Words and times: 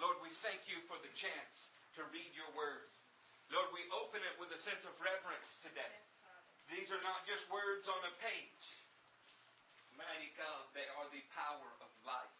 Lord, 0.00 0.16
we 0.24 0.32
thank 0.40 0.64
you 0.64 0.80
for 0.88 0.96
the 1.04 1.12
chance 1.12 1.56
to 2.00 2.08
read 2.08 2.32
your 2.32 2.48
word. 2.56 2.88
Lord, 3.52 3.68
we 3.76 3.84
open 3.92 4.24
it 4.24 4.32
with 4.40 4.48
a 4.48 4.60
sense 4.64 4.80
of 4.88 4.96
reverence 4.96 5.50
today. 5.60 5.96
These 6.72 6.88
are 6.88 7.04
not 7.04 7.28
just 7.28 7.44
words 7.52 7.84
on 7.84 8.00
a 8.08 8.14
page. 8.24 8.64
Mighty 10.00 10.32
God, 10.40 10.64
they 10.72 10.88
are 10.96 11.08
the 11.12 11.20
power 11.36 11.68
of 11.84 11.90
life. 12.08 12.36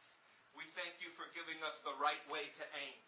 We 0.57 0.65
thank 0.73 0.96
you 1.04 1.12
for 1.21 1.29
giving 1.37 1.61
us 1.61 1.77
the 1.85 1.93
right 2.01 2.23
way 2.33 2.49
to 2.49 2.65
aim. 2.81 2.99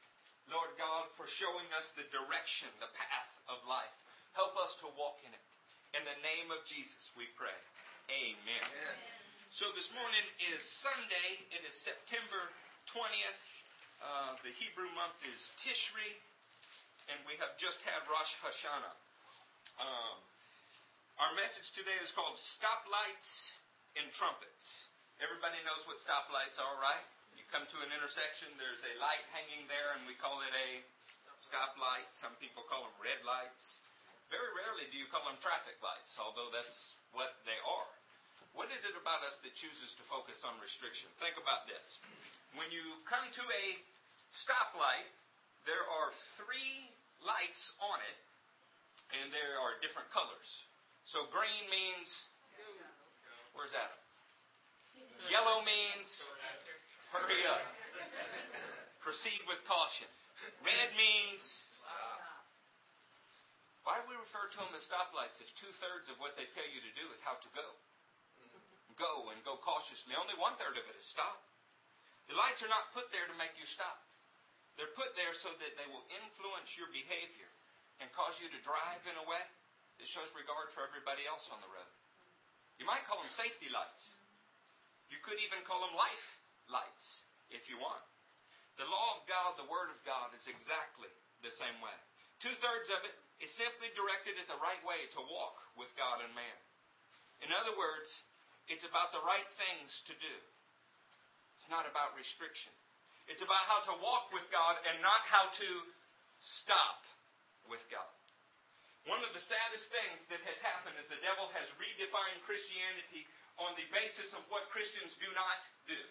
Lord 0.52 0.76
God, 0.76 1.08
for 1.16 1.24
showing 1.40 1.68
us 1.72 1.88
the 1.96 2.04
direction, 2.12 2.68
the 2.76 2.92
path 2.92 3.32
of 3.48 3.64
life. 3.64 3.96
Help 4.36 4.52
us 4.60 4.76
to 4.84 4.92
walk 5.00 5.16
in 5.24 5.32
it. 5.32 5.46
In 5.96 6.04
the 6.04 6.18
name 6.20 6.52
of 6.52 6.60
Jesus, 6.68 7.08
we 7.16 7.24
pray. 7.40 7.56
Amen. 8.12 8.36
Amen. 8.68 8.96
So 9.56 9.72
this 9.72 9.88
morning 9.96 10.26
is 10.52 10.60
Sunday. 10.84 11.28
It 11.56 11.64
is 11.64 11.72
September 11.88 12.52
20th. 12.92 13.61
Uh, 14.02 14.34
the 14.42 14.50
Hebrew 14.58 14.90
month 14.98 15.14
is 15.30 15.38
Tishri, 15.62 16.10
and 17.06 17.22
we 17.22 17.38
have 17.38 17.54
just 17.62 17.78
had 17.86 18.02
Rosh 18.10 18.34
Hashanah. 18.42 18.96
Um, 19.78 20.18
our 21.22 21.30
message 21.38 21.70
today 21.78 21.94
is 22.02 22.10
called 22.18 22.34
Stoplights 22.58 23.30
and 23.94 24.10
Trumpets. 24.18 24.66
Everybody 25.22 25.54
knows 25.62 25.86
what 25.86 26.02
stoplights 26.02 26.58
are, 26.58 26.82
right? 26.82 27.06
You 27.38 27.46
come 27.54 27.62
to 27.62 27.78
an 27.78 27.94
intersection, 27.94 28.50
there's 28.58 28.82
a 28.82 28.98
light 28.98 29.22
hanging 29.30 29.70
there, 29.70 29.94
and 29.94 30.02
we 30.10 30.18
call 30.18 30.42
it 30.42 30.50
a 30.50 30.82
stoplight. 31.38 32.10
Some 32.18 32.34
people 32.42 32.66
call 32.66 32.82
them 32.82 32.98
red 32.98 33.22
lights. 33.22 33.86
Very 34.34 34.50
rarely 34.66 34.90
do 34.90 34.98
you 34.98 35.06
call 35.14 35.22
them 35.30 35.38
traffic 35.38 35.78
lights, 35.78 36.10
although 36.18 36.50
that's 36.50 36.98
what 37.14 37.38
they 37.46 37.58
are. 37.62 37.90
What 38.58 38.66
is 38.74 38.82
it 38.82 38.98
about 38.98 39.22
us 39.22 39.38
that 39.46 39.54
chooses 39.54 39.94
to 39.94 40.02
focus 40.10 40.42
on 40.42 40.58
restriction? 40.58 41.06
Think 41.22 41.38
about 41.38 41.70
this. 41.70 41.86
When 42.56 42.68
you 42.68 42.84
come 43.08 43.24
to 43.24 43.44
a 43.48 43.64
stoplight, 44.44 45.08
there 45.64 45.80
are 45.80 46.10
three 46.36 46.90
lights 47.24 47.62
on 47.80 47.96
it, 48.04 48.18
and 49.16 49.32
there 49.32 49.56
are 49.56 49.80
different 49.80 50.10
colors. 50.12 50.48
So 51.08 51.24
green 51.32 51.64
means, 51.72 52.08
where's 53.56 53.72
Adam? 53.72 54.00
Yellow 55.32 55.64
means 55.64 56.08
hurry 57.14 57.40
up. 57.48 57.64
Proceed 59.00 59.40
with 59.48 59.58
caution. 59.64 60.08
Red 60.60 60.90
means 60.98 61.42
stop. 61.78 62.20
why 63.86 64.02
do 64.02 64.10
we 64.10 64.18
refer 64.18 64.50
to 64.50 64.58
them 64.58 64.74
as 64.74 64.82
stoplights 64.90 65.38
if 65.38 65.48
two 65.56 65.70
thirds 65.78 66.10
of 66.10 66.18
what 66.18 66.34
they 66.34 66.46
tell 66.52 66.66
you 66.66 66.82
to 66.82 66.92
do 66.98 67.06
is 67.14 67.18
how 67.22 67.38
to 67.38 67.50
go? 67.54 67.66
Go 68.98 69.30
and 69.30 69.38
go 69.46 69.56
cautiously. 69.62 70.14
Only 70.18 70.36
one 70.36 70.58
third 70.60 70.76
of 70.76 70.84
it 70.84 70.96
is 70.98 71.06
stop. 71.08 71.40
The 72.30 72.38
lights 72.38 72.62
are 72.62 72.70
not 72.70 72.94
put 72.94 73.10
there 73.10 73.26
to 73.26 73.36
make 73.40 73.54
you 73.58 73.66
stop. 73.66 73.98
They're 74.78 74.94
put 74.96 75.12
there 75.18 75.34
so 75.44 75.52
that 75.52 75.74
they 75.76 75.88
will 75.90 76.04
influence 76.10 76.70
your 76.78 76.88
behavior 76.94 77.50
and 78.00 78.08
cause 78.16 78.38
you 78.40 78.48
to 78.48 78.66
drive 78.66 79.02
in 79.04 79.16
a 79.20 79.26
way 79.28 79.44
that 80.00 80.08
shows 80.08 80.30
regard 80.32 80.72
for 80.72 80.82
everybody 80.82 81.28
else 81.28 81.44
on 81.52 81.60
the 81.60 81.68
road. 81.68 81.92
You 82.80 82.88
might 82.88 83.04
call 83.04 83.20
them 83.20 83.30
safety 83.36 83.68
lights. 83.68 84.04
You 85.12 85.20
could 85.20 85.38
even 85.44 85.60
call 85.68 85.84
them 85.84 85.92
life 85.92 86.26
lights 86.72 87.06
if 87.52 87.68
you 87.68 87.76
want. 87.76 88.02
The 88.80 88.88
law 88.88 89.20
of 89.20 89.28
God, 89.28 89.60
the 89.60 89.68
Word 89.68 89.92
of 89.92 90.00
God, 90.08 90.32
is 90.32 90.48
exactly 90.48 91.12
the 91.44 91.52
same 91.60 91.76
way. 91.84 91.94
Two 92.40 92.56
thirds 92.64 92.88
of 92.90 93.04
it 93.04 93.14
is 93.44 93.52
simply 93.60 93.92
directed 93.92 94.40
at 94.40 94.48
the 94.48 94.58
right 94.58 94.80
way 94.82 95.04
to 95.14 95.20
walk 95.30 95.60
with 95.76 95.92
God 95.94 96.24
and 96.24 96.32
man. 96.32 96.58
In 97.44 97.52
other 97.52 97.76
words, 97.76 98.08
it's 98.66 98.86
about 98.88 99.12
the 99.12 99.22
right 99.22 99.46
things 99.60 99.90
to 100.08 100.14
do. 100.16 100.34
It's 101.62 101.70
not 101.70 101.86
about 101.86 102.18
restriction. 102.18 102.74
It's 103.30 103.38
about 103.38 103.62
how 103.70 103.86
to 103.86 103.94
walk 104.02 104.34
with 104.34 104.42
God 104.50 104.82
and 104.82 104.98
not 104.98 105.22
how 105.30 105.46
to 105.46 105.70
stop 106.42 107.06
with 107.70 107.78
God. 107.86 108.10
One 109.06 109.22
of 109.22 109.30
the 109.30 109.46
saddest 109.46 109.86
things 109.94 110.18
that 110.34 110.42
has 110.42 110.58
happened 110.58 110.98
is 110.98 111.06
the 111.06 111.22
devil 111.22 111.46
has 111.54 111.70
redefined 111.78 112.42
Christianity 112.42 113.30
on 113.62 113.78
the 113.78 113.86
basis 113.94 114.34
of 114.34 114.42
what 114.50 114.66
Christians 114.74 115.14
do 115.22 115.30
not 115.38 115.62
do. 115.86 116.02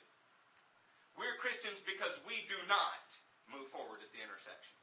We're 1.20 1.36
Christians 1.44 1.84
because 1.84 2.16
we 2.24 2.40
do 2.48 2.60
not 2.72 3.04
move 3.52 3.68
forward 3.76 4.00
at 4.00 4.12
the 4.16 4.24
intersection. 4.24 4.76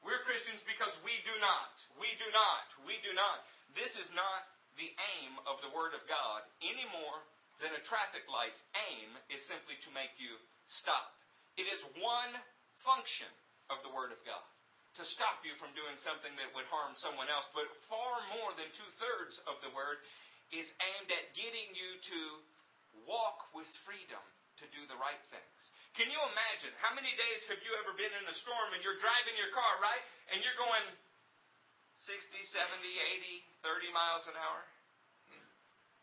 We're 0.00 0.24
Christians 0.24 0.64
because 0.64 0.96
we 1.04 1.12
do 1.28 1.36
not. 1.44 1.72
We 2.00 2.08
do 2.16 2.28
not. 2.32 2.64
We 2.88 2.96
do 3.04 3.12
not. 3.12 3.44
This 3.76 3.92
is 4.00 4.08
not 4.16 4.48
the 4.80 4.88
aim 5.20 5.36
of 5.44 5.60
the 5.60 5.72
Word 5.76 5.92
of 5.92 6.00
God 6.08 6.48
any 6.64 6.88
more 6.96 7.20
than 7.62 7.74
a 7.74 7.82
traffic 7.86 8.26
light's 8.26 8.60
aim 8.90 9.10
is 9.30 9.42
simply 9.46 9.78
to 9.86 9.90
make 9.94 10.12
you 10.18 10.34
stop. 10.82 11.14
It 11.54 11.70
is 11.70 11.80
one 12.02 12.34
function 12.82 13.30
of 13.70 13.78
the 13.86 13.92
Word 13.94 14.10
of 14.10 14.20
God 14.26 14.44
to 14.98 15.02
stop 15.10 15.42
you 15.42 15.54
from 15.58 15.74
doing 15.74 15.98
something 16.06 16.30
that 16.38 16.54
would 16.54 16.66
harm 16.70 16.94
someone 17.02 17.26
else, 17.26 17.46
but 17.50 17.66
far 17.90 18.22
more 18.38 18.54
than 18.54 18.70
two 18.78 18.90
thirds 19.02 19.34
of 19.50 19.58
the 19.62 19.70
Word 19.74 19.98
is 20.54 20.66
aimed 20.78 21.10
at 21.10 21.34
getting 21.34 21.74
you 21.74 21.90
to 22.14 22.20
walk 23.10 23.50
with 23.50 23.66
freedom 23.82 24.22
to 24.62 24.64
do 24.70 24.86
the 24.86 24.94
right 25.02 25.18
things. 25.34 25.60
Can 25.98 26.06
you 26.06 26.20
imagine 26.30 26.70
how 26.78 26.94
many 26.94 27.10
days 27.10 27.42
have 27.50 27.58
you 27.66 27.74
ever 27.82 27.90
been 27.98 28.14
in 28.14 28.26
a 28.30 28.36
storm 28.38 28.70
and 28.70 28.86
you're 28.86 28.98
driving 29.02 29.34
your 29.34 29.50
car, 29.50 29.82
right? 29.82 30.02
And 30.30 30.38
you're 30.46 30.58
going 30.58 30.86
60, 32.06 32.38
70, 32.54 32.86
80, 32.86 33.42
30 33.66 33.90
miles 33.90 34.22
an 34.30 34.38
hour 34.38 34.62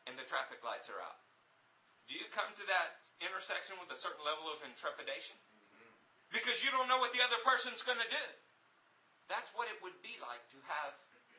and 0.10 0.18
the 0.18 0.28
traffic 0.28 0.60
lights 0.66 0.90
are 0.90 1.00
out. 1.00 1.20
Do 2.12 2.20
you 2.20 2.28
come 2.36 2.52
to 2.60 2.66
that 2.68 3.00
intersection 3.24 3.80
with 3.80 3.88
a 3.88 3.96
certain 4.04 4.20
level 4.28 4.52
of 4.52 4.60
intrepidation? 4.68 5.40
Mm-hmm. 5.40 6.36
Because 6.36 6.60
you 6.60 6.68
don't 6.76 6.92
know 6.92 7.00
what 7.00 7.16
the 7.16 7.24
other 7.24 7.40
person's 7.48 7.80
going 7.88 8.04
to 8.04 8.12
do. 8.12 8.28
That's 9.32 9.48
what 9.56 9.72
it 9.72 9.80
would 9.80 9.96
be 10.04 10.20
like 10.20 10.44
to 10.52 10.60
have 10.68 10.92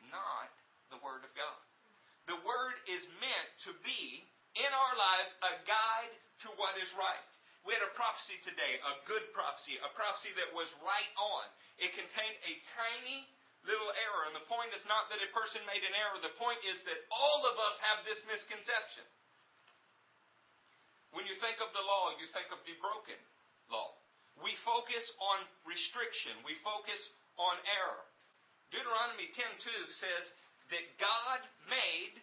not 0.09 0.49
the 0.89 0.97
Word 1.05 1.21
of 1.21 1.29
God. 1.37 1.61
The 2.25 2.41
Word 2.41 2.73
is 2.89 3.05
meant 3.21 3.49
to 3.69 3.71
be 3.85 4.25
in 4.57 4.71
our 4.73 4.93
lives 4.97 5.37
a 5.45 5.61
guide 5.69 6.13
to 6.41 6.49
what 6.57 6.73
is 6.81 6.89
right. 6.97 7.29
We 7.69 7.77
had 7.77 7.85
a 7.85 7.93
prophecy 7.93 8.41
today, 8.41 8.81
a 8.81 8.97
good 9.05 9.29
prophecy, 9.29 9.77
a 9.77 9.93
prophecy 9.93 10.33
that 10.41 10.49
was 10.57 10.73
right 10.81 11.13
on. 11.21 11.45
It 11.77 11.93
contained 11.93 12.37
a 12.49 12.53
tiny 12.73 13.29
little 13.69 13.93
error. 14.09 14.25
And 14.25 14.33
the 14.33 14.49
point 14.49 14.73
is 14.73 14.81
not 14.89 15.05
that 15.13 15.21
a 15.21 15.29
person 15.37 15.61
made 15.69 15.85
an 15.85 15.93
error, 15.93 16.17
the 16.17 16.33
point 16.41 16.65
is 16.65 16.81
that 16.89 16.97
all 17.13 17.45
of 17.45 17.61
us 17.61 17.77
have 17.93 18.01
this 18.09 18.25
misconception. 18.25 19.05
When 21.13 21.29
you 21.29 21.37
think 21.37 21.61
of 21.61 21.69
the 21.73 21.85
law, 21.85 22.13
you 22.17 22.25
think 22.33 22.49
of 22.49 22.61
the 22.65 22.75
broken 22.81 23.17
law. 23.69 23.93
We 24.41 24.57
focus 24.65 25.05
on 25.21 25.45
restriction, 25.63 26.33
we 26.41 26.57
focus 26.65 26.99
on 27.37 27.55
error. 27.69 28.03
Deuteronomy 28.73 29.29
10:2 29.37 29.93
says 29.93 30.33
that 30.73 30.85
God 30.97 31.39
made 31.69 32.17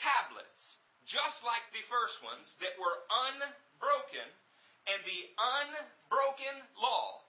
tablets 0.00 0.80
just 1.04 1.44
like 1.44 1.64
the 1.76 1.84
first 1.92 2.16
ones, 2.24 2.48
that 2.64 2.72
were 2.80 2.96
unbroken, 3.28 4.28
and 4.88 5.00
the 5.04 5.22
unbroken 5.36 6.56
law 6.80 7.20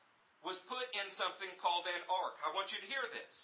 was 0.44 0.60
put 0.72 0.88
in 0.96 1.08
something 1.16 1.52
called 1.60 1.88
an 1.88 2.04
ark. 2.08 2.36
I 2.44 2.56
want 2.56 2.72
you 2.72 2.80
to 2.80 2.88
hear 2.88 3.04
this. 3.12 3.36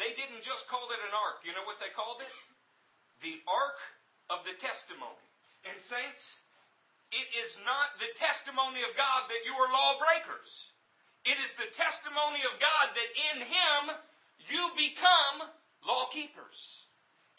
They 0.00 0.16
didn't 0.16 0.40
just 0.40 0.64
call 0.72 0.88
it 0.88 1.00
an 1.04 1.12
ark. 1.12 1.44
You 1.44 1.52
know 1.52 1.66
what 1.68 1.76
they 1.80 1.92
called 1.92 2.24
it? 2.24 2.34
The 3.20 3.36
ark 3.44 3.76
of 4.32 4.40
the 4.48 4.56
testimony. 4.56 5.29
And, 5.68 5.76
saints, 5.88 6.24
it 7.10 7.28
is 7.42 7.52
not 7.66 7.98
the 7.98 8.10
testimony 8.16 8.80
of 8.86 8.96
God 8.96 9.28
that 9.28 9.42
you 9.44 9.52
are 9.52 9.68
lawbreakers. 9.68 10.50
It 11.26 11.36
is 11.36 11.52
the 11.60 11.68
testimony 11.76 12.40
of 12.48 12.54
God 12.62 12.86
that 12.96 13.10
in 13.34 13.38
Him 13.44 13.82
you 14.48 14.62
become 14.78 15.52
law 15.84 16.08
keepers. 16.14 16.58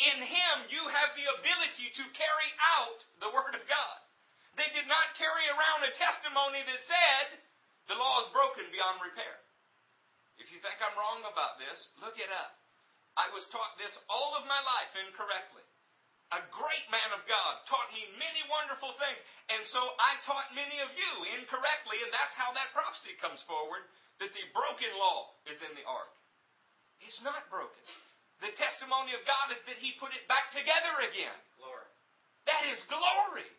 In 0.02 0.22
Him, 0.22 0.56
you 0.70 0.82
have 0.86 1.14
the 1.18 1.30
ability 1.40 1.90
to 1.98 2.16
carry 2.18 2.52
out 2.78 3.00
the 3.22 3.34
Word 3.34 3.58
of 3.58 3.64
God. 3.66 3.98
They 4.59 4.70
did 4.76 4.86
not 4.86 5.18
carry 5.18 5.46
around 5.50 5.88
a 5.88 5.96
testimony 5.96 6.62
that 6.62 6.82
said, 6.86 7.40
the 7.90 7.98
law 7.98 8.22
is 8.22 8.30
broken 8.36 8.68
beyond 8.70 9.02
repair. 9.02 9.40
If 10.38 10.52
you 10.53 10.59
think 10.62 10.78
I'm 10.82 10.97
wrong 10.97 11.23
about 11.26 11.58
this, 11.62 11.90
look 12.02 12.18
it 12.20 12.29
up. 12.29 12.53
I 13.16 13.29
was 13.34 13.46
taught 13.50 13.78
this 13.78 13.94
all 14.09 14.35
of 14.38 14.50
my 14.50 14.59
life 14.62 14.94
incorrectly. 15.06 15.66
A 16.32 16.42
great 16.48 16.88
man 16.88 17.12
of 17.12 17.28
God 17.28 17.54
taught 17.68 17.92
me 17.92 18.08
many 18.16 18.40
wonderful 18.48 18.96
things, 18.96 19.20
and 19.52 19.68
so 19.68 19.84
I 20.00 20.16
taught 20.24 20.48
many 20.56 20.80
of 20.80 20.88
you 20.96 21.12
incorrectly, 21.36 22.00
and 22.00 22.12
that's 22.16 22.32
how 22.40 22.56
that 22.56 22.72
prophecy 22.72 23.12
comes 23.20 23.44
forward 23.44 23.84
that 24.24 24.32
the 24.32 24.46
broken 24.56 24.88
law 24.96 25.36
is 25.52 25.60
in 25.60 25.76
the 25.76 25.84
ark. 25.84 26.14
It's 27.04 27.20
not 27.20 27.52
broken. 27.52 27.84
The 28.40 28.54
testimony 28.56 29.12
of 29.12 29.22
God 29.28 29.52
is 29.52 29.60
that 29.68 29.76
He 29.84 29.92
put 30.00 30.16
it 30.16 30.24
back 30.32 30.48
together 30.56 31.04
again. 31.04 31.36
Glory. 31.60 31.90
That 32.48 32.64
is 32.72 32.80
glory. 32.88 33.50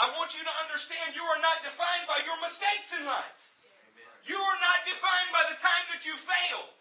I 0.00 0.10
want 0.16 0.32
you 0.32 0.42
to 0.42 0.54
understand 0.64 1.12
you 1.12 1.22
are 1.22 1.42
not 1.44 1.60
defined 1.60 2.08
by 2.08 2.24
your 2.24 2.40
mistakes 2.40 2.88
in 2.98 3.04
life. 3.04 3.40
You 4.24 4.40
are 4.40 4.60
not 4.64 4.80
defined 4.88 5.30
by 5.30 5.44
the 5.52 5.60
time 5.60 5.84
that 5.92 6.02
you 6.08 6.16
failed. 6.24 6.78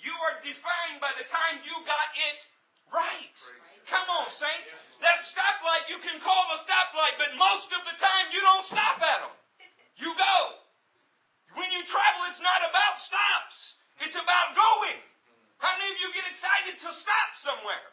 You 0.00 0.14
are 0.26 0.40
defined 0.42 0.98
by 0.98 1.12
the 1.14 1.28
time 1.28 1.60
you 1.62 1.76
got 1.84 2.08
it 2.16 2.38
right. 2.92 3.36
Come 3.88 4.06
on, 4.08 4.28
saints. 4.38 4.70
That 5.02 5.18
stoplight, 5.34 5.90
you 5.90 5.98
can 6.00 6.22
call 6.22 6.44
a 6.54 6.58
stoplight, 6.62 7.18
but 7.18 7.34
most 7.34 7.68
of 7.74 7.82
the 7.88 7.96
time 7.98 8.30
you 8.30 8.40
don't 8.40 8.66
stop 8.70 9.02
at 9.02 9.18
them. 9.26 9.34
You 9.98 10.14
go. 10.14 10.36
When 11.58 11.68
you 11.74 11.82
travel, 11.84 12.22
it's 12.32 12.40
not 12.40 12.64
about 12.64 12.96
stops, 13.04 13.56
it's 14.08 14.16
about 14.16 14.56
going. 14.56 15.00
How 15.60 15.76
many 15.76 15.92
of 15.92 15.98
you 16.00 16.08
get 16.16 16.24
excited 16.26 16.80
to 16.80 16.90
stop 16.96 17.28
somewhere? 17.44 17.86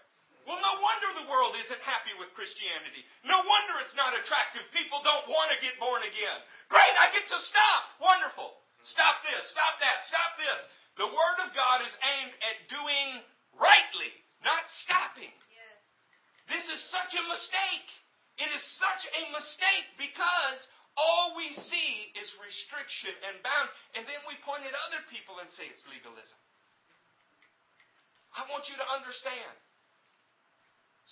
Well, 0.48 0.58
no 0.58 0.82
wonder 0.82 1.08
the 1.22 1.30
world 1.30 1.54
isn't 1.60 1.84
happy 1.86 2.16
with 2.18 2.34
Christianity. 2.34 3.06
No 3.22 3.38
wonder 3.46 3.78
it's 3.86 3.94
not 3.94 4.18
attractive. 4.18 4.66
People 4.74 4.98
don't 5.06 5.28
want 5.30 5.54
to 5.54 5.62
get 5.62 5.78
born 5.78 6.02
again. 6.02 6.40
Great, 6.74 6.96
I 6.98 7.14
get 7.14 7.30
to 7.30 7.38
stop. 7.38 7.82
Wonderful. 8.02 8.58
Stop 8.82 9.22
this, 9.28 9.44
stop 9.52 9.78
that, 9.84 10.02
stop 10.08 10.32
this. 10.40 10.62
The 10.98 11.10
Word 11.12 11.38
of 11.46 11.54
God 11.54 11.86
is 11.86 11.94
aimed 11.94 12.34
at 12.42 12.58
doing 12.72 13.08
rightly 13.60 14.10
not 14.44 14.64
stopping. 14.86 15.34
Yes. 15.52 15.78
This 16.48 16.66
is 16.72 16.80
such 16.90 17.14
a 17.16 17.24
mistake. 17.28 17.90
It 18.40 18.50
is 18.56 18.64
such 18.80 19.04
a 19.04 19.24
mistake 19.36 19.88
because 20.00 20.60
all 20.96 21.36
we 21.36 21.52
see 21.68 21.92
is 22.16 22.28
restriction 22.40 23.16
and 23.28 23.40
bound, 23.44 23.68
and 24.00 24.04
then 24.08 24.20
we 24.28 24.36
point 24.48 24.64
at 24.64 24.76
other 24.88 25.04
people 25.12 25.40
and 25.40 25.48
say 25.52 25.68
it's 25.68 25.84
legalism. 25.88 26.40
I 28.36 28.48
want 28.48 28.68
you 28.72 28.78
to 28.80 28.88
understand. 28.96 29.56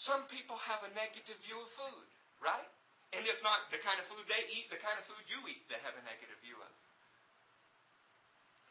Some 0.06 0.30
people 0.30 0.56
have 0.62 0.86
a 0.86 0.92
negative 0.94 1.36
view 1.42 1.58
of 1.58 1.70
food, 1.74 2.08
right? 2.38 2.70
And 3.16 3.26
if 3.26 3.40
not 3.42 3.72
the 3.74 3.82
kind 3.82 3.98
of 3.98 4.06
food 4.12 4.22
they 4.30 4.44
eat, 4.54 4.70
the 4.70 4.80
kind 4.84 5.00
of 5.00 5.04
food 5.10 5.24
you 5.26 5.40
eat, 5.50 5.64
they 5.72 5.80
have 5.82 5.96
a 5.98 6.04
negative 6.06 6.38
view 6.44 6.60
of. 6.60 6.74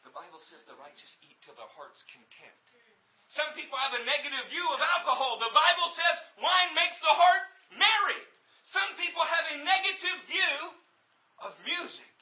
The 0.05 0.13
Bible 0.15 0.39
says 0.39 0.63
the 0.63 0.77
righteous 0.79 1.13
eat 1.27 1.35
till 1.43 1.57
their 1.59 1.67
heart's 1.75 1.99
content. 2.07 2.55
Some 3.35 3.51
people 3.59 3.75
have 3.75 3.95
a 3.99 4.07
negative 4.07 4.45
view 4.51 4.63
of 4.71 4.79
alcohol. 4.79 5.35
The 5.39 5.51
Bible 5.51 5.89
says 5.91 6.15
wine 6.39 6.71
makes 6.75 6.95
the 7.03 7.11
heart 7.11 7.43
merry. 7.75 8.21
Some 8.71 8.91
people 8.99 9.23
have 9.23 9.45
a 9.51 9.63
negative 9.63 10.17
view 10.27 10.55
of 11.43 11.51
music. 11.67 12.13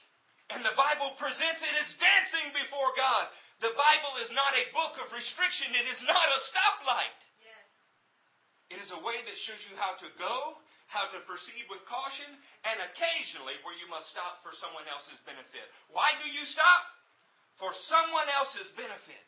And 0.54 0.62
the 0.62 0.78
Bible 0.78 1.18
presents 1.18 1.62
it 1.62 1.74
as 1.82 1.90
dancing 1.98 2.54
before 2.54 2.94
God. 2.94 3.30
The 3.66 3.74
Bible 3.74 4.14
is 4.22 4.30
not 4.30 4.54
a 4.54 4.70
book 4.78 4.94
of 5.02 5.10
restriction. 5.10 5.74
It 5.74 5.90
is 5.90 6.02
not 6.06 6.28
a 6.30 6.40
stoplight. 6.54 7.20
Yes. 7.42 7.66
It 8.78 8.80
is 8.82 8.90
a 8.94 9.02
way 9.02 9.18
that 9.26 9.38
shows 9.42 9.62
you 9.66 9.74
how 9.78 9.98
to 10.06 10.10
go, 10.22 10.62
how 10.86 11.10
to 11.10 11.18
proceed 11.26 11.66
with 11.66 11.82
caution, 11.90 12.30
and 12.62 12.78
occasionally 12.94 13.58
where 13.66 13.74
you 13.82 13.90
must 13.90 14.06
stop 14.14 14.46
for 14.46 14.54
someone 14.62 14.86
else's 14.86 15.18
benefit. 15.26 15.66
Why 15.90 16.14
do 16.22 16.30
you 16.30 16.46
stop? 16.46 16.82
For 17.58 17.72
someone 17.90 18.30
else's 18.30 18.70
benefit. 18.78 19.26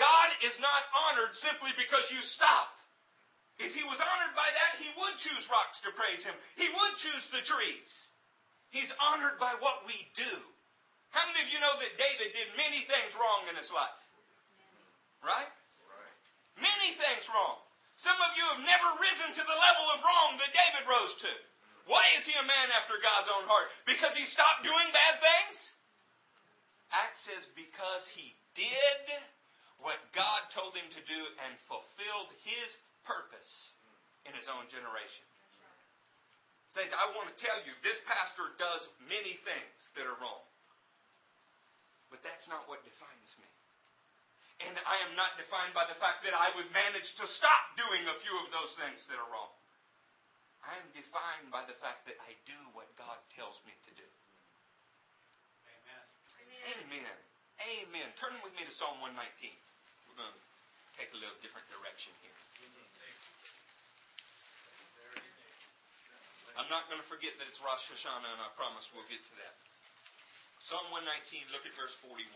God 0.00 0.28
is 0.40 0.56
not 0.60 0.82
honored 1.08 1.34
simply 1.40 1.72
because 1.76 2.04
you 2.08 2.20
stop. 2.36 2.72
If 3.60 3.76
he 3.76 3.84
was 3.84 4.00
honored 4.00 4.34
by 4.34 4.48
that, 4.48 4.80
he 4.80 4.88
would 4.96 5.16
choose 5.20 5.44
rocks 5.52 5.78
to 5.84 5.92
praise 5.92 6.24
him. 6.24 6.34
He 6.56 6.66
would 6.66 6.94
choose 6.98 7.26
the 7.30 7.44
trees. 7.44 7.88
He's 8.72 8.88
honored 8.96 9.36
by 9.36 9.52
what 9.60 9.84
we 9.84 9.94
do. 10.16 10.34
How 11.12 11.28
many 11.28 11.44
of 11.44 11.52
you 11.52 11.60
know 11.60 11.76
that 11.76 12.00
David 12.00 12.32
did 12.32 12.48
many 12.56 12.88
things 12.88 13.12
wrong 13.20 13.44
in 13.52 13.54
his 13.60 13.68
life? 13.68 14.00
Right? 15.20 15.52
Many 16.56 16.96
things 16.96 17.28
wrong. 17.28 17.60
Some 18.00 18.16
of 18.16 18.32
you 18.34 18.44
have 18.56 18.64
never 18.64 18.96
risen 18.96 19.36
to 19.36 19.44
the 19.44 19.58
level 19.60 19.86
of 19.92 20.00
wrong 20.00 20.40
that 20.40 20.56
David 20.56 20.88
rose 20.88 21.14
to. 21.28 21.32
Why 21.84 22.02
is 22.16 22.24
he 22.24 22.32
a 22.32 22.46
man 22.48 22.68
after 22.72 22.96
God's 22.96 23.28
own 23.28 23.44
heart? 23.44 23.68
Because 23.84 24.16
he 24.16 24.24
stopped 24.24 24.64
doing 24.64 24.88
bad 24.90 25.20
things? 25.20 25.56
Acts 26.92 27.20
says 27.28 27.44
because 27.52 28.04
he 28.16 28.32
did 28.56 29.04
what 29.82 29.98
God 30.14 30.46
told 30.54 30.74
him 30.74 30.86
to 30.94 31.02
do 31.04 31.20
and 31.46 31.52
fulfilled 31.66 32.30
his 32.46 32.70
purpose 33.06 33.74
in 34.26 34.32
his 34.34 34.46
own 34.46 34.66
generation. 34.70 35.26
Saints, 36.72 36.94
I 36.96 37.12
want 37.12 37.28
to 37.28 37.36
tell 37.36 37.58
you, 37.68 37.72
this 37.84 38.00
pastor 38.08 38.48
does 38.56 38.88
many 39.04 39.36
things 39.44 39.78
that 39.98 40.08
are 40.08 40.16
wrong. 40.24 40.40
But 42.08 42.24
that's 42.24 42.48
not 42.48 42.64
what 42.64 42.80
defines 42.80 43.32
me. 43.36 43.48
And 44.68 44.78
I 44.86 44.96
am 45.04 45.12
not 45.18 45.36
defined 45.36 45.76
by 45.76 45.84
the 45.90 45.98
fact 45.98 46.24
that 46.24 46.32
I 46.32 46.54
would 46.56 46.70
manage 46.72 47.08
to 47.18 47.26
stop 47.28 47.76
doing 47.76 48.06
a 48.08 48.16
few 48.24 48.36
of 48.40 48.48
those 48.54 48.72
things 48.80 49.04
that 49.10 49.18
are 49.20 49.28
wrong. 49.28 49.52
I 50.62 50.78
am 50.78 50.88
defined 50.94 51.50
by 51.50 51.66
the 51.66 51.74
fact 51.82 52.06
that 52.06 52.16
I 52.22 52.32
do 52.46 52.56
what 52.72 52.86
God 52.94 53.18
tells 53.34 53.58
me 53.66 53.74
to 53.74 53.92
do. 53.98 54.08
Amen. 55.66 56.04
Amen. 56.78 57.18
Amen. 57.60 58.08
Turn 58.22 58.38
with 58.46 58.54
me 58.54 58.62
to 58.64 58.72
Psalm 58.78 59.02
119. 59.02 59.18
We're 60.12 60.28
going 60.28 60.36
to 60.36 60.44
take 61.00 61.08
a 61.16 61.20
little 61.24 61.40
different 61.40 61.64
direction 61.72 62.12
here. 62.20 62.36
I'm 66.52 66.68
not 66.68 66.84
going 66.92 67.00
to 67.00 67.08
forget 67.08 67.32
that 67.40 67.48
it's 67.48 67.56
Rosh 67.64 67.80
Hashanah, 67.88 68.28
and 68.28 68.44
I 68.44 68.52
promise 68.52 68.84
we'll 68.92 69.08
get 69.08 69.24
to 69.24 69.34
that. 69.40 69.56
Psalm 70.68 70.84
119, 70.92 71.48
look 71.48 71.64
at 71.64 71.72
verse 71.80 71.96
41. 72.04 72.28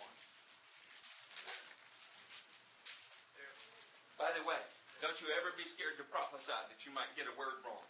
By 4.16 4.32
the 4.32 4.40
way, 4.48 4.56
don't 5.04 5.20
you 5.20 5.28
ever 5.36 5.52
be 5.60 5.68
scared 5.68 6.00
to 6.00 6.08
prophesy 6.08 6.48
that 6.48 6.80
you 6.88 6.96
might 6.96 7.12
get 7.12 7.28
a 7.28 7.34
word 7.36 7.60
wrong. 7.60 7.84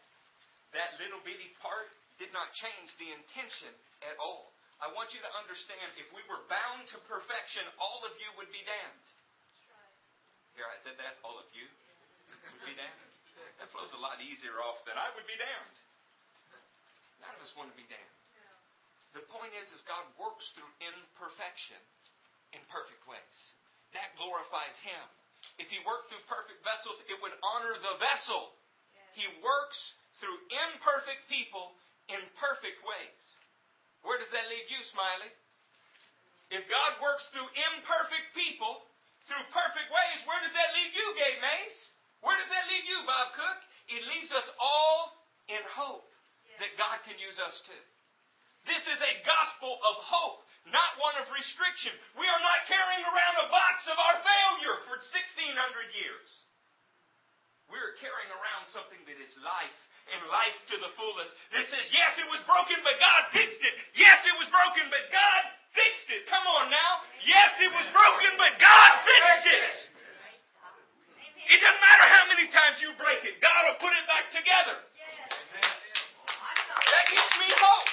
That 0.75 0.99
little 0.99 1.23
bitty 1.23 1.55
part 1.63 1.95
did 2.19 2.35
not 2.35 2.51
change 2.59 2.91
the 2.99 3.15
intention 3.15 3.71
at 4.03 4.19
all. 4.19 4.51
I 4.83 4.91
want 4.99 5.15
you 5.15 5.23
to 5.23 5.31
understand 5.39 5.95
if 5.95 6.11
we 6.11 6.27
were 6.27 6.43
bound 6.51 6.91
to 6.91 6.99
perfection, 7.07 7.63
all 7.79 8.03
of 8.03 8.19
you 8.19 8.35
would 8.35 8.51
be 8.51 8.67
damned. 8.67 9.16
Here, 10.57 10.65
I 10.65 10.81
said 10.81 10.97
that, 10.97 11.21
all 11.21 11.37
of 11.37 11.45
you 11.53 11.69
would 11.69 12.65
be 12.65 12.73
damned. 12.73 13.13
That 13.61 13.69
flows 13.77 13.93
a 13.93 14.01
lot 14.01 14.17
easier 14.25 14.57
off 14.65 14.81
than 14.89 14.97
I 14.97 15.13
would 15.13 15.29
be 15.29 15.37
damned. 15.37 15.77
None 17.21 17.37
of 17.37 17.45
us 17.45 17.53
want 17.61 17.69
to 17.69 17.77
be 17.77 17.85
damned. 17.93 18.17
The 19.13 19.21
point 19.29 19.53
is, 19.53 19.69
is 19.77 19.85
God 19.85 20.09
works 20.17 20.49
through 20.57 20.69
imperfection 20.81 21.77
in 22.57 22.61
perfect 22.73 23.05
ways. 23.05 23.37
That 23.93 24.17
glorifies 24.17 24.77
Him. 24.81 25.05
If 25.61 25.69
He 25.69 25.77
worked 25.85 26.09
through 26.09 26.25
perfect 26.25 26.65
vessels, 26.65 27.05
it 27.05 27.21
would 27.21 27.37
honor 27.45 27.77
the 27.77 28.01
vessel. 28.01 28.57
He 29.13 29.29
works 29.45 29.81
through 30.25 30.41
imperfect 30.53 31.21
people 31.29 31.77
in 32.09 32.21
perfect 32.41 32.81
ways. 32.81 33.21
Where 34.09 34.17
does 34.17 34.33
that 34.33 34.49
leave 34.49 34.69
you, 34.73 34.81
Smiley? 34.89 35.33
If 36.49 36.65
God 36.73 36.97
works 37.05 37.29
through 37.37 37.49
imperfect 37.53 38.33
people 38.33 38.89
through 39.27 39.45
perfect 39.51 39.89
ways, 39.91 40.19
where 40.27 40.41
does 40.43 40.55
that 40.55 40.71
leave 40.75 40.93
you, 40.95 41.07
Gabe 41.19 41.43
Mays? 41.43 41.77
Where 42.23 42.39
does 42.39 42.51
that 42.51 42.67
leave 42.71 42.87
you, 42.87 42.99
Bob 43.07 43.35
Cook? 43.35 43.59
It 43.91 44.03
leaves 44.11 44.31
us 44.35 44.47
all 44.59 45.15
in 45.47 45.63
hope 45.71 46.07
that 46.59 46.75
God 46.81 46.99
can 47.07 47.19
use 47.21 47.39
us 47.39 47.55
too. 47.67 47.85
This 48.67 48.83
is 48.83 48.99
a 48.99 49.15
gospel 49.23 49.79
of 49.79 49.95
hope, 50.03 50.43
not 50.67 50.99
one 50.99 51.15
of 51.23 51.31
restriction. 51.31 51.95
We 52.19 52.27
are 52.27 52.43
not 52.43 52.67
carrying 52.67 53.05
around 53.07 53.37
a 53.47 53.51
box 53.55 53.87
of 53.87 53.95
our 53.95 54.19
failure 54.27 54.77
for 54.91 54.99
1600 54.99 55.55
years. 55.95 56.31
We 57.71 57.79
are 57.79 57.95
carrying 58.03 58.31
around 58.31 58.71
something 58.75 58.99
that 59.07 59.19
is 59.23 59.31
life 59.43 59.79
and 60.15 60.23
life 60.31 60.59
to 60.75 60.77
the 60.83 60.91
fullest. 60.99 61.31
That 61.55 61.67
says, 61.71 61.87
yes, 61.95 62.19
it 62.19 62.29
was 62.31 62.43
broken, 62.47 62.79
but 62.83 62.99
God 62.99 63.23
fixed 63.35 63.63
it. 63.63 63.75
Yes, 63.99 64.23
it 64.27 64.35
was 64.39 64.51
broken, 64.51 64.87
but 64.91 65.11
God 65.11 65.43
fixed 65.77 66.09
it. 66.11 66.25
Come 66.27 66.43
on 66.49 66.73
now. 66.73 67.05
Yes, 67.23 67.61
it 67.61 67.71
was 67.71 67.87
broken, 67.93 68.35
but 68.41 68.57
God 68.57 68.91
fixed 69.05 69.47
it. 69.53 69.87
It 71.47 71.63
doesn't 71.63 71.79
matter 71.79 72.07
how 72.11 72.25
many 72.27 72.51
times 72.51 72.83
you 72.83 72.91
break 72.99 73.23
it, 73.23 73.39
God 73.39 73.71
will 73.71 73.79
put 73.79 73.95
it 73.95 74.07
back 74.11 74.35
together. 74.35 74.83
That 75.63 77.05
gives 77.07 77.35
me 77.39 77.49
hope. 77.55 77.89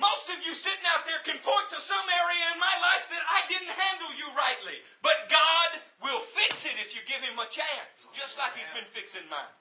Most 0.00 0.26
of 0.32 0.40
you 0.42 0.56
sitting 0.56 0.86
out 0.90 1.04
there 1.04 1.20
can 1.22 1.38
point 1.44 1.68
to 1.70 1.78
some 1.84 2.06
area 2.08 2.44
in 2.56 2.58
my 2.58 2.76
life 2.80 3.04
that 3.12 3.22
I 3.28 3.46
didn't 3.46 3.70
handle 3.70 4.12
you 4.16 4.26
rightly. 4.34 4.80
But 5.04 5.28
God 5.30 5.68
will 6.02 6.22
fix 6.34 6.64
it 6.66 6.76
if 6.82 6.96
you 6.96 7.04
give 7.06 7.22
Him 7.22 7.36
a 7.38 7.48
chance, 7.52 8.08
just 8.16 8.34
like 8.40 8.56
He's 8.56 8.72
been 8.74 8.88
fixing 8.96 9.28
mine. 9.30 9.54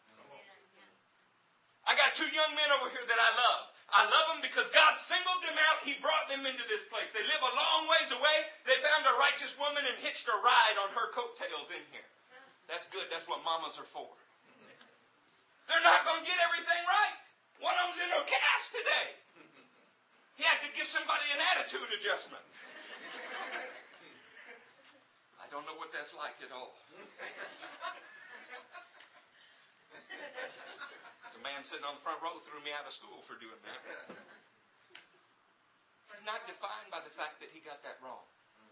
I 1.83 1.99
got 1.99 2.15
two 2.15 2.31
young 2.31 2.55
men 2.55 2.71
over 2.79 2.87
here 2.95 3.03
that 3.03 3.19
I 3.19 3.31
love. 3.35 3.72
I 3.93 4.09
love 4.09 4.25
them 4.33 4.41
because 4.41 4.65
God 4.73 4.97
singled 5.05 5.45
them 5.45 5.53
out. 5.69 5.85
He 5.85 5.93
brought 6.01 6.25
them 6.25 6.49
into 6.49 6.65
this 6.65 6.81
place. 6.89 7.05
They 7.13 7.21
live 7.29 7.45
a 7.45 7.53
long 7.53 7.85
ways 7.85 8.09
away. 8.09 8.37
They 8.65 8.73
found 8.81 9.05
a 9.05 9.13
righteous 9.21 9.53
woman 9.61 9.85
and 9.85 10.01
hitched 10.01 10.25
a 10.25 10.37
ride 10.41 10.81
on 10.81 10.89
her 10.97 11.13
coattails 11.13 11.69
in 11.69 11.83
here. 11.93 12.09
That's 12.65 12.89
good. 12.89 13.05
That's 13.13 13.29
what 13.29 13.45
mamas 13.45 13.77
are 13.77 13.85
for. 13.93 14.09
They're 15.69 15.85
not 15.85 16.09
going 16.09 16.25
to 16.25 16.27
get 16.27 16.41
everything 16.41 16.81
right. 16.89 17.17
One 17.61 17.77
of 17.85 17.93
them's 17.93 18.01
in 18.01 18.09
a 18.17 18.25
cast 18.25 18.67
today. 18.73 19.07
He 20.41 20.43
had 20.43 20.57
to 20.65 20.69
give 20.73 20.89
somebody 20.89 21.29
an 21.29 21.39
attitude 21.53 21.85
adjustment. 21.93 22.41
I 25.37 25.45
don't 25.53 25.69
know 25.69 25.77
what 25.77 25.93
that's 25.93 26.09
like 26.17 26.33
at 26.41 26.49
all. 26.49 26.73
The 31.43 31.51
man 31.51 31.67
sitting 31.67 31.83
on 31.83 31.99
the 31.99 32.05
front 32.07 32.23
row 32.23 32.39
threw 32.47 32.63
me 32.63 32.71
out 32.71 32.87
of 32.87 32.95
school 32.95 33.19
for 33.27 33.35
doing 33.35 33.59
that. 33.67 33.75
He's 36.07 36.23
not 36.23 36.39
defined 36.47 36.87
by 36.87 37.03
the 37.03 37.11
fact 37.19 37.43
that 37.43 37.51
he 37.51 37.59
got 37.59 37.83
that 37.83 37.99
wrong. 37.99 38.23
Mm. 38.55 38.71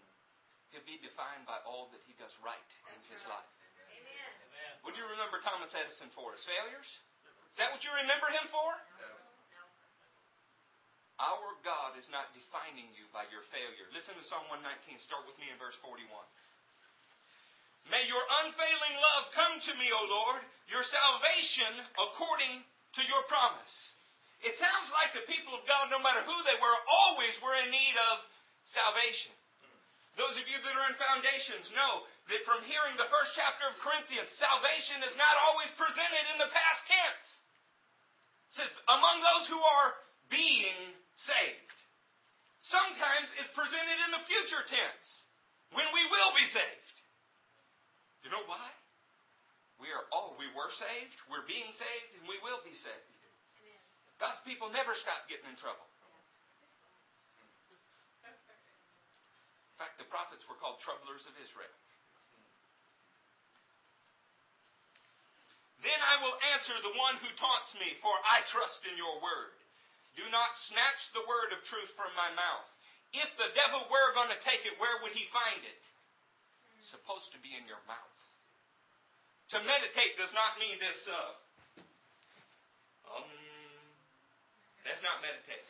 He'll 0.72 0.88
be 0.88 0.96
defined 1.04 1.44
by 1.44 1.60
all 1.68 1.92
that 1.92 2.00
he 2.08 2.16
does 2.16 2.32
right 2.40 2.72
in 2.96 2.96
his 3.12 3.28
life. 3.28 3.51
What 4.88 4.96
do 4.96 5.04
you 5.04 5.10
remember 5.12 5.44
Thomas 5.44 5.75
Edison 5.75 6.16
for? 6.16 6.32
His 6.32 6.48
failures? 6.48 6.88
Is 7.51 7.60
that 7.60 7.75
what 7.75 7.84
you 7.84 7.92
remember 7.92 8.32
him 8.32 8.48
for? 8.48 8.72
Our 11.20 11.60
God 11.68 12.00
is 12.00 12.08
not 12.08 12.32
defining 12.32 12.88
you 12.96 13.04
by 13.12 13.28
your 13.36 13.44
failure. 13.51 13.92
Listen 13.92 14.16
to 14.16 14.24
Psalm 14.24 14.48
119. 14.48 14.96
Start 15.04 15.28
with 15.28 15.36
me 15.44 15.51
in 15.51 15.60
verse 15.60 15.75
41. 15.84 16.08
May 17.90 18.06
your 18.06 18.22
unfailing 18.46 18.96
love 19.00 19.24
come 19.34 19.56
to 19.58 19.74
me, 19.82 19.90
O 19.90 20.02
Lord, 20.06 20.42
your 20.70 20.86
salvation 20.86 21.82
according 21.98 22.62
to 22.62 23.02
your 23.08 23.24
promise. 23.32 23.74
It 24.42 24.58
sounds 24.58 24.90
like 24.94 25.14
the 25.14 25.26
people 25.30 25.54
of 25.54 25.66
God, 25.70 25.94
no 25.94 26.02
matter 26.02 26.22
who 26.26 26.38
they 26.46 26.58
were, 26.58 26.78
always 27.06 27.34
were 27.42 27.54
in 27.62 27.70
need 27.70 27.96
of 28.14 28.26
salvation. 28.66 29.34
Those 30.20 30.36
of 30.36 30.46
you 30.50 30.58
that 30.60 30.76
are 30.76 30.90
in 30.92 30.98
foundations 30.98 31.72
know 31.72 32.04
that 32.28 32.44
from 32.44 32.66
hearing 32.68 32.98
the 33.00 33.08
first 33.08 33.32
chapter 33.38 33.70
of 33.70 33.80
Corinthians, 33.80 34.28
salvation 34.36 35.06
is 35.08 35.16
not 35.16 35.36
always 35.48 35.72
presented 35.80 36.26
in 36.36 36.38
the 36.42 36.52
past 36.52 36.82
tense. 36.90 37.28
It 38.52 38.54
says, 38.60 38.72
among 38.92 39.24
those 39.24 39.46
who 39.48 39.62
are 39.62 39.90
being 40.28 40.96
saved. 41.16 41.78
Sometimes 42.68 43.32
it's 43.40 43.52
presented 43.56 43.98
in 44.10 44.12
the 44.14 44.26
future 44.28 44.64
tense, 44.68 45.06
when 45.74 45.88
we 45.96 46.04
will 46.12 46.32
be 46.36 46.48
saved. 46.52 46.96
You 48.22 48.30
know 48.30 48.46
why? 48.46 48.70
We 49.82 49.90
are 49.90 50.06
all 50.13 50.38
we 50.38 50.46
were 50.54 50.70
saved, 50.78 51.18
we're 51.25 51.46
being 51.50 51.74
saved, 51.74 52.12
and 52.22 52.30
we 52.30 52.38
will 52.46 52.62
be 52.62 52.78
saved. 52.78 53.12
God's 54.22 54.38
people 54.46 54.70
never 54.70 54.94
stop 54.94 55.25
getting 55.25 55.50
in 55.50 55.58
trouble. 55.58 55.90
In 59.74 59.78
fact, 59.82 59.98
the 59.98 60.06
prophets 60.13 60.46
were 60.46 60.54
called 60.62 60.78
troublers 60.86 61.25
of 61.25 61.34
Israel. 61.42 61.74
Then 65.82 65.98
I 65.98 66.22
will 66.22 66.38
answer 66.54 66.78
the 66.86 66.94
one 66.94 67.18
who 67.18 67.30
taunts 67.42 67.74
me, 67.82 67.98
for 68.06 68.13
I 68.13 68.46
trust 68.54 68.86
in 68.86 68.94
your 69.01 69.18
word. 69.25 69.58
Do 70.13 70.22
not 70.30 70.54
snatch 70.70 71.01
the 71.18 71.25
word 71.25 71.58
of 71.58 71.66
truth 71.66 71.90
from 71.98 72.13
my 72.13 72.30
mouth. 72.38 72.70
If 73.18 73.25
the 73.42 73.50
devil 73.58 73.82
were 73.90 74.13
going 74.13 74.30
to 74.30 74.46
take 74.46 74.62
it, 74.70 74.78
where 74.78 75.01
would 75.01 75.18
he 75.18 75.25
find 75.34 75.66
it? 75.66 75.82
Supposed 76.90 77.30
to 77.38 77.40
be 77.46 77.54
in 77.54 77.70
your 77.70 77.82
mouth. 77.86 78.18
To 79.54 79.62
meditate 79.62 80.18
does 80.18 80.34
not 80.34 80.58
mean 80.58 80.82
this, 80.82 80.98
uh, 81.06 81.32
um, 83.06 83.30
that's 84.82 85.04
not 85.06 85.22
meditate. 85.22 85.62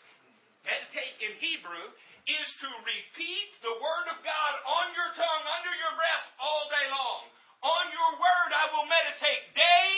Meditate 0.63 1.15
in 1.19 1.35
Hebrew 1.43 1.83
is 2.31 2.47
to 2.63 2.69
repeat 2.87 3.49
the 3.59 3.75
Word 3.75 4.07
of 4.07 4.23
God 4.23 4.53
on 4.63 4.95
your 4.95 5.11
tongue, 5.11 5.43
under 5.59 5.73
your 5.75 5.93
breath, 5.99 6.25
all 6.39 6.71
day 6.71 6.87
long. 6.87 7.21
On 7.59 7.85
your 7.91 8.11
Word 8.15 8.49
I 8.55 8.65
will 8.71 8.87
meditate 8.87 9.51
day 9.51 9.89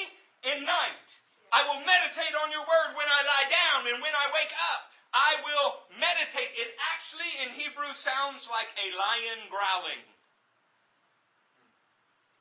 and 0.50 0.66
night. 0.66 1.08
I 1.54 1.62
will 1.70 1.84
meditate 1.86 2.34
on 2.42 2.50
your 2.50 2.66
Word 2.66 2.98
when 2.98 3.06
I 3.06 3.22
lie 3.22 3.48
down 3.54 3.82
and 3.86 4.02
when 4.02 4.16
I 4.18 4.34
wake 4.34 4.56
up. 4.74 4.82
I 5.14 5.32
will 5.46 5.70
meditate. 6.02 6.58
It 6.58 6.74
actually 6.90 7.32
in 7.46 7.50
Hebrew 7.62 7.94
sounds 8.02 8.50
like 8.50 8.72
a 8.82 8.88
lion 8.98 9.46
growling. 9.54 10.02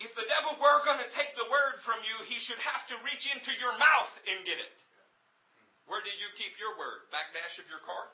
If 0.02 0.10
the 0.18 0.26
devil 0.26 0.58
were 0.58 0.82
going 0.82 0.98
to 0.98 1.10
take 1.14 1.30
the 1.38 1.46
word 1.46 1.78
from 1.86 2.02
you, 2.02 2.16
he 2.26 2.42
should 2.42 2.58
have 2.58 2.82
to 2.90 2.98
reach 3.06 3.22
into 3.30 3.54
your 3.62 3.74
mouth 3.78 4.10
and 4.26 4.42
get 4.42 4.58
it. 4.58 4.74
Where 5.86 6.02
do 6.02 6.10
you 6.10 6.28
keep 6.34 6.58
your 6.58 6.74
word? 6.74 7.06
Back 7.14 7.30
dash 7.30 7.62
of 7.62 7.70
your 7.70 7.82
car? 7.86 8.10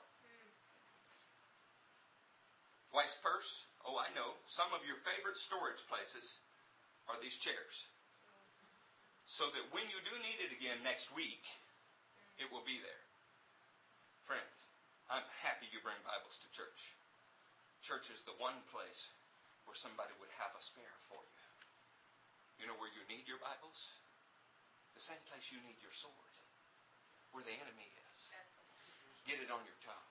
Wife's 2.92 3.16
purse? 3.24 3.48
Oh, 3.88 3.96
I 3.96 4.12
know. 4.12 4.36
Some 4.52 4.68
of 4.76 4.84
your 4.84 5.00
favorite 5.04 5.36
storage 5.48 5.80
places 5.88 6.24
are 7.08 7.16
these 7.24 7.36
chairs. 7.40 7.76
So 9.40 9.48
that 9.52 9.72
when 9.72 9.84
you 9.88 10.00
do 10.04 10.14
need 10.24 10.40
it 10.44 10.52
again 10.56 10.80
next 10.84 11.08
week, 11.16 11.44
it 12.40 12.48
will 12.52 12.64
be 12.68 12.80
there. 12.80 13.04
Friends, 14.28 14.56
I'm 15.08 15.24
happy 15.40 15.68
you 15.72 15.80
bring 15.80 15.96
Bibles 16.04 16.36
to 16.44 16.48
church. 16.52 16.80
Church 17.84 18.08
is 18.12 18.20
the 18.28 18.36
one 18.36 18.56
place 18.72 19.00
where 19.64 19.76
somebody 19.80 20.12
would 20.20 20.32
have 20.36 20.52
a 20.52 20.62
spare 20.64 20.96
for 21.08 21.20
you. 21.20 21.37
You 22.58 22.66
know 22.66 22.74
where 22.82 22.90
you 22.90 23.02
need 23.06 23.22
your 23.30 23.38
Bibles? 23.38 23.78
The 24.98 25.02
same 25.06 25.22
place 25.30 25.46
you 25.54 25.62
need 25.62 25.78
your 25.78 25.94
sword, 26.02 26.34
where 27.30 27.46
the 27.46 27.54
enemy 27.54 27.86
is. 27.86 28.20
Get 29.30 29.38
it 29.38 29.46
on 29.46 29.62
your 29.62 29.78
tongue. 29.86 30.10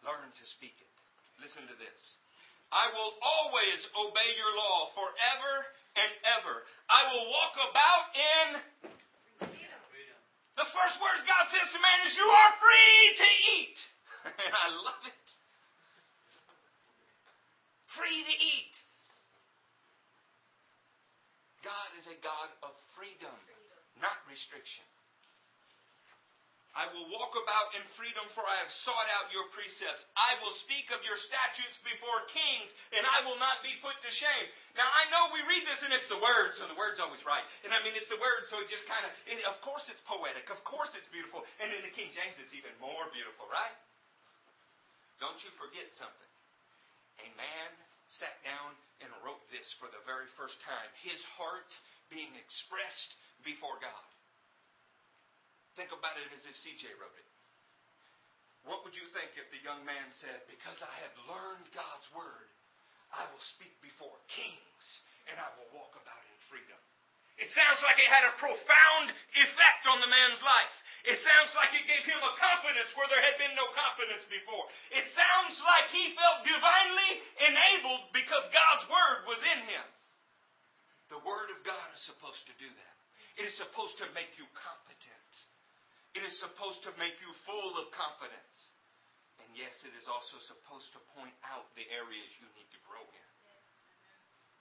Learn 0.00 0.32
to 0.32 0.44
speak 0.56 0.72
it. 0.80 0.88
Listen 1.36 1.68
to 1.68 1.76
this. 1.76 2.00
I 2.72 2.88
will 2.96 3.12
always 3.20 3.78
obey 3.92 4.32
your 4.32 4.48
law 4.56 4.88
forever 4.96 5.52
and 5.92 6.10
ever. 6.40 6.64
I 6.88 7.04
will 7.12 7.28
walk 7.28 7.54
about 7.60 8.04
in 8.16 8.46
freedom. 9.92 10.20
The 10.56 10.68
first 10.72 10.96
words 11.04 11.20
God 11.28 11.44
says 11.52 11.68
to 11.68 11.78
man 11.84 11.98
is, 12.08 12.16
You 12.16 12.24
are 12.24 12.52
free 12.56 13.00
to 13.20 13.28
eat. 13.60 13.78
and 14.48 14.52
I 14.56 14.66
love 14.72 15.04
it. 15.04 15.26
Free 17.92 18.24
to 18.24 18.34
eat. 18.40 18.72
God 21.62 21.90
is 21.98 22.06
a 22.10 22.18
God 22.22 22.50
of 22.66 22.74
freedom, 22.98 23.34
not 24.02 24.18
restriction. 24.26 24.84
I 26.72 26.88
will 26.88 27.04
walk 27.12 27.36
about 27.36 27.76
in 27.76 27.84
freedom, 28.00 28.24
for 28.32 28.40
I 28.48 28.56
have 28.64 28.72
sought 28.88 29.04
out 29.12 29.28
your 29.28 29.44
precepts. 29.52 30.08
I 30.16 30.40
will 30.40 30.56
speak 30.64 30.88
of 30.88 31.04
your 31.04 31.20
statutes 31.20 31.76
before 31.84 32.24
kings, 32.32 32.72
and 32.96 33.04
I 33.04 33.28
will 33.28 33.36
not 33.36 33.60
be 33.60 33.76
put 33.84 33.92
to 34.00 34.08
shame. 34.08 34.46
Now, 34.72 34.88
I 34.88 35.04
know 35.12 35.36
we 35.36 35.44
read 35.44 35.68
this, 35.68 35.84
and 35.84 35.92
it's 35.92 36.08
the 36.08 36.16
word, 36.16 36.56
so 36.56 36.64
the 36.72 36.78
word's 36.80 36.96
always 36.96 37.20
right. 37.28 37.44
And 37.68 37.76
I 37.76 37.78
mean, 37.84 37.92
it's 37.92 38.08
the 38.08 38.16
word, 38.16 38.48
so 38.48 38.56
it 38.64 38.72
just 38.72 38.88
kind 38.88 39.04
of, 39.04 39.12
of 39.52 39.60
course 39.60 39.84
it's 39.92 40.00
poetic. 40.08 40.48
Of 40.48 40.64
course 40.64 40.88
it's 40.96 41.04
beautiful. 41.12 41.44
And 41.60 41.68
in 41.76 41.84
the 41.84 41.92
King 41.92 42.08
James, 42.16 42.40
it's 42.40 42.56
even 42.56 42.72
more 42.80 43.04
beautiful, 43.12 43.44
right? 43.52 43.76
Don't 45.20 45.36
you 45.44 45.52
forget 45.60 45.92
something. 46.00 46.32
A 47.20 47.28
man 47.36 47.68
sat 48.08 48.32
down 48.48 48.72
and 49.02 49.10
wrote 49.26 49.42
this 49.50 49.66
for 49.78 49.90
the 49.90 50.02
very 50.06 50.30
first 50.38 50.56
time. 50.62 50.88
His 51.02 51.18
heart 51.38 51.68
being 52.08 52.32
expressed 52.38 53.10
before 53.42 53.78
God. 53.82 54.06
Think 55.74 55.90
about 55.90 56.20
it 56.20 56.28
as 56.32 56.44
if 56.44 56.54
CJ 56.62 56.94
wrote 57.00 57.16
it. 57.16 57.28
What 58.68 58.86
would 58.86 58.94
you 58.94 59.08
think 59.10 59.34
if 59.34 59.50
the 59.50 59.62
young 59.64 59.82
man 59.82 60.06
said, 60.22 60.46
Because 60.46 60.78
I 60.84 60.94
have 61.02 61.16
learned 61.26 61.66
God's 61.74 62.08
word, 62.14 62.48
I 63.10 63.26
will 63.32 63.42
speak 63.56 63.74
before 63.82 64.14
kings 64.30 64.84
and 65.26 65.36
I 65.40 65.48
will 65.58 65.70
walk 65.74 65.96
about 65.98 66.22
in 66.28 66.38
freedom? 66.46 66.78
It 67.40 67.50
sounds 67.56 67.80
like 67.82 67.98
it 67.98 68.06
had 68.12 68.28
a 68.28 68.38
profound 68.38 69.06
effect 69.34 69.82
on 69.88 69.98
the 70.04 70.06
man's 70.06 70.38
life. 70.44 70.76
It 71.02 71.18
sounds 71.18 71.50
like 71.58 71.74
it 71.74 71.90
gave 71.90 72.06
him 72.06 72.22
a 72.22 72.38
confidence 72.38 72.94
where 72.94 73.10
there 73.10 73.22
had 73.26 73.34
been 73.34 73.58
no 73.58 73.66
confidence 73.74 74.22
before. 74.30 74.70
It 74.94 75.02
sounds 75.10 75.58
like 75.58 75.90
he 75.90 76.14
felt 76.14 76.46
divinely 76.46 77.10
enabled 77.42 78.14
because 78.14 78.46
God's 78.54 78.86
word 78.86 79.26
was 79.26 79.42
in 79.42 79.60
him. 79.66 79.86
The 81.10 81.18
word 81.26 81.50
of 81.50 81.58
God 81.66 81.88
is 81.90 82.06
supposed 82.06 82.46
to 82.46 82.54
do 82.54 82.70
that. 82.70 82.96
It 83.34 83.50
is 83.50 83.56
supposed 83.58 83.98
to 83.98 84.06
make 84.14 84.30
you 84.38 84.46
competent. 84.54 85.30
It 86.14 86.22
is 86.22 86.38
supposed 86.38 86.86
to 86.86 86.94
make 87.02 87.18
you 87.18 87.30
full 87.50 87.74
of 87.82 87.90
confidence. 87.90 88.58
And 89.42 89.50
yes, 89.58 89.74
it 89.82 89.96
is 89.98 90.06
also 90.06 90.38
supposed 90.38 90.94
to 90.94 91.02
point 91.18 91.34
out 91.42 91.66
the 91.74 91.88
areas 91.90 92.30
you 92.38 92.46
need 92.54 92.70
to 92.70 92.80
grow 92.86 93.02
in. 93.02 93.30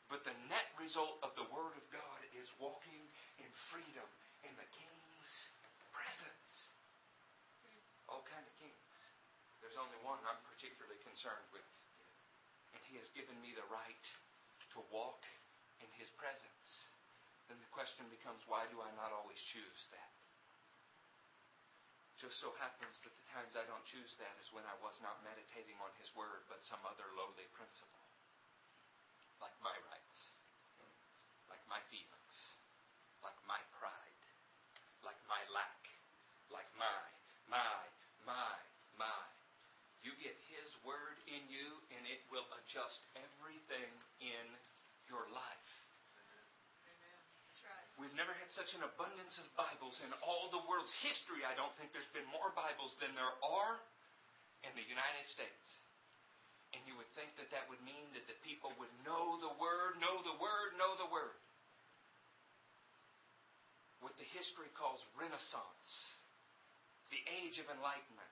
But 0.10 0.25
the 0.25 0.33
net 0.50 0.74
result 0.81 1.21
of 1.21 1.31
the 1.38 1.48
Word 1.53 1.77
of 1.77 1.86
God 1.93 2.19
is 2.36 2.50
walking 2.60 3.00
in 3.39 3.48
freedom 3.71 4.10
in 4.43 4.51
the 4.60 4.67
King's 4.75 5.31
presence. 5.95 6.51
All 8.07 8.24
kind 8.27 8.43
of 8.43 8.53
kings. 8.59 8.98
There's 9.71 9.87
only 9.87 10.03
one 10.03 10.19
I'm 10.27 10.43
particularly 10.51 10.99
concerned 10.99 11.47
with. 11.55 11.63
And 12.75 12.83
He 12.91 12.99
has 12.99 13.07
given 13.15 13.39
me 13.39 13.55
the 13.55 13.63
right 13.71 14.05
to 14.75 14.83
walk 14.91 15.23
in 15.79 15.87
His 15.95 16.11
presence. 16.19 16.91
Then 17.47 17.55
the 17.55 17.71
question 17.71 18.03
becomes, 18.11 18.43
why 18.51 18.67
do 18.67 18.83
I 18.83 18.91
not 18.99 19.15
always 19.15 19.39
choose 19.39 19.87
that? 19.95 20.11
just 22.19 22.35
so 22.37 22.51
happens 22.61 22.99
that 23.01 23.15
the 23.15 23.27
times 23.31 23.55
I 23.57 23.63
don't 23.65 23.81
choose 23.87 24.13
that 24.21 24.35
is 24.43 24.51
when 24.51 24.67
I 24.67 24.75
was 24.83 24.99
not 25.01 25.23
meditating 25.23 25.73
on 25.79 25.89
His 25.97 26.11
Word, 26.13 26.43
but 26.51 26.61
some 26.61 26.83
other 26.85 27.07
lowly 27.17 27.47
principle. 27.55 28.03
Like 29.39 29.55
my 29.63 29.73
rights, 29.89 30.17
like 31.47 31.63
my 31.71 31.79
feelings, 31.89 32.35
like 33.23 33.39
my 33.47 33.57
pride, 33.79 34.21
like 35.01 35.17
my 35.31 35.41
lack, 35.49 35.81
like 36.51 36.69
my, 36.77 36.99
my, 37.49 37.73
my, 38.27 38.53
my. 38.99 39.30
You 40.01 40.13
get 40.17 40.34
His 40.50 40.70
Word 40.81 41.17
in 41.29 41.41
you, 41.50 41.67
and 41.93 42.01
it 42.10 42.22
will 42.34 42.46
adjust 42.58 43.01
everything 43.13 43.91
in 44.22 44.46
your 45.05 45.25
life. 45.29 45.70
We've 48.01 48.17
never 48.17 48.34
had 48.34 48.50
such 48.58 48.74
an 48.74 48.81
abundance 48.81 49.38
of 49.38 49.46
Bibles 49.53 49.93
in 50.01 50.10
all 50.25 50.50
the 50.50 50.63
world's 50.65 50.89
history. 51.05 51.46
I 51.46 51.53
don't 51.53 51.70
think 51.77 51.93
there's 51.93 52.10
been 52.17 52.25
more 52.34 52.50
Bibles 52.58 52.98
than 52.98 53.13
there 53.13 53.36
are 53.46 53.77
in 54.65 54.74
the 54.74 54.81
United 54.81 55.25
States. 55.29 55.67
And 56.74 56.81
you 56.89 56.98
would 56.98 57.10
think 57.13 57.29
that 57.38 57.53
that 57.53 57.70
would 57.70 57.84
mean 57.86 58.10
that 58.17 58.25
the 58.25 58.38
people 58.41 58.74
would 58.81 58.89
know 59.05 59.38
the 59.38 59.53
Word, 59.62 60.01
know 60.01 60.17
the 60.25 60.34
Word, 60.41 60.74
know 60.81 60.98
the 60.98 61.13
Word. 61.13 61.38
What 64.01 64.17
the 64.17 64.25
history 64.34 64.72
calls 64.74 65.03
Renaissance, 65.13 65.89
the 67.13 67.22
Age 67.43 67.62
of 67.62 67.70
Enlightenment, 67.70 68.30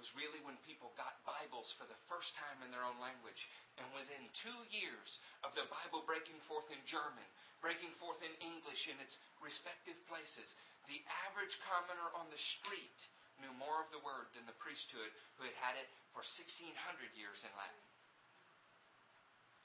was 0.00 0.16
really 0.16 0.40
when 0.48 0.56
people 0.64 0.96
got 0.96 1.20
Bibles 1.28 1.76
for 1.76 1.84
the 1.84 2.00
first 2.08 2.32
time 2.40 2.64
in 2.64 2.72
their 2.72 2.88
own 2.88 2.96
language. 3.04 3.36
And 3.76 3.84
within 3.92 4.32
two 4.40 4.60
years 4.72 5.20
of 5.44 5.52
the 5.52 5.68
Bible 5.68 6.00
breaking 6.08 6.40
forth 6.48 6.64
in 6.72 6.80
German, 6.88 7.28
breaking 7.60 7.92
forth 8.00 8.16
in 8.24 8.32
English 8.40 8.88
in 8.88 8.96
its 8.96 9.20
respective 9.44 10.00
places, 10.08 10.56
the 10.88 11.04
average 11.28 11.52
commoner 11.68 12.08
on 12.16 12.32
the 12.32 12.40
street 12.56 13.00
knew 13.44 13.52
more 13.60 13.84
of 13.84 13.92
the 13.92 14.00
word 14.00 14.32
than 14.32 14.48
the 14.48 14.56
priesthood 14.56 15.12
who 15.36 15.44
had 15.44 15.56
had 15.60 15.76
it 15.76 15.92
for 16.16 16.24
1600 16.24 16.72
years 17.12 17.44
in 17.44 17.52
Latin. 17.52 17.89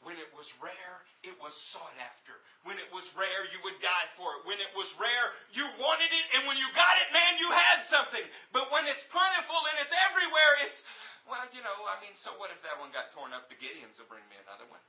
When 0.05 0.21
it 0.21 0.29
was 0.37 0.45
rare, 0.61 0.95
it 1.25 1.33
was 1.41 1.49
sought 1.73 1.97
after. 1.97 2.37
When 2.61 2.77
it 2.77 2.85
was 2.93 3.09
rare, 3.17 3.41
you 3.49 3.57
would 3.65 3.81
die 3.81 4.07
for 4.13 4.37
it. 4.37 4.45
When 4.45 4.61
it 4.61 4.69
was 4.77 4.85
rare, 5.01 5.33
you 5.49 5.65
wanted 5.81 6.13
it, 6.13 6.25
and 6.37 6.45
when 6.45 6.61
you 6.61 6.69
got 6.77 6.93
it, 7.01 7.09
man, 7.09 7.41
you 7.41 7.49
had 7.49 7.89
something. 7.89 8.21
But 8.53 8.69
when 8.69 8.85
it's 8.85 9.01
plentiful 9.09 9.57
and 9.65 9.81
it's 9.81 9.95
everywhere, 10.05 10.61
it's, 10.61 10.77
well, 11.25 11.41
you 11.49 11.65
know, 11.65 11.89
I 11.89 11.97
mean, 12.05 12.13
so 12.21 12.37
what 12.37 12.53
if 12.53 12.61
that 12.61 12.77
one 12.77 12.93
got 12.93 13.09
torn 13.17 13.33
up? 13.33 13.49
The 13.49 13.57
Gideons 13.57 13.97
will 13.97 14.05
bring 14.05 14.21
me 14.29 14.37
another 14.45 14.69
one. 14.69 14.85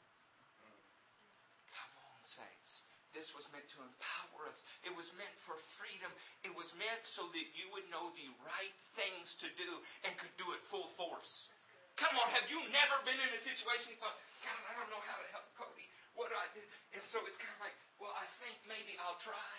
Come 1.72 1.92
on, 1.96 2.20
saints. 2.20 2.84
This 3.16 3.32
was 3.32 3.48
meant 3.56 3.64
to 3.72 3.80
empower 3.80 4.52
us. 4.52 4.60
It 4.84 4.92
was 4.92 5.08
meant 5.16 5.32
for 5.48 5.56
freedom. 5.80 6.12
It 6.44 6.52
was 6.52 6.68
meant 6.76 7.00
so 7.16 7.24
that 7.32 7.46
you 7.56 7.72
would 7.72 7.88
know 7.88 8.12
the 8.12 8.28
right 8.44 8.76
things 9.00 9.32
to 9.40 9.48
do 9.56 9.70
and 10.04 10.12
could 10.20 10.36
do 10.36 10.44
it 10.52 10.60
full 10.68 10.92
force. 11.00 11.48
Come 11.96 12.12
on, 12.20 12.28
have 12.36 12.44
you 12.52 12.60
never 12.76 13.00
been 13.08 13.16
in 13.16 13.30
a 13.32 13.40
situation 13.40 13.96
you 13.96 13.96
thought, 13.96 14.20
God, 14.46 14.62
I 14.70 14.72
don't 14.78 14.90
know 14.94 15.02
how 15.02 15.18
to 15.18 15.28
help 15.34 15.46
Cody. 15.58 15.86
What 16.14 16.30
do 16.30 16.36
I 16.38 16.46
do? 16.54 16.62
And 16.94 17.02
so 17.10 17.18
it's 17.26 17.36
kind 17.36 17.54
of 17.58 17.62
like, 17.66 17.76
well, 17.98 18.14
I 18.14 18.26
think 18.38 18.54
maybe 18.70 18.94
I'll 19.02 19.18
try. 19.18 19.52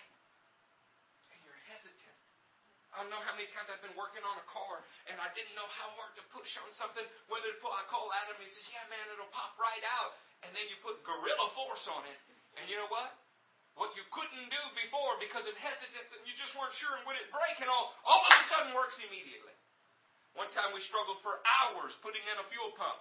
And 1.28 1.38
you're 1.44 1.62
hesitant. 1.68 2.18
I 2.96 3.04
don't 3.04 3.12
know 3.12 3.20
how 3.20 3.36
many 3.36 3.44
times 3.52 3.68
I've 3.68 3.84
been 3.84 3.94
working 4.00 4.24
on 4.24 4.36
a 4.40 4.46
car 4.48 4.80
and 5.12 5.20
I 5.20 5.28
didn't 5.36 5.52
know 5.52 5.68
how 5.76 5.92
hard 6.00 6.16
to 6.16 6.24
push 6.32 6.48
on 6.56 6.72
something, 6.72 7.04
whether 7.28 7.52
to 7.52 7.58
pull. 7.60 7.68
I 7.68 7.84
call 7.92 8.08
Adam, 8.24 8.40
he 8.40 8.48
says, 8.48 8.64
Yeah, 8.72 8.80
man, 8.88 9.04
it'll 9.12 9.28
pop 9.28 9.52
right 9.60 9.84
out. 10.00 10.16
And 10.40 10.50
then 10.56 10.64
you 10.72 10.80
put 10.80 10.96
gorilla 11.04 11.52
force 11.52 11.84
on 11.92 12.08
it. 12.08 12.18
And 12.56 12.64
you 12.72 12.80
know 12.80 12.88
what? 12.88 13.12
What 13.76 13.92
you 13.94 14.02
couldn't 14.10 14.48
do 14.50 14.62
before 14.74 15.20
because 15.22 15.46
of 15.46 15.54
hesitance 15.60 16.10
and 16.16 16.24
you 16.26 16.34
just 16.34 16.50
weren't 16.58 16.74
sure 16.80 16.96
and 16.98 17.04
would 17.06 17.20
it 17.20 17.28
break 17.30 17.60
and 17.62 17.70
all, 17.70 17.94
all 18.02 18.24
of 18.24 18.32
a 18.34 18.42
sudden 18.50 18.72
works 18.74 18.98
immediately. 18.98 19.54
One 20.34 20.50
time 20.50 20.74
we 20.74 20.82
struggled 20.82 21.22
for 21.22 21.38
hours 21.44 21.94
putting 22.02 22.24
in 22.24 22.36
a 22.40 22.46
fuel 22.50 22.74
pump. 22.74 22.98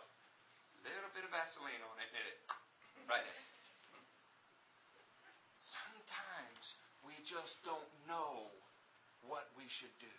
Little 0.85 1.11
bit 1.13 1.23
of 1.25 1.31
Vaseline 1.33 1.81
on 1.83 1.95
it, 2.01 2.09
and 2.13 2.25
it 2.25 2.37
right. 3.07 3.23
Sometimes 5.59 6.63
we 7.03 7.15
just 7.27 7.55
don't 7.63 7.91
know 8.07 8.51
what 9.27 9.47
we 9.59 9.67
should 9.67 9.93
do. 9.99 10.15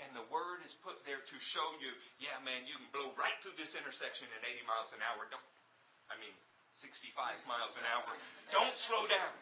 And 0.00 0.16
the 0.16 0.24
word 0.32 0.64
is 0.64 0.72
put 0.80 0.96
there 1.04 1.20
to 1.20 1.36
show 1.52 1.68
you, 1.76 1.92
yeah, 2.24 2.32
man, 2.40 2.64
you 2.64 2.72
can 2.72 2.88
blow 2.88 3.12
right 3.20 3.36
through 3.44 3.52
this 3.60 3.76
intersection 3.76 4.24
at 4.32 4.40
80 4.48 4.64
miles 4.64 4.88
an 4.96 5.04
hour. 5.04 5.28
Don't, 5.28 5.44
I 6.08 6.16
mean, 6.16 6.32
65 6.80 7.12
miles 7.44 7.76
an 7.76 7.84
hour. 7.84 8.08
Don't 8.48 8.76
slow 8.88 9.04
down. 9.12 9.32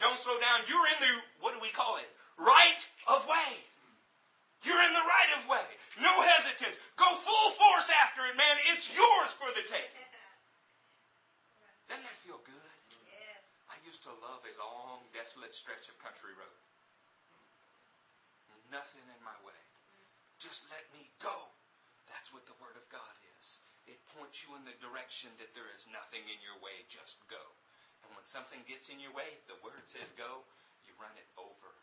Don't 0.00 0.16
slow 0.24 0.40
down. 0.40 0.64
You're 0.64 0.88
in 0.96 0.98
the, 1.04 1.12
what 1.44 1.52
do 1.52 1.60
we 1.60 1.68
call 1.76 2.00
it? 2.00 2.08
Right 2.40 2.80
of 3.12 3.28
way. 3.28 3.60
You're 4.62 4.84
in 4.84 4.92
the 4.92 5.06
right 5.08 5.30
of 5.40 5.48
way. 5.48 5.68
No 6.04 6.20
hesitance. 6.20 6.76
Go 7.00 7.08
full 7.24 7.48
force 7.56 7.88
after 8.04 8.28
it, 8.28 8.36
man. 8.36 8.56
It's 8.76 8.86
yours 8.92 9.30
for 9.40 9.48
the 9.56 9.64
taking. 9.64 10.08
Doesn't 11.88 12.04
that 12.04 12.18
feel 12.22 12.40
good? 12.44 12.70
I 13.72 13.80
used 13.88 14.04
to 14.04 14.12
love 14.20 14.44
a 14.44 14.52
long, 14.60 15.00
desolate 15.16 15.56
stretch 15.56 15.88
of 15.88 15.96
country 16.04 16.36
road. 16.36 16.60
Nothing 18.70 19.02
in 19.10 19.20
my 19.26 19.34
way. 19.42 19.58
Just 20.38 20.62
let 20.70 20.86
me 20.94 21.02
go. 21.18 21.34
That's 22.06 22.30
what 22.30 22.46
the 22.46 22.54
Word 22.62 22.78
of 22.78 22.86
God 22.86 23.14
is. 23.40 23.46
It 23.90 23.98
points 24.14 24.38
you 24.46 24.54
in 24.54 24.62
the 24.62 24.78
direction 24.78 25.34
that 25.42 25.50
there 25.58 25.66
is 25.74 25.82
nothing 25.90 26.22
in 26.30 26.38
your 26.38 26.54
way. 26.62 26.86
Just 26.86 27.18
go. 27.26 27.42
And 28.06 28.14
when 28.14 28.22
something 28.30 28.62
gets 28.70 28.86
in 28.86 29.02
your 29.02 29.10
way, 29.10 29.26
the 29.50 29.58
Word 29.58 29.82
says 29.90 30.06
go, 30.14 30.46
you 30.86 30.94
run 31.02 31.12
it 31.18 31.26
over. 31.34 31.74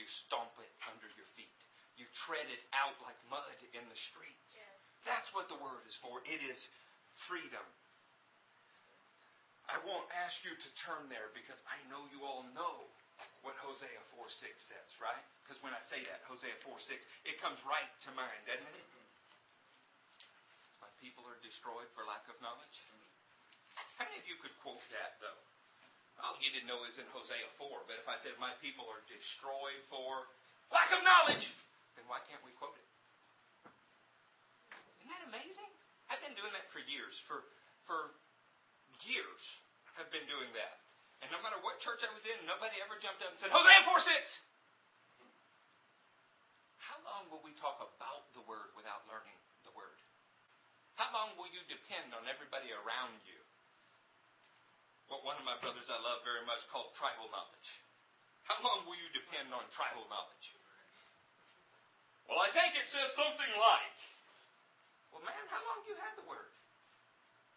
You 0.00 0.08
stomp 0.24 0.56
it 0.56 0.72
under 0.88 1.08
your 1.20 1.28
feet. 1.36 1.60
You 1.96 2.04
tread 2.28 2.44
it 2.52 2.62
out 2.76 2.96
like 3.00 3.16
mud 3.32 3.58
in 3.72 3.84
the 3.88 4.00
streets. 4.12 4.52
Yes. 4.52 4.76
That's 5.08 5.30
what 5.32 5.48
the 5.48 5.56
word 5.58 5.84
is 5.88 5.96
for. 6.04 6.20
It 6.28 6.40
is 6.44 6.60
freedom. 7.28 7.64
I 9.66 9.82
won't 9.82 10.06
ask 10.14 10.38
you 10.46 10.54
to 10.54 10.70
turn 10.86 11.10
there 11.10 11.32
because 11.34 11.58
I 11.66 11.78
know 11.90 12.06
you 12.14 12.22
all 12.22 12.46
know 12.54 12.86
what 13.42 13.58
Hosea 13.58 13.98
4 14.14 14.26
6 14.30 14.70
says, 14.70 14.90
right? 15.02 15.24
Because 15.42 15.58
when 15.62 15.74
I 15.74 15.82
say 15.90 16.02
that, 16.06 16.22
Hosea 16.30 16.54
4 16.62 16.70
6, 16.70 17.02
it 17.26 17.38
comes 17.42 17.58
right 17.66 17.90
to 18.06 18.10
mind, 18.14 18.42
doesn't 18.46 18.62
it? 18.62 18.88
My 20.78 20.90
people 21.02 21.26
are 21.26 21.38
destroyed 21.42 21.88
for 21.98 22.06
lack 22.06 22.22
of 22.30 22.38
knowledge. 22.38 22.78
How 23.98 24.06
many 24.06 24.20
of 24.20 24.26
you 24.28 24.38
could 24.38 24.54
quote 24.62 24.82
that, 24.94 25.18
though? 25.18 25.40
All 26.22 26.38
you 26.40 26.48
didn't 26.54 26.70
know 26.70 26.80
is 26.88 26.96
in 26.96 27.06
Hosea 27.12 27.48
4, 27.58 27.86
but 27.90 27.98
if 28.00 28.06
I 28.08 28.16
said, 28.22 28.38
My 28.38 28.54
people 28.64 28.86
are 28.88 29.02
destroyed 29.10 29.82
for 29.90 30.30
lack 30.70 30.90
of 30.94 31.02
knowledge, 31.02 31.44
why 32.06 32.22
can't 32.26 32.42
we 32.42 32.54
quote 32.56 32.74
it? 32.74 32.88
Isn't 35.02 35.10
that 35.10 35.24
amazing? 35.30 35.70
I've 36.10 36.22
been 36.22 36.34
doing 36.38 36.50
that 36.54 36.66
for 36.70 36.82
years. 36.86 37.14
For 37.26 37.42
for 37.86 38.14
years 39.06 39.42
have 39.98 40.10
been 40.10 40.26
doing 40.26 40.50
that. 40.58 40.82
And 41.24 41.32
no 41.32 41.40
matter 41.40 41.56
what 41.64 41.80
church 41.80 42.04
I 42.04 42.10
was 42.12 42.22
in, 42.28 42.36
nobody 42.44 42.76
ever 42.82 42.98
jumped 43.00 43.24
up 43.24 43.32
and 43.32 43.40
said, 43.40 43.48
Hosea 43.48 43.88
4 43.88 43.98
6. 44.04 44.12
How 46.82 46.98
long 47.08 47.22
will 47.32 47.40
we 47.40 47.56
talk 47.56 47.80
about 47.80 48.28
the 48.36 48.44
word 48.44 48.68
without 48.76 49.06
learning 49.08 49.38
the 49.64 49.72
word? 49.72 49.96
How 51.00 51.08
long 51.12 51.32
will 51.40 51.48
you 51.48 51.64
depend 51.70 52.12
on 52.12 52.28
everybody 52.28 52.68
around 52.72 53.16
you? 53.24 53.40
What 55.08 55.22
one 55.22 55.38
of 55.38 55.46
my 55.46 55.56
brothers 55.62 55.86
I 55.86 55.98
love 56.02 56.26
very 56.26 56.42
much 56.44 56.66
called 56.68 56.90
tribal 56.98 57.30
knowledge. 57.30 57.68
How 58.44 58.58
long 58.62 58.86
will 58.86 58.98
you 58.98 59.08
depend 59.14 59.54
on 59.54 59.62
tribal 59.74 60.06
knowledge? 60.10 60.46
Well, 62.26 62.42
I 62.42 62.50
think 62.50 62.74
it 62.74 62.86
says 62.90 63.10
something 63.14 63.52
like. 63.58 63.96
Well, 65.14 65.22
man, 65.22 65.44
how 65.48 65.62
long 65.62 65.80
have 65.82 65.88
you 65.88 65.98
had 65.98 66.14
the 66.18 66.26
word? 66.26 66.50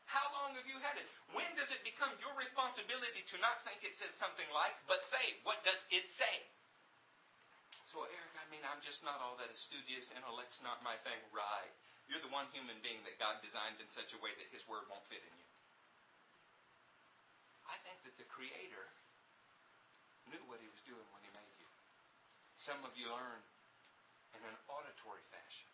How 0.09 0.25
long 0.33 0.57
have 0.57 0.65
you 0.65 0.77
had 0.81 0.97
it? 0.97 1.05
When 1.37 1.45
does 1.53 1.69
it 1.69 1.85
become 1.85 2.09
your 2.17 2.33
responsibility 2.33 3.21
to 3.29 3.35
not 3.37 3.61
think 3.61 3.85
it 3.85 3.93
says 3.97 4.09
something 4.17 4.47
like, 4.49 4.73
but 4.89 5.05
say, 5.13 5.37
what 5.45 5.61
does 5.61 5.77
it 5.93 6.05
say? 6.17 6.35
So, 7.93 8.05
Eric, 8.05 8.33
I 8.37 8.45
mean, 8.53 8.61
I'm 8.65 8.81
just 8.85 9.01
not 9.01 9.17
all 9.21 9.37
that 9.41 9.49
studious. 9.57 10.09
Intellect's 10.13 10.61
not 10.61 10.81
my 10.85 10.97
thing. 11.05 11.17
Right. 11.33 11.73
You're 12.09 12.21
the 12.25 12.33
one 12.33 12.49
human 12.53 12.77
being 12.81 13.01
that 13.05 13.21
God 13.21 13.37
designed 13.45 13.77
in 13.77 13.89
such 13.93 14.13
a 14.17 14.19
way 14.21 14.33
that 14.37 14.49
His 14.49 14.65
word 14.65 14.85
won't 14.89 15.05
fit 15.09 15.21
in 15.21 15.33
you. 15.37 15.49
I 17.69 17.77
think 17.85 18.01
that 18.05 18.17
the 18.17 18.25
Creator 18.33 18.85
knew 20.29 20.41
what 20.49 20.57
He 20.57 20.69
was 20.69 20.81
doing 20.89 21.05
when 21.13 21.21
He 21.21 21.29
made 21.37 21.53
you. 21.61 21.69
Some 22.61 22.81
of 22.81 22.93
you 22.97 23.09
learn 23.13 23.41
in 24.39 24.51
an 24.51 24.59
auditory 24.71 25.23
fashion. 25.29 25.69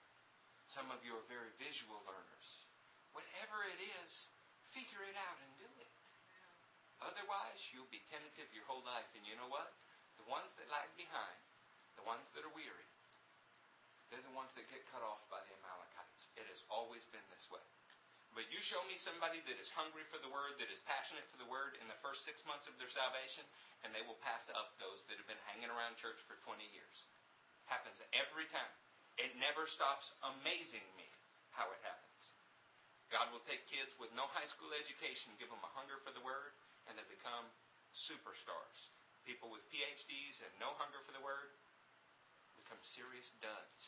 Some 0.74 0.90
of 0.90 1.00
you 1.06 1.14
are 1.14 1.26
very 1.30 1.54
visual 1.62 2.02
learners. 2.10 2.48
Whatever 3.14 3.64
it 3.70 3.80
is, 3.80 4.12
figure 4.74 5.06
it 5.06 5.16
out 5.16 5.38
and 5.40 5.52
do 5.62 5.70
it. 5.80 5.92
Otherwise, 7.06 7.62
you'll 7.72 7.92
be 7.94 8.02
tentative 8.10 8.50
your 8.52 8.66
whole 8.66 8.84
life. 8.84 9.08
And 9.14 9.24
you 9.24 9.38
know 9.38 9.48
what? 9.48 9.70
The 10.18 10.28
ones 10.28 10.50
that 10.58 10.72
lag 10.74 10.90
behind, 10.98 11.40
the 12.00 12.08
ones 12.08 12.26
that 12.34 12.44
are 12.44 12.56
weary, 12.56 12.90
they're 14.10 14.26
the 14.26 14.38
ones 14.38 14.54
that 14.56 14.70
get 14.70 14.86
cut 14.90 15.02
off 15.02 15.22
by 15.28 15.42
the 15.44 15.54
Amalekites. 15.60 16.32
It 16.40 16.48
has 16.50 16.62
always 16.70 17.04
been 17.10 17.26
this 17.34 17.46
way. 17.52 17.64
But 18.36 18.52
you 18.52 18.60
show 18.60 18.84
me 18.84 19.00
somebody 19.00 19.40
that 19.48 19.58
is 19.64 19.72
hungry 19.72 20.04
for 20.12 20.20
the 20.20 20.28
word, 20.28 20.60
that 20.60 20.68
is 20.68 20.84
passionate 20.84 21.24
for 21.32 21.40
the 21.40 21.48
word 21.48 21.80
in 21.80 21.88
the 21.88 21.96
first 22.04 22.28
six 22.28 22.44
months 22.44 22.68
of 22.68 22.76
their 22.76 22.92
salvation, 22.92 23.48
and 23.88 23.96
they 23.96 24.04
will 24.04 24.20
pass 24.20 24.44
up 24.52 24.76
those 24.76 25.00
that 25.08 25.16
have 25.16 25.28
been 25.28 25.40
hanging 25.48 25.72
around 25.72 25.96
church 25.96 26.20
for 26.28 26.36
20 26.44 26.60
years. 26.76 26.98
Happens 27.66 27.98
every 28.14 28.46
time. 28.54 28.74
It 29.18 29.32
never 29.40 29.66
stops 29.66 30.12
amazing 30.22 30.86
me 31.00 31.08
how 31.56 31.72
it 31.72 31.82
happens. 31.82 32.22
God 33.14 33.32
will 33.32 33.44
take 33.48 33.64
kids 33.72 33.94
with 33.96 34.12
no 34.18 34.28
high 34.34 34.50
school 34.50 34.74
education, 34.76 35.32
give 35.40 35.48
them 35.48 35.62
a 35.64 35.72
hunger 35.72 36.02
for 36.04 36.12
the 36.12 36.22
word, 36.26 36.52
and 36.90 36.98
they 37.00 37.06
become 37.08 37.48
superstars. 37.96 38.80
People 39.24 39.50
with 39.50 39.64
PhDs 39.72 40.44
and 40.44 40.52
no 40.60 40.76
hunger 40.78 41.00
for 41.08 41.16
the 41.16 41.24
word 41.24 41.50
become 42.60 42.82
serious 42.82 43.32
duds. 43.40 43.82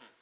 Hmm. 0.00 0.14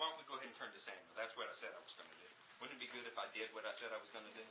Why 0.00 0.10
don't 0.10 0.18
we 0.18 0.26
go 0.26 0.40
ahead 0.40 0.48
and 0.48 0.58
turn 0.58 0.72
to 0.72 0.80
Samuel? 0.82 1.14
That's 1.14 1.34
what 1.36 1.50
I 1.50 1.54
said 1.60 1.74
I 1.76 1.82
was 1.82 1.94
going 1.94 2.08
to 2.08 2.18
do. 2.18 2.30
Wouldn't 2.62 2.78
it 2.78 2.82
be 2.82 2.90
good 2.90 3.06
if 3.06 3.14
I 3.14 3.30
did 3.36 3.52
what 3.54 3.68
I 3.68 3.74
said 3.78 3.94
I 3.94 4.00
was 4.00 4.10
going 4.10 4.26
to 4.26 4.34
do? 4.34 4.46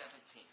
Seventeen. 0.00 0.48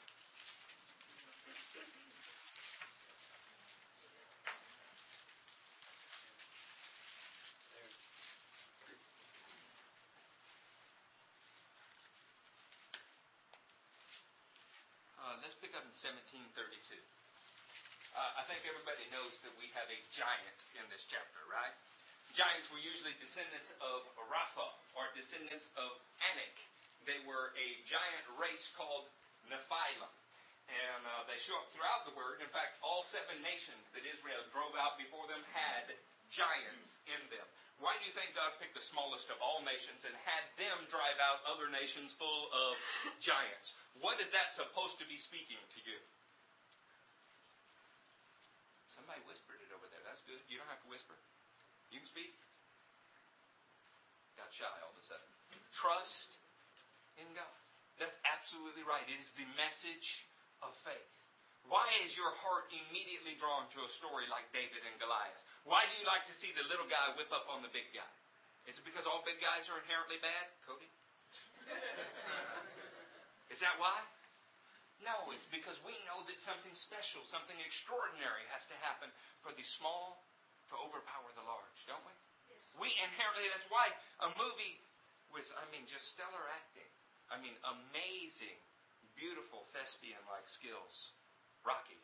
Uh, 15.15 15.39
let's 15.39 15.55
pick 15.63 15.71
up 15.71 15.87
in 15.87 15.95
1732. 15.95 16.99
I 18.19 18.43
think 18.51 18.67
everybody 18.67 19.07
knows 19.15 19.31
that 19.47 19.55
we 19.55 19.71
have 19.79 19.87
a 19.87 19.99
giant 20.11 20.59
in 20.75 20.83
this 20.91 21.07
chapter, 21.07 21.39
right? 21.47 21.71
Giants 22.35 22.67
were 22.67 22.83
usually 22.83 23.15
descendants 23.23 23.71
of 23.79 24.03
Rapha 24.27 24.67
or 24.91 25.07
descendants 25.15 25.71
of 25.79 25.95
Anak. 26.35 26.55
They 27.07 27.23
were 27.23 27.55
a 27.55 27.67
giant 27.87 28.27
race 28.35 28.67
called 28.75 29.07
Nephilim. 29.49 30.13
And 30.67 31.01
uh, 31.07 31.23
they 31.31 31.39
show 31.47 31.55
up 31.55 31.71
throughout 31.71 32.03
the 32.03 32.15
word. 32.19 32.43
In 32.43 32.51
fact, 32.51 32.75
all 32.83 33.07
seven 33.07 33.39
nations 33.39 33.87
that 33.95 34.03
Israel 34.03 34.43
drove 34.51 34.75
out 34.75 34.99
before 34.99 35.23
them 35.31 35.39
had 35.55 35.95
giants 36.27 36.91
in 37.07 37.21
them. 37.31 37.47
Why 37.79 37.95
do 37.95 38.03
you 38.03 38.11
think 38.11 38.35
God 38.35 38.51
picked 38.59 38.75
the 38.75 38.83
smallest 38.91 39.31
of 39.31 39.39
all 39.39 39.63
nations 39.63 40.03
and 40.03 40.11
had 40.27 40.43
them 40.59 40.77
drive 40.91 41.15
out 41.23 41.45
other 41.47 41.71
nations 41.71 42.11
full 42.19 42.51
of 42.51 42.75
giants? 43.23 43.71
What 44.03 44.19
is 44.19 44.27
that 44.35 44.51
supposed 44.57 44.99
to 44.99 45.05
be 45.07 45.15
speaking 45.23 45.61
to 45.61 45.79
you? 45.87 45.99
Somebody 48.97 49.21
whispered 49.29 49.61
it 49.61 49.71
over 49.71 49.85
there. 49.87 50.01
That's 50.03 50.25
good. 50.25 50.41
You 50.49 50.57
don't 50.57 50.67
have 50.67 50.81
to 50.83 50.89
whisper. 50.89 51.15
You 51.93 52.01
can 52.01 52.09
speak. 52.09 52.33
Got 54.35 54.49
shy 54.51 54.67
all 54.83 54.91
of 54.91 54.99
a 54.99 55.05
sudden. 55.05 55.29
Trust 55.71 56.35
in 57.21 57.29
God. 57.37 57.66
That's 57.97 58.17
absolutely 58.25 58.85
right. 58.85 59.05
It 59.09 59.17
is 59.17 59.29
the 59.37 59.47
message 59.57 60.07
of 60.61 60.73
faith. 60.85 61.13
Why 61.67 61.83
is 62.05 62.15
your 62.15 62.31
heart 62.45 62.71
immediately 62.71 63.35
drawn 63.35 63.67
to 63.75 63.83
a 63.83 63.91
story 63.99 64.23
like 64.31 64.47
David 64.55 64.79
and 64.87 64.95
Goliath? 65.01 65.41
Why 65.67 65.83
do 65.83 65.93
you 65.99 66.07
like 66.07 66.23
to 66.31 66.35
see 66.39 66.55
the 66.55 66.63
little 66.71 66.87
guy 66.87 67.11
whip 67.19 67.27
up 67.35 67.49
on 67.51 67.59
the 67.59 67.73
big 67.75 67.89
guy? 67.91 68.13
Is 68.69 68.79
it 68.79 68.85
because 68.87 69.03
all 69.03 69.19
big 69.27 69.39
guys 69.43 69.67
are 69.67 69.79
inherently 69.83 70.19
bad, 70.23 70.45
Cody? 70.63 70.87
is 73.53 73.59
that 73.59 73.75
why? 73.81 73.99
No, 75.03 75.29
it's 75.35 75.47
because 75.51 75.75
we 75.83 75.93
know 76.07 76.23
that 76.25 76.37
something 76.47 76.73
special, 76.87 77.21
something 77.29 77.57
extraordinary 77.61 78.47
has 78.55 78.63
to 78.71 78.75
happen 78.81 79.11
for 79.43 79.51
the 79.53 79.65
small 79.77 80.23
to 80.71 80.73
overpower 80.79 81.29
the 81.37 81.45
large, 81.45 81.79
don't 81.85 82.01
we? 82.07 82.15
Yes. 82.49 82.63
We 82.79 82.89
inherently, 82.95 83.45
that's 83.51 83.67
why 83.69 83.91
a 84.23 84.29
movie 84.39 84.79
with, 85.31 85.45
I 85.59 85.67
mean, 85.69 85.85
just 85.85 86.07
stellar 86.15 86.43
acting, 86.49 86.89
I 87.27 87.35
mean, 87.43 87.55
amazing, 87.63 88.57
beautiful 89.19 89.67
thespian 89.75 90.21
like 90.31 90.47
skills, 90.47 91.11
Rocky. 91.67 91.99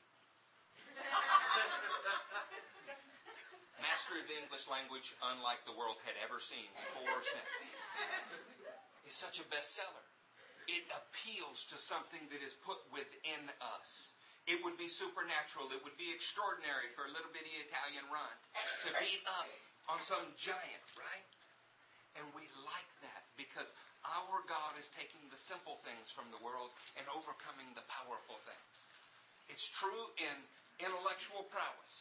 Master 3.80 4.20
of 4.20 4.26
the 4.28 4.38
English 4.40 4.68
language, 4.68 5.08
unlike 5.36 5.64
the 5.68 5.76
world 5.76 6.00
had 6.04 6.16
ever 6.24 6.40
seen 6.40 6.68
before 6.76 7.20
or 7.20 7.24
since. 7.24 7.52
Is 9.08 9.16
such 9.20 9.40
a 9.44 9.46
bestseller. 9.52 10.06
It 10.72 10.88
appeals 10.88 11.60
to 11.76 11.78
something 11.92 12.24
that 12.32 12.40
is 12.40 12.56
put 12.64 12.80
within 12.96 13.52
us. 13.60 13.92
It 14.48 14.60
would 14.64 14.80
be 14.80 14.88
supernatural. 14.88 15.72
It 15.72 15.84
would 15.84 15.96
be 16.00 16.12
extraordinary 16.12 16.92
for 16.96 17.08
a 17.08 17.12
little 17.12 17.32
bitty 17.36 17.52
Italian 17.68 18.08
run 18.12 18.36
to 18.88 18.90
beat 19.00 19.24
up 19.28 19.48
on 19.92 20.00
some 20.08 20.24
giant, 20.40 20.88
right? 20.96 21.28
And 22.20 22.28
we 22.36 22.48
like 22.64 22.92
that 23.04 23.28
because 23.36 23.68
our 24.04 24.44
God 24.52 24.76
is 24.76 24.88
taking 25.00 25.24
the 25.32 25.40
simple 25.48 25.80
things 25.88 26.12
from 26.12 26.28
the 26.32 26.42
world 26.44 26.72
and 27.00 27.08
overcoming 27.16 27.72
the 27.76 27.86
powerful 27.88 28.40
things. 28.44 28.76
It's 29.48 29.68
true 29.80 30.06
in 30.20 30.36
intellectual 30.84 31.48
prowess. 31.52 31.94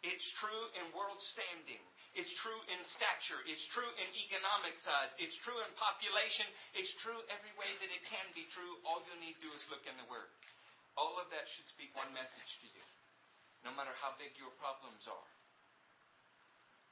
It's 0.00 0.24
true 0.40 0.64
in 0.80 0.96
world 0.96 1.20
standing. 1.36 1.80
It's 2.16 2.32
true 2.40 2.58
in 2.72 2.80
stature. 2.96 3.44
It's 3.44 3.62
true 3.70 3.86
in 4.00 4.08
economic 4.16 4.74
size. 4.80 5.12
It's 5.20 5.36
true 5.44 5.60
in 5.60 5.70
population. 5.76 6.48
It's 6.72 6.90
true 7.04 7.20
every 7.28 7.52
way 7.60 7.68
that 7.68 7.90
it 7.92 8.02
can 8.08 8.26
be 8.32 8.48
true. 8.56 8.80
All 8.88 9.04
you 9.04 9.14
need 9.20 9.36
to 9.38 9.44
do 9.46 9.52
is 9.52 9.62
look 9.68 9.84
in 9.84 9.94
the 10.00 10.08
Word. 10.08 10.32
All 10.96 11.20
of 11.20 11.28
that 11.30 11.46
should 11.52 11.68
speak 11.70 11.92
one 11.94 12.10
message 12.16 12.52
to 12.64 12.68
you. 12.72 12.84
No 13.62 13.76
matter 13.76 13.92
how 14.00 14.16
big 14.16 14.32
your 14.40 14.50
problems 14.56 15.04
are, 15.04 15.30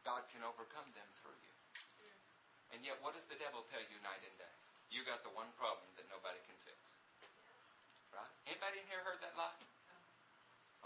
God 0.04 0.22
can 0.30 0.44
overcome 0.44 0.86
them 0.92 1.08
through 1.24 1.36
you. 1.40 1.54
And 2.76 2.84
yet, 2.84 3.00
what 3.00 3.16
does 3.16 3.24
the 3.32 3.40
devil 3.40 3.64
tell 3.72 3.80
you 3.80 3.96
night 4.04 4.20
and 4.20 4.36
day? 4.36 4.57
You 4.88 5.04
got 5.04 5.20
the 5.24 5.32
one 5.36 5.48
problem 5.60 5.84
that 6.00 6.08
nobody 6.08 6.40
can 6.48 6.56
fix. 6.64 6.78
Right? 8.12 8.32
Anybody 8.48 8.80
in 8.80 8.86
here 8.88 9.04
heard 9.04 9.20
that 9.20 9.36
lie? 9.36 9.52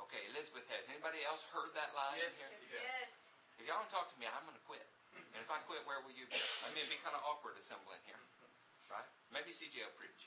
Okay, 0.09 0.23
Elizabeth 0.35 0.67
has. 0.75 0.83
Anybody 0.91 1.23
else 1.23 1.41
heard 1.55 1.71
that 1.79 1.95
lie 1.95 2.19
yes. 2.19 2.35
in 2.35 2.67
here? 2.69 2.83
Yes. 2.83 3.09
If 3.63 3.71
y'all 3.71 3.79
don't 3.79 3.93
talk 3.95 4.11
to 4.11 4.17
me, 4.19 4.27
I'm 4.27 4.43
going 4.43 4.59
to 4.59 4.67
quit. 4.67 4.83
And 5.37 5.41
if 5.41 5.49
I 5.49 5.61
quit, 5.69 5.85
where 5.87 6.03
will 6.03 6.13
you 6.17 6.27
be? 6.27 6.41
I 6.67 6.73
mean, 6.75 6.85
it'd 6.85 6.93
be 6.93 7.01
kind 7.05 7.15
of 7.15 7.23
awkward 7.23 7.55
assembling 7.61 8.01
here. 8.09 8.19
Right? 8.91 9.07
Maybe 9.33 9.55
CJ 9.55 9.81
will 9.87 9.97
preach. 9.97 10.23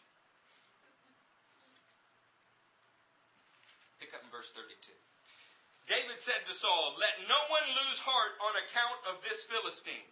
Pick 4.01 4.15
up 4.15 4.23
in 4.23 4.29
verse 4.33 4.49
32. 4.55 4.71
David 5.85 6.17
said 6.25 6.41
to 6.49 6.53
Saul, 6.57 6.97
Let 6.97 7.13
no 7.29 7.38
one 7.53 7.65
lose 7.77 7.99
heart 8.01 8.33
on 8.41 8.53
account 8.57 8.99
of 9.13 9.21
this 9.21 9.38
Philistine. 9.49 10.09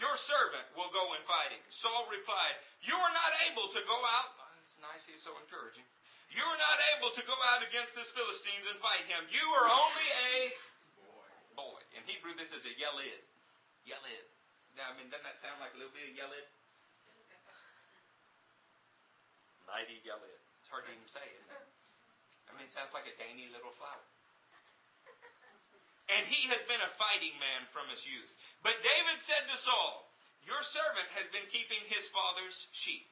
Your 0.00 0.16
servant 0.24 0.64
will 0.72 0.88
go 0.96 1.12
in 1.12 1.20
fighting. 1.28 1.60
Saul 1.84 2.08
replied, 2.08 2.56
You 2.88 2.96
are 2.96 3.12
not 3.12 3.32
able 3.52 3.68
to 3.68 3.80
go 3.84 3.98
out. 4.00 4.32
Oh, 4.40 4.48
that's 4.56 4.74
nice, 4.80 5.04
he's 5.04 5.20
so 5.20 5.36
encouraging. 5.44 5.84
You 6.32 6.40
are 6.40 6.56
not 6.56 6.78
able 6.96 7.12
to 7.12 7.22
go 7.28 7.36
out 7.52 7.60
against 7.60 7.92
this 7.92 8.08
Philistines 8.16 8.64
and 8.70 8.80
fight 8.80 9.04
him. 9.10 9.28
You 9.28 9.44
are 9.60 9.68
only 9.68 10.08
a 10.08 10.32
boy. 11.04 11.76
boy. 11.76 11.80
In 11.98 12.02
Hebrew, 12.08 12.32
this 12.38 12.48
is 12.54 12.64
a 12.64 12.72
yelid. 12.80 13.20
Yelid. 13.84 14.26
Now, 14.78 14.88
I 14.88 14.96
mean, 14.96 15.12
doesn't 15.12 15.26
that 15.26 15.36
sound 15.44 15.60
like 15.60 15.74
a 15.74 15.78
little 15.82 15.92
bit 15.92 16.08
of 16.08 16.14
yelid? 16.16 16.46
Mighty 19.68 20.00
yelid. 20.06 20.40
It's 20.64 20.70
hard 20.70 20.88
to 20.88 20.90
even 20.94 21.10
say, 21.12 21.26
isn't 21.28 21.50
it? 21.50 21.66
I 22.48 22.56
mean, 22.56 22.66
it 22.66 22.72
sounds 22.72 22.94
like 22.96 23.04
a 23.04 23.14
dainty 23.20 23.52
little 23.52 23.74
flower. 23.76 24.06
And 26.10 26.26
he 26.26 26.50
has 26.50 26.62
been 26.66 26.82
a 26.82 26.90
fighting 26.98 27.34
man 27.38 27.68
from 27.70 27.86
his 27.86 28.02
youth. 28.02 28.39
But 28.60 28.76
David 28.84 29.18
said 29.24 29.44
to 29.48 29.56
Saul, 29.64 30.04
Your 30.44 30.60
servant 30.76 31.08
has 31.16 31.28
been 31.32 31.48
keeping 31.48 31.80
his 31.88 32.04
father's 32.12 32.56
sheep. 32.84 33.08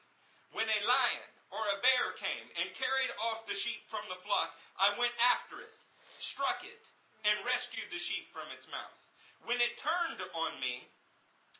When 0.53 0.69
a 0.69 0.85
lion 0.85 1.29
or 1.49 1.61
a 1.69 1.81
bear 1.81 2.13
came 2.21 2.47
and 2.61 2.77
carried 2.77 3.13
off 3.29 3.45
the 3.49 3.57
sheep 3.57 3.81
from 3.89 4.05
the 4.09 4.21
flock, 4.25 4.53
I 4.77 4.97
went 4.97 5.13
after 5.17 5.61
it, 5.61 5.77
struck 6.33 6.61
it, 6.61 6.83
and 7.25 7.45
rescued 7.45 7.89
the 7.89 8.01
sheep 8.01 8.29
from 8.29 8.49
its 8.53 8.69
mouth. 8.69 8.97
When 9.49 9.57
it 9.57 9.81
turned 9.81 10.21
on 10.21 10.53
me, 10.61 10.85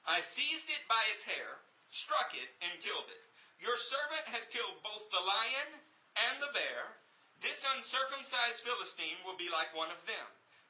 I 0.06 0.21
seized 0.38 0.69
it 0.69 0.86
by 0.86 1.02
its 1.13 1.25
hair, 1.25 1.58
struck 2.06 2.34
it, 2.38 2.49
and 2.62 2.82
killed 2.86 3.10
it. 3.10 3.23
Your 3.58 3.75
servant 3.89 4.25
has 4.38 4.45
killed 4.54 4.80
both 4.86 5.10
the 5.10 5.25
lion 5.25 5.69
and 6.15 6.36
the 6.39 6.54
bear. 6.54 6.97
This 7.41 7.60
uncircumcised 7.75 8.62
Philistine 8.63 9.19
will 9.25 9.39
be 9.39 9.49
like 9.49 9.73
one 9.73 9.91
of 9.91 10.02
them, 10.06 10.28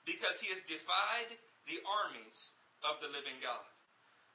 because 0.08 0.40
he 0.40 0.50
has 0.54 0.62
defied 0.72 1.36
the 1.68 1.82
armies 1.86 2.38
of 2.88 3.00
the 3.04 3.12
living 3.12 3.38
God. 3.44 3.66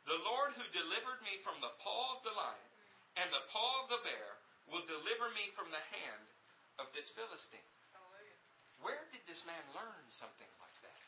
The 0.04 0.20
Lord 0.20 0.52
who 0.56 0.66
delivered 0.76 1.20
me 1.24 1.40
from 1.40 1.56
the 1.64 1.72
paw 1.80 2.16
of 2.16 2.24
the 2.24 2.36
lion 2.36 2.72
and 3.16 3.28
the 3.32 3.46
paw 3.48 3.84
of 3.84 3.88
the 3.88 4.02
bear 4.04 4.30
will 4.68 4.84
deliver 4.84 5.32
me 5.32 5.48
from 5.56 5.72
the 5.72 5.84
hand 5.92 6.24
of 6.80 6.92
this 6.92 7.08
Philistine. 7.16 7.72
Where 8.84 9.00
did 9.14 9.24
this 9.24 9.40
man 9.48 9.64
learn 9.72 10.04
something 10.12 10.50
like 10.60 10.78
that? 10.84 11.00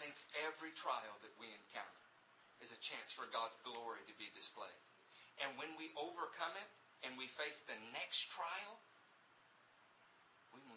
Saints, 0.00 0.20
every 0.48 0.72
trial 0.76 1.16
that 1.20 1.34
we 1.36 1.48
encounter 1.48 2.04
is 2.64 2.72
a 2.72 2.80
chance 2.80 3.12
for 3.12 3.28
God's 3.32 3.56
glory 3.68 4.00
to 4.08 4.14
be 4.16 4.32
displayed. 4.32 4.80
And 5.44 5.52
when 5.60 5.76
we 5.76 5.92
overcome 5.96 6.56
it, 6.56 6.70
and 7.04 7.12
we 7.20 7.28
face 7.36 7.56
the 7.68 7.76
next 7.92 8.18
trial, 8.32 8.80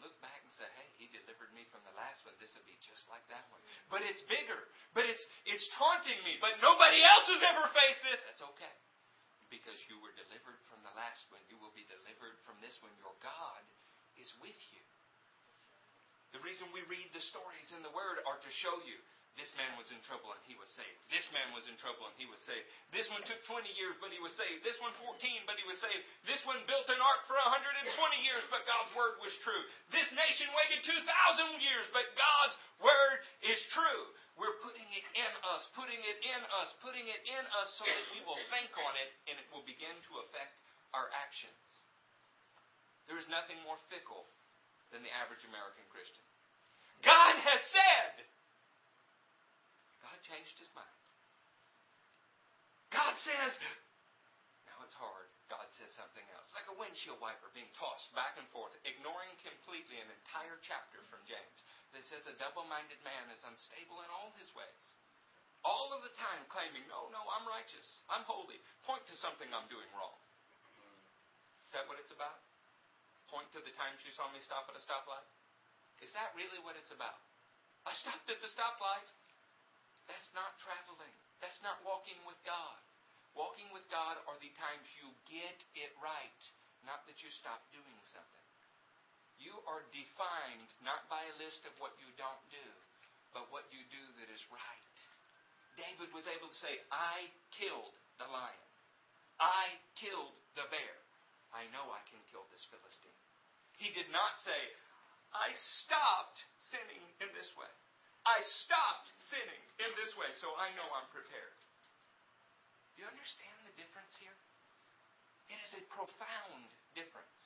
look 0.03 0.15
back 0.23 0.39
and 0.43 0.51
say, 0.55 0.67
hey, 0.79 0.89
he 0.99 1.07
delivered 1.11 1.51
me 1.55 1.67
from 1.69 1.83
the 1.87 1.95
last 1.95 2.23
one. 2.27 2.35
This 2.39 2.51
will 2.55 2.65
be 2.67 2.75
just 2.83 3.05
like 3.07 3.23
that 3.31 3.45
one. 3.53 3.61
But 3.91 4.03
it's 4.03 4.23
bigger. 4.27 4.59
But 4.95 5.05
it's 5.05 5.23
it's 5.45 5.67
taunting 5.75 6.19
me. 6.27 6.39
But 6.39 6.59
nobody 6.63 6.99
else 7.03 7.27
has 7.31 7.43
ever 7.43 7.67
faced 7.71 8.01
this. 8.03 8.19
That's 8.27 8.43
okay. 8.55 8.75
Because 9.51 9.77
you 9.89 9.97
were 9.99 10.13
delivered 10.13 10.61
from 10.69 10.81
the 10.85 10.93
last 10.93 11.25
one. 11.33 11.41
You 11.49 11.57
will 11.57 11.73
be 11.73 11.85
delivered 11.89 12.37
from 12.45 12.61
this 12.61 12.75
one. 12.85 12.93
Your 13.01 13.15
God 13.23 13.63
is 14.19 14.29
with 14.39 14.59
you. 14.71 14.83
The 16.35 16.43
reason 16.45 16.69
we 16.69 16.85
read 16.85 17.09
the 17.09 17.25
stories 17.33 17.73
in 17.73 17.81
the 17.81 17.89
Word 17.89 18.21
are 18.29 18.37
to 18.37 18.51
show 18.61 18.77
you 18.85 19.01
this 19.39 19.55
man 19.55 19.71
was 19.79 19.87
in 19.87 20.03
trouble 20.03 20.35
and 20.35 20.43
he 20.43 20.59
was 20.59 20.67
saved. 20.75 20.99
This 21.07 21.23
man 21.31 21.55
was 21.55 21.63
in 21.71 21.79
trouble 21.79 22.11
and 22.11 22.17
he 22.19 22.27
was 22.27 22.43
saved. 22.43 22.67
This 22.91 23.07
one 23.07 23.23
took 23.23 23.39
20 23.47 23.63
years, 23.79 23.95
but 24.03 24.11
he 24.11 24.19
was 24.19 24.35
saved. 24.35 24.67
This 24.67 24.75
one 24.83 24.91
14, 24.99 25.47
but 25.47 25.55
he 25.55 25.63
was 25.63 25.79
saved. 25.79 26.03
This 26.27 26.43
one 26.43 26.59
built 26.67 26.91
an 26.91 26.99
ark 26.99 27.23
for 27.23 27.39
120 27.39 27.87
years, 28.19 28.43
but 28.51 28.67
God's 28.67 28.91
word 28.99 29.15
was 29.23 29.31
true. 29.47 29.63
This 29.95 30.11
nation 30.11 30.51
waited 30.51 30.83
2,000 30.83 31.07
years, 31.63 31.87
but 31.95 32.03
God's 32.19 32.55
word 32.83 33.17
is 33.47 33.59
true. 33.71 34.03
We're 34.35 34.59
putting 34.59 34.87
it 34.91 35.07
in 35.15 35.31
us, 35.55 35.63
putting 35.71 35.99
it 36.03 36.19
in 36.19 36.41
us, 36.59 36.69
putting 36.83 37.07
it 37.07 37.21
in 37.23 37.43
us 37.63 37.69
so 37.79 37.87
that 37.87 38.07
we 38.11 38.19
will 38.27 38.39
think 38.51 38.71
on 38.75 38.93
it 38.99 39.09
and 39.31 39.39
it 39.39 39.47
will 39.55 39.63
begin 39.63 39.95
to 40.11 40.11
affect 40.27 40.51
our 40.91 41.07
actions. 41.15 41.63
There 43.07 43.15
is 43.15 43.27
nothing 43.31 43.59
more 43.63 43.79
fickle 43.87 44.27
than 44.91 44.99
the 45.01 45.11
average 45.15 45.47
American 45.47 45.87
Christian. 45.87 46.23
God 47.01 47.39
has 47.39 47.61
said, 47.71 48.28
God 50.09 50.25
changed 50.25 50.57
his 50.57 50.73
mind. 50.73 50.97
God 52.89 53.13
says, 53.21 53.53
now 54.65 54.81
it's 54.81 54.97
hard. 54.97 55.29
God 55.53 55.69
says 55.77 55.93
something 55.93 56.25
else. 56.33 56.49
Like 56.57 56.65
a 56.65 56.77
windshield 56.81 57.21
wiper 57.21 57.53
being 57.53 57.69
tossed 57.77 58.09
back 58.17 58.33
and 58.41 58.49
forth, 58.49 58.73
ignoring 58.81 59.37
completely 59.45 60.01
an 60.01 60.09
entire 60.09 60.57
chapter 60.65 60.97
from 61.13 61.21
James 61.29 61.59
that 61.93 62.01
says 62.09 62.25
a 62.25 62.33
double 62.41 62.65
minded 62.65 62.97
man 63.05 63.29
is 63.29 63.45
unstable 63.45 64.01
in 64.01 64.09
all 64.09 64.33
his 64.41 64.49
ways. 64.57 64.85
All 65.61 65.93
of 65.93 66.01
the 66.01 66.13
time 66.17 66.41
claiming, 66.49 66.89
no, 66.89 67.13
no, 67.13 67.21
I'm 67.29 67.45
righteous, 67.45 67.85
I'm 68.09 68.25
holy. 68.25 68.57
Point 68.89 69.05
to 69.13 69.15
something 69.21 69.49
I'm 69.53 69.69
doing 69.69 69.89
wrong. 69.93 70.17
Is 71.69 71.71
that 71.77 71.85
what 71.85 72.01
it's 72.01 72.15
about? 72.15 72.41
Point 73.29 73.45
to 73.53 73.61
the 73.61 73.73
times 73.77 74.01
you 74.01 74.13
saw 74.17 74.25
me 74.33 74.41
stop 74.41 74.65
at 74.65 74.73
a 74.73 74.81
stoplight? 74.81 75.27
Is 76.01 76.09
that 76.17 76.33
really 76.33 76.57
what 76.65 76.73
it's 76.73 76.89
about? 76.89 77.21
I 77.85 77.93
stopped 78.01 78.25
at 78.25 78.41
the 78.41 78.49
stoplight. 78.49 79.05
That's 80.09 80.33
not 80.33 80.57
traveling. 80.65 81.13
That's 81.37 81.61
not 81.61 81.77
walking 81.85 82.17
with 82.25 82.41
God. 82.41 82.81
Walking 83.37 83.69
with 83.69 83.85
God 83.93 84.17
are 84.25 84.39
the 84.41 84.49
times 84.57 84.89
you 84.97 85.07
get 85.29 85.57
it 85.77 85.93
right, 86.01 86.41
not 86.81 87.05
that 87.05 87.21
you 87.21 87.29
stop 87.29 87.61
doing 87.69 87.99
something. 88.09 88.47
You 89.37 89.53
are 89.69 89.85
defined 89.95 90.67
not 90.83 91.05
by 91.07 91.23
a 91.23 91.39
list 91.39 91.63
of 91.63 91.71
what 91.79 91.95
you 92.01 92.09
don't 92.17 92.43
do, 92.51 92.67
but 93.31 93.47
what 93.53 93.69
you 93.71 93.79
do 93.93 94.03
that 94.19 94.27
is 94.33 94.41
right. 94.51 94.97
David 95.79 96.11
was 96.11 96.27
able 96.27 96.51
to 96.51 96.59
say, 96.59 96.75
I 96.91 97.29
killed 97.55 97.95
the 98.19 98.27
lion. 98.27 98.67
I 99.39 99.79
killed 99.95 100.35
the 100.59 100.67
bear. 100.67 100.95
I 101.55 101.63
know 101.71 101.87
I 101.87 102.03
can 102.11 102.19
kill 102.33 102.43
this 102.51 102.67
Philistine. 102.67 103.21
He 103.79 103.95
did 103.95 104.11
not 104.11 104.35
say, 104.43 104.59
I 105.31 105.55
stopped 105.85 106.43
sinning 106.67 107.05
in 107.23 107.31
this 107.31 107.47
way. 107.55 107.71
I 108.27 108.43
stopped 108.65 109.07
sinning 109.31 109.63
in 109.79 109.91
this 109.95 110.11
way, 110.19 110.29
so 110.39 110.51
I 110.59 110.69
know 110.75 110.87
I'm 110.95 111.07
prepared. 111.11 111.55
Do 112.95 113.03
you 113.03 113.07
understand 113.07 113.55
the 113.63 113.75
difference 113.79 114.11
here? 114.19 114.35
It 115.49 115.59
is 115.65 115.71
a 115.79 115.83
profound 115.89 116.67
difference. 116.93 117.41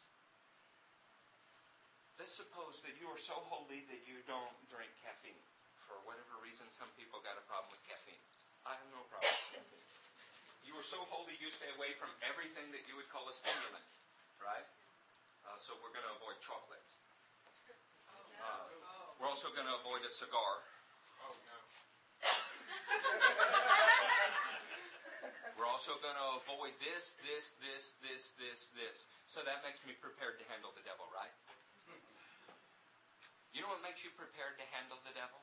Let's 2.18 2.34
suppose 2.38 2.78
that 2.86 2.98
you 2.98 3.08
are 3.10 3.22
so 3.26 3.38
holy 3.50 3.86
that 3.90 4.02
you 4.06 4.22
don't 4.26 4.54
drink 4.70 4.90
caffeine. 5.02 5.40
For 5.90 5.98
whatever 6.08 6.40
reason, 6.42 6.66
some 6.78 6.90
people 6.98 7.22
got 7.22 7.38
a 7.38 7.46
problem 7.46 7.74
with 7.74 7.84
caffeine. 7.86 8.22
I 8.66 8.78
have 8.80 8.90
no 8.94 9.04
problem 9.12 9.30
with 9.30 9.62
caffeine. 9.62 9.88
You 10.64 10.74
are 10.80 10.88
so 10.88 11.04
holy 11.12 11.36
you 11.38 11.52
stay 11.52 11.68
away 11.76 11.92
from 12.00 12.10
everything 12.24 12.72
that 12.72 12.84
you 12.88 12.96
would 12.96 13.10
call 13.12 13.28
a 13.28 13.36
stimulant, 13.36 13.88
right? 14.40 14.68
Uh, 15.44 15.60
so 15.60 15.76
we're 15.84 15.92
going 15.92 16.08
to 16.08 16.16
avoid 16.18 16.40
chocolate. 16.40 16.88
Uh, 18.40 18.83
we're 19.24 19.32
also 19.32 19.48
going 19.56 19.64
to 19.64 19.80
avoid 19.80 20.04
a 20.04 20.12
cigar. 20.20 20.60
Oh, 21.24 21.32
no. 21.48 21.56
We're 25.56 25.72
also 25.72 25.96
going 26.04 26.20
to 26.20 26.44
avoid 26.44 26.76
this, 26.84 27.16
this, 27.24 27.56
this, 27.64 27.96
this, 28.04 28.20
this, 28.36 28.60
this. 28.76 28.98
So 29.32 29.40
that 29.48 29.64
makes 29.64 29.80
me 29.88 29.96
prepared 30.04 30.44
to 30.44 30.46
handle 30.52 30.76
the 30.76 30.84
devil, 30.84 31.08
right? 31.16 31.32
You 33.56 33.64
know 33.64 33.72
what 33.72 33.80
makes 33.80 34.04
you 34.04 34.12
prepared 34.20 34.60
to 34.60 34.68
handle 34.76 35.00
the 35.08 35.16
devil? 35.16 35.40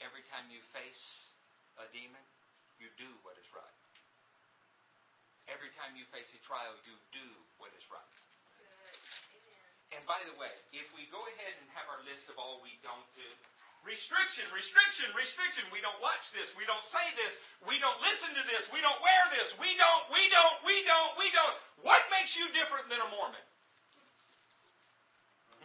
Every 0.00 0.24
time 0.32 0.48
you 0.48 0.64
face 0.72 1.28
a 1.76 1.84
demon, 1.92 2.24
you 2.80 2.88
do 2.96 3.12
what 3.20 3.36
is 3.36 3.44
right. 3.52 3.76
Every 5.52 5.68
time 5.76 6.00
you 6.00 6.08
face 6.16 6.32
a 6.32 6.40
trial, 6.48 6.72
you 6.88 6.96
do 7.12 7.28
what 7.60 7.76
is 7.76 7.84
right. 7.92 8.25
And 9.94 10.02
by 10.08 10.18
the 10.26 10.34
way, 10.34 10.50
if 10.74 10.86
we 10.98 11.06
go 11.14 11.20
ahead 11.20 11.54
and 11.62 11.66
have 11.78 11.86
our 11.86 12.02
list 12.02 12.26
of 12.26 12.38
all 12.40 12.58
we 12.64 12.74
don't 12.82 13.06
do, 13.14 13.28
restriction, 13.86 14.42
restriction, 14.50 15.06
restriction, 15.14 15.62
we 15.70 15.78
don't 15.78 15.98
watch 16.02 16.22
this, 16.34 16.50
we 16.58 16.66
don't 16.66 16.82
say 16.90 17.06
this, 17.14 17.32
we 17.70 17.78
don't 17.78 17.98
listen 18.02 18.34
to 18.34 18.44
this, 18.50 18.66
we 18.74 18.82
don't 18.82 18.98
wear 18.98 19.22
this, 19.30 19.48
we 19.62 19.70
don't, 19.78 20.02
we 20.10 20.26
don't, 20.34 20.56
we 20.66 20.76
don't, 20.82 21.12
we 21.22 21.26
don't. 21.30 21.56
What 21.86 22.02
makes 22.10 22.34
you 22.34 22.50
different 22.50 22.90
than 22.90 22.98
a 22.98 23.08
Mormon? 23.14 23.46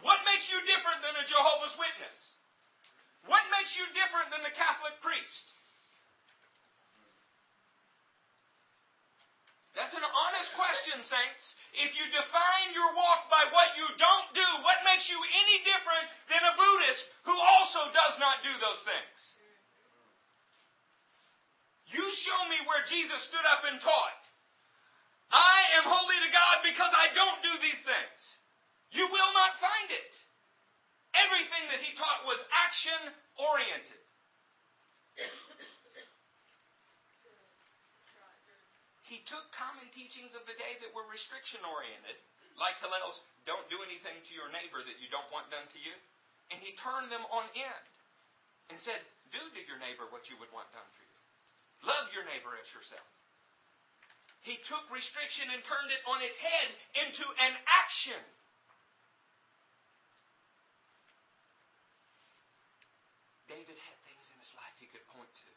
What 0.06 0.22
makes 0.26 0.46
you 0.50 0.58
different 0.66 1.02
than 1.02 1.14
a 1.18 1.24
Jehovah's 1.26 1.74
Witness? 1.78 2.16
What 3.26 3.42
makes 3.54 3.74
you 3.78 3.86
different 3.94 4.34
than 4.34 4.42
the 4.42 4.54
Catholic 4.54 4.98
priest? 5.02 5.46
That's 9.72 9.96
an 9.96 10.04
honest 10.04 10.50
question, 10.52 11.00
saints. 11.00 11.44
If 11.80 11.96
you 11.96 12.04
define 12.12 12.76
your 12.76 12.92
walk 12.92 13.32
by 13.32 13.48
what 13.56 13.72
you 13.80 13.88
don't 13.96 14.28
do, 14.36 14.48
what 14.60 14.84
makes 14.84 15.08
you 15.08 15.16
any 15.16 15.64
different 15.64 16.06
than 16.28 16.44
a 16.44 16.56
Buddhist 16.60 17.02
who 17.24 17.32
also 17.32 17.88
does 17.96 18.14
not 18.20 18.44
do 18.44 18.52
those 18.60 18.82
things? 18.84 19.18
You 21.88 22.04
show 22.04 22.40
me 22.52 22.60
where 22.68 22.84
Jesus 22.88 23.20
stood 23.32 23.44
up 23.48 23.64
and 23.64 23.80
taught. 23.80 24.22
I 25.32 25.80
am 25.80 25.88
holy 25.88 26.20
to 26.20 26.30
God 26.32 26.60
because 26.60 26.92
I 26.92 27.08
don't 27.16 27.40
do 27.40 27.54
these 27.64 27.82
things. 27.88 28.20
You 28.92 29.08
will 29.08 29.32
not 29.32 29.56
find 29.56 29.88
it. 29.88 30.12
Everything 31.16 31.64
that 31.72 31.80
he 31.80 31.96
taught 31.96 32.28
was 32.28 32.40
action 32.52 33.16
oriented. 33.40 34.01
He 39.12 39.20
took 39.28 39.44
common 39.52 39.84
teachings 39.92 40.32
of 40.32 40.40
the 40.48 40.56
day 40.56 40.80
that 40.80 40.88
were 40.96 41.04
restriction 41.04 41.60
oriented, 41.68 42.16
like 42.56 42.80
Hillel's, 42.80 43.20
don't 43.44 43.68
do 43.68 43.76
anything 43.84 44.16
to 44.16 44.32
your 44.32 44.48
neighbor 44.48 44.80
that 44.80 44.96
you 45.04 45.12
don't 45.12 45.28
want 45.28 45.52
done 45.52 45.68
to 45.68 45.80
you, 45.84 45.92
and 46.48 46.56
he 46.64 46.72
turned 46.80 47.12
them 47.12 47.20
on 47.28 47.44
end 47.52 47.84
and 48.72 48.80
said, 48.80 49.04
do 49.28 49.44
to 49.44 49.60
your 49.68 49.76
neighbor 49.84 50.08
what 50.08 50.32
you 50.32 50.40
would 50.40 50.48
want 50.48 50.64
done 50.72 50.88
for 50.96 51.04
you. 51.04 51.20
Love 51.84 52.08
your 52.16 52.24
neighbor 52.24 52.56
as 52.56 52.64
yourself. 52.72 53.04
He 54.48 54.56
took 54.64 54.80
restriction 54.88 55.44
and 55.52 55.60
turned 55.68 55.92
it 55.92 56.00
on 56.08 56.24
its 56.24 56.38
head 56.40 56.68
into 57.04 57.28
an 57.36 57.52
action. 57.68 58.22
David 63.44 63.76
had 63.76 63.98
things 64.08 64.24
in 64.32 64.36
his 64.40 64.52
life 64.56 64.72
he 64.80 64.88
could 64.88 65.04
point 65.12 65.28
to. 65.28 65.50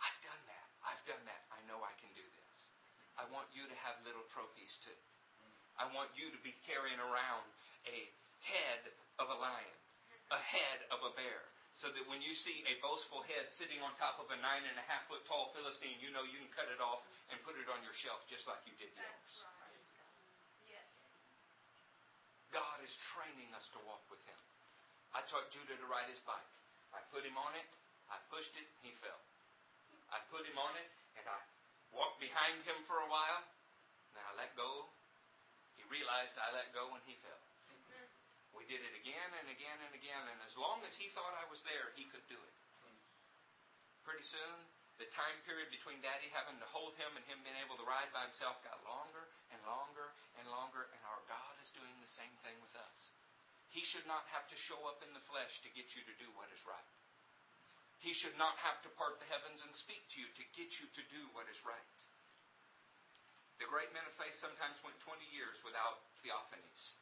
I've 0.00 0.20
done 0.24 0.42
that. 0.48 0.66
I've 0.80 1.04
done 1.04 1.24
that. 1.28 1.44
I 1.52 1.60
know 1.68 1.76
I 1.84 1.92
can 2.00 2.08
do 2.16 2.24
this. 2.24 2.40
I 3.20 3.28
want 3.28 3.52
you 3.52 3.68
to 3.68 3.76
have 3.84 4.00
little 4.00 4.24
trophies 4.32 4.72
too. 4.80 4.96
I 5.76 5.84
want 5.92 6.08
you 6.16 6.32
to 6.32 6.40
be 6.40 6.56
carrying 6.64 6.96
around 6.96 7.44
a 7.84 7.98
head 8.40 8.88
of 9.20 9.28
a 9.28 9.36
lion, 9.36 9.78
a 10.32 10.40
head 10.40 10.88
of 10.88 11.04
a 11.04 11.12
bear, 11.12 11.44
so 11.76 11.92
that 11.92 12.08
when 12.08 12.24
you 12.24 12.32
see 12.32 12.64
a 12.64 12.80
boastful 12.80 13.20
head 13.28 13.44
sitting 13.60 13.84
on 13.84 13.92
top 14.00 14.16
of 14.16 14.32
a 14.32 14.38
nine 14.40 14.64
and 14.64 14.76
a 14.80 14.84
half 14.88 15.04
foot 15.04 15.20
tall 15.28 15.52
Philistine, 15.52 16.00
you 16.00 16.08
know 16.16 16.24
you 16.24 16.40
can 16.40 16.48
cut 16.56 16.72
it 16.72 16.80
off 16.80 17.04
and 17.28 17.36
put 17.44 17.60
it 17.60 17.68
on 17.68 17.84
your 17.84 17.92
shelf 18.00 18.24
just 18.24 18.48
like 18.48 18.64
you 18.64 18.72
did 18.80 18.88
yours. 18.96 19.28
God 22.56 22.80
is 22.80 22.92
training 23.12 23.52
us 23.52 23.68
to 23.76 23.78
walk 23.84 24.00
with 24.08 24.24
Him. 24.24 24.40
I 25.12 25.20
taught 25.28 25.52
Judah 25.52 25.76
to 25.76 25.86
ride 25.90 26.08
his 26.08 26.22
bike. 26.22 26.50
I 26.94 27.02
put 27.10 27.22
him 27.22 27.38
on 27.38 27.54
it, 27.54 27.70
I 28.10 28.18
pushed 28.30 28.54
it, 28.58 28.66
and 28.66 28.82
he 28.90 28.94
fell. 28.98 29.18
I 30.10 30.18
put 30.30 30.42
him 30.42 30.58
on 30.58 30.74
it, 30.74 30.90
and 31.18 31.26
I 31.26 31.38
walked 31.94 32.22
behind 32.22 32.62
him 32.66 32.78
for 32.86 33.02
a 33.02 33.08
while. 33.10 33.42
Then 34.14 34.24
I 34.26 34.32
let 34.38 34.52
go. 34.58 34.90
He 35.78 35.82
realized 35.90 36.34
I 36.38 36.50
let 36.54 36.70
go, 36.74 36.90
and 36.94 37.02
he 37.06 37.16
fell. 37.22 37.42
Mm-hmm. 37.70 38.06
We 38.58 38.66
did 38.66 38.82
it 38.82 38.94
again 38.98 39.30
and 39.40 39.48
again 39.50 39.78
and 39.86 39.92
again, 39.94 40.24
and 40.26 40.40
as 40.46 40.54
long 40.58 40.82
as 40.86 40.94
he 40.98 41.10
thought 41.14 41.34
I 41.38 41.46
was 41.50 41.62
there, 41.66 41.94
he 41.94 42.06
could 42.10 42.24
do 42.26 42.38
it. 42.38 42.56
Mm. 42.84 42.98
Pretty 44.04 44.26
soon, 44.26 44.56
the 45.00 45.08
time 45.16 45.40
period 45.48 45.72
between 45.72 46.04
Daddy 46.04 46.28
having 46.36 46.60
to 46.60 46.68
hold 46.68 46.92
him 47.00 47.08
and 47.16 47.24
him 47.24 47.40
being 47.40 47.56
able 47.64 47.80
to 47.80 47.88
ride 47.88 48.12
by 48.12 48.28
himself 48.28 48.60
got 48.60 48.76
longer 48.84 49.24
and 49.48 49.60
longer 49.64 50.12
and 50.36 50.44
longer, 50.52 50.92
and 50.92 51.02
our 51.08 51.24
God 51.24 51.56
is 51.64 51.72
doing 51.72 51.96
the 52.04 52.12
same 52.20 52.36
thing 52.44 52.60
with 52.60 52.76
us. 52.76 53.00
He 53.72 53.80
should 53.88 54.04
not 54.04 54.28
have 54.36 54.44
to 54.52 54.56
show 54.68 54.76
up 54.84 55.00
in 55.00 55.16
the 55.16 55.24
flesh 55.24 55.56
to 55.64 55.72
get 55.72 55.88
you 55.96 56.04
to 56.04 56.14
do 56.20 56.28
what 56.36 56.52
is 56.52 56.60
right. 56.68 56.92
He 58.00 58.16
should 58.16 58.36
not 58.40 58.56
have 58.64 58.80
to 58.84 58.90
part 58.96 59.20
the 59.20 59.28
heavens 59.28 59.60
and 59.60 59.72
speak 59.76 60.00
to 60.00 60.16
you 60.24 60.28
to 60.28 60.44
get 60.56 60.72
you 60.80 60.88
to 60.88 61.02
do 61.12 61.22
what 61.36 61.44
is 61.52 61.60
right. 61.68 61.96
The 63.60 63.68
great 63.68 63.92
men 63.92 64.08
of 64.08 64.16
faith 64.16 64.32
sometimes 64.40 64.80
went 64.80 64.96
20 65.04 65.20
years 65.36 65.52
without 65.60 66.00
theophanies. 66.24 66.96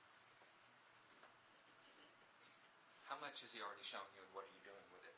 How 3.07 3.15
much 3.23 3.39
has 3.47 3.55
he 3.55 3.63
already 3.63 3.87
shown 3.87 4.05
you 4.19 4.27
and 4.27 4.33
what 4.35 4.43
are 4.43 4.53
you 4.53 4.63
doing 4.67 4.87
with 4.91 5.07
it? 5.07 5.15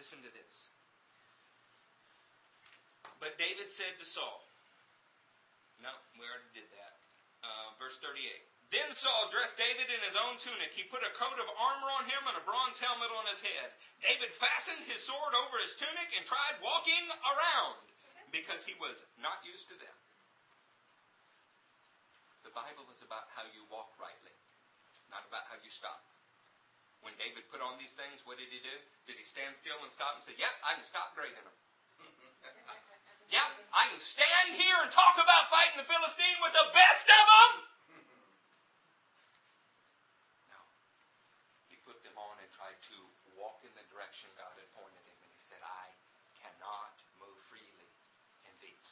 Listen 0.00 0.24
to 0.24 0.32
this. 0.32 0.54
But 3.20 3.36
David 3.36 3.68
said 3.76 3.92
to 4.00 4.06
Saul, 4.16 4.40
No, 5.84 5.92
we 6.16 6.24
already 6.24 6.48
did 6.56 6.68
that. 6.72 6.96
Uh, 7.44 7.76
verse 7.76 7.94
38. 8.00 8.24
Then 8.70 8.86
Saul 9.02 9.26
dressed 9.34 9.58
David 9.58 9.90
in 9.90 10.00
his 10.06 10.14
own 10.14 10.38
tunic. 10.46 10.70
He 10.78 10.86
put 10.86 11.02
a 11.02 11.10
coat 11.18 11.38
of 11.42 11.48
armor 11.58 11.90
on 11.90 12.06
him 12.06 12.22
and 12.30 12.38
a 12.38 12.44
bronze 12.46 12.78
helmet 12.78 13.10
on 13.10 13.26
his 13.26 13.42
head. 13.42 13.68
David 13.98 14.30
fastened 14.38 14.86
his 14.86 15.02
sword 15.10 15.34
over 15.34 15.58
his 15.58 15.74
tunic 15.82 16.10
and 16.14 16.22
tried 16.22 16.62
walking 16.62 17.06
around 17.26 17.82
because 18.30 18.62
he 18.62 18.78
was 18.78 18.94
not 19.18 19.42
used 19.42 19.66
to 19.74 19.76
them. 19.82 19.96
The 22.46 22.54
Bible 22.54 22.86
is 22.94 23.02
about 23.02 23.26
how 23.34 23.44
you 23.50 23.66
walk 23.68 23.90
rightly, 23.98 24.34
not 25.10 25.26
about 25.26 25.50
how 25.50 25.58
you 25.60 25.70
stop. 25.74 26.02
When 27.00 27.16
David 27.16 27.48
put 27.48 27.64
on 27.64 27.80
these 27.80 27.92
things, 27.96 28.20
what 28.28 28.36
did 28.36 28.52
he 28.52 28.60
do? 28.60 28.76
Did 29.08 29.16
he 29.16 29.24
stand 29.24 29.56
still 29.60 29.80
and 29.80 29.90
stop 29.92 30.20
and 30.20 30.22
say, 30.24 30.36
Yep, 30.36 30.54
I 30.62 30.76
can 30.76 30.86
stop 30.86 31.16
grazing 31.16 31.42
them? 31.42 31.56
Yeah, 33.30 33.46
I 33.70 33.86
can 33.94 34.02
stand 34.02 34.58
here 34.58 34.74
and 34.82 34.90
talk 34.90 35.14
about 35.14 35.54
fighting 35.54 35.78
the 35.78 35.86
Philistine 35.86 36.38
with 36.42 36.50
the 36.50 36.66
best 36.74 37.06
of 37.06 37.24
them. 37.30 37.52
No. 40.50 40.60
He 41.70 41.78
put 41.86 42.02
them 42.02 42.18
on 42.18 42.34
and 42.42 42.50
tried 42.58 42.74
to 42.90 42.96
walk 43.38 43.62
in 43.62 43.70
the 43.78 43.86
direction 44.10 44.42
God 44.42 44.50
had 44.58 44.66
pointed 44.74 45.06
him, 45.06 45.18
and 45.22 45.30
he 45.30 45.42
said, 45.46 45.62
I 45.62 45.86
cannot 46.42 46.98
move 47.22 47.38
freely 47.46 47.90
in 48.42 48.54
these. 48.58 48.90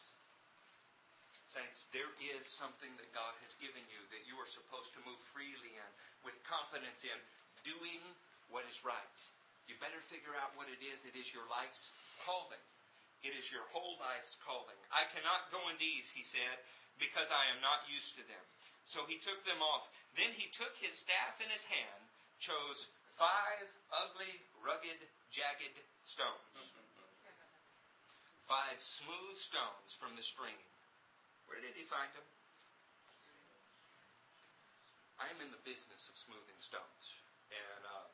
Saints, 1.51 1.83
there 1.91 2.15
is 2.39 2.47
something 2.55 2.95
that 3.03 3.11
God 3.11 3.35
has 3.43 3.51
given 3.59 3.83
you 3.91 3.99
that 4.15 4.23
you 4.31 4.39
are 4.39 4.47
supposed 4.55 4.95
to 4.95 5.03
move 5.03 5.19
freely 5.35 5.75
in, 5.75 5.91
with 6.23 6.39
confidence 6.47 7.03
in, 7.03 7.19
doing 7.67 7.99
what 8.55 8.63
is 8.71 8.79
right. 8.87 9.19
You 9.67 9.75
better 9.83 9.99
figure 10.07 10.39
out 10.39 10.55
what 10.55 10.71
it 10.71 10.79
is. 10.87 11.03
It 11.03 11.19
is 11.19 11.27
your 11.35 11.51
life's 11.51 11.83
calling. 12.23 12.63
It 13.27 13.35
is 13.35 13.43
your 13.51 13.67
whole 13.75 13.99
life's 13.99 14.39
calling. 14.47 14.79
I 14.95 15.03
cannot 15.11 15.51
go 15.51 15.67
in 15.67 15.75
these, 15.83 16.07
he 16.15 16.23
said, 16.31 16.63
because 17.03 17.27
I 17.27 17.51
am 17.51 17.59
not 17.59 17.91
used 17.91 18.15
to 18.23 18.25
them. 18.31 18.45
So 18.95 19.03
he 19.11 19.19
took 19.27 19.43
them 19.43 19.59
off. 19.67 19.83
Then 20.15 20.31
he 20.39 20.47
took 20.55 20.79
his 20.79 20.95
staff 21.03 21.43
in 21.43 21.51
his 21.51 21.67
hand, 21.67 22.03
chose 22.39 22.79
five 23.19 23.67
ugly, 23.91 24.33
rugged, 24.63 24.99
jagged 25.35 25.77
stones. 26.07 26.47
Five 28.49 28.81
smooth 29.05 29.37
stones 29.45 29.93
from 30.01 30.17
the 30.17 30.25
stream. 30.25 30.57
Where 31.51 31.61
did 31.61 31.77
he 31.77 31.85
find 31.93 32.09
them? 32.17 32.25
I 35.21 35.29
am 35.29 35.43
in 35.45 35.51
the 35.53 35.61
business 35.67 36.09
of 36.09 36.15
smoothing 36.17 36.57
stones 36.65 37.05
and 37.51 37.83
uh, 37.85 38.07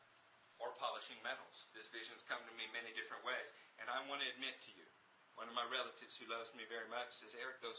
or 0.59 0.73
polishing 0.81 1.21
metals. 1.21 1.69
This 1.77 1.87
vision's 1.93 2.25
come 2.27 2.41
to 2.41 2.55
me 2.57 2.67
many 2.73 2.91
different 2.97 3.23
ways, 3.23 3.47
and 3.79 3.87
I 3.93 4.01
want 4.09 4.25
to 4.25 4.29
admit 4.35 4.57
to 4.67 4.71
you, 4.73 4.89
one 5.37 5.47
of 5.47 5.55
my 5.55 5.67
relatives 5.69 6.17
who 6.17 6.27
loves 6.33 6.49
me 6.57 6.65
very 6.67 6.89
much 6.89 7.13
says, 7.21 7.37
Eric, 7.39 7.61
those 7.61 7.79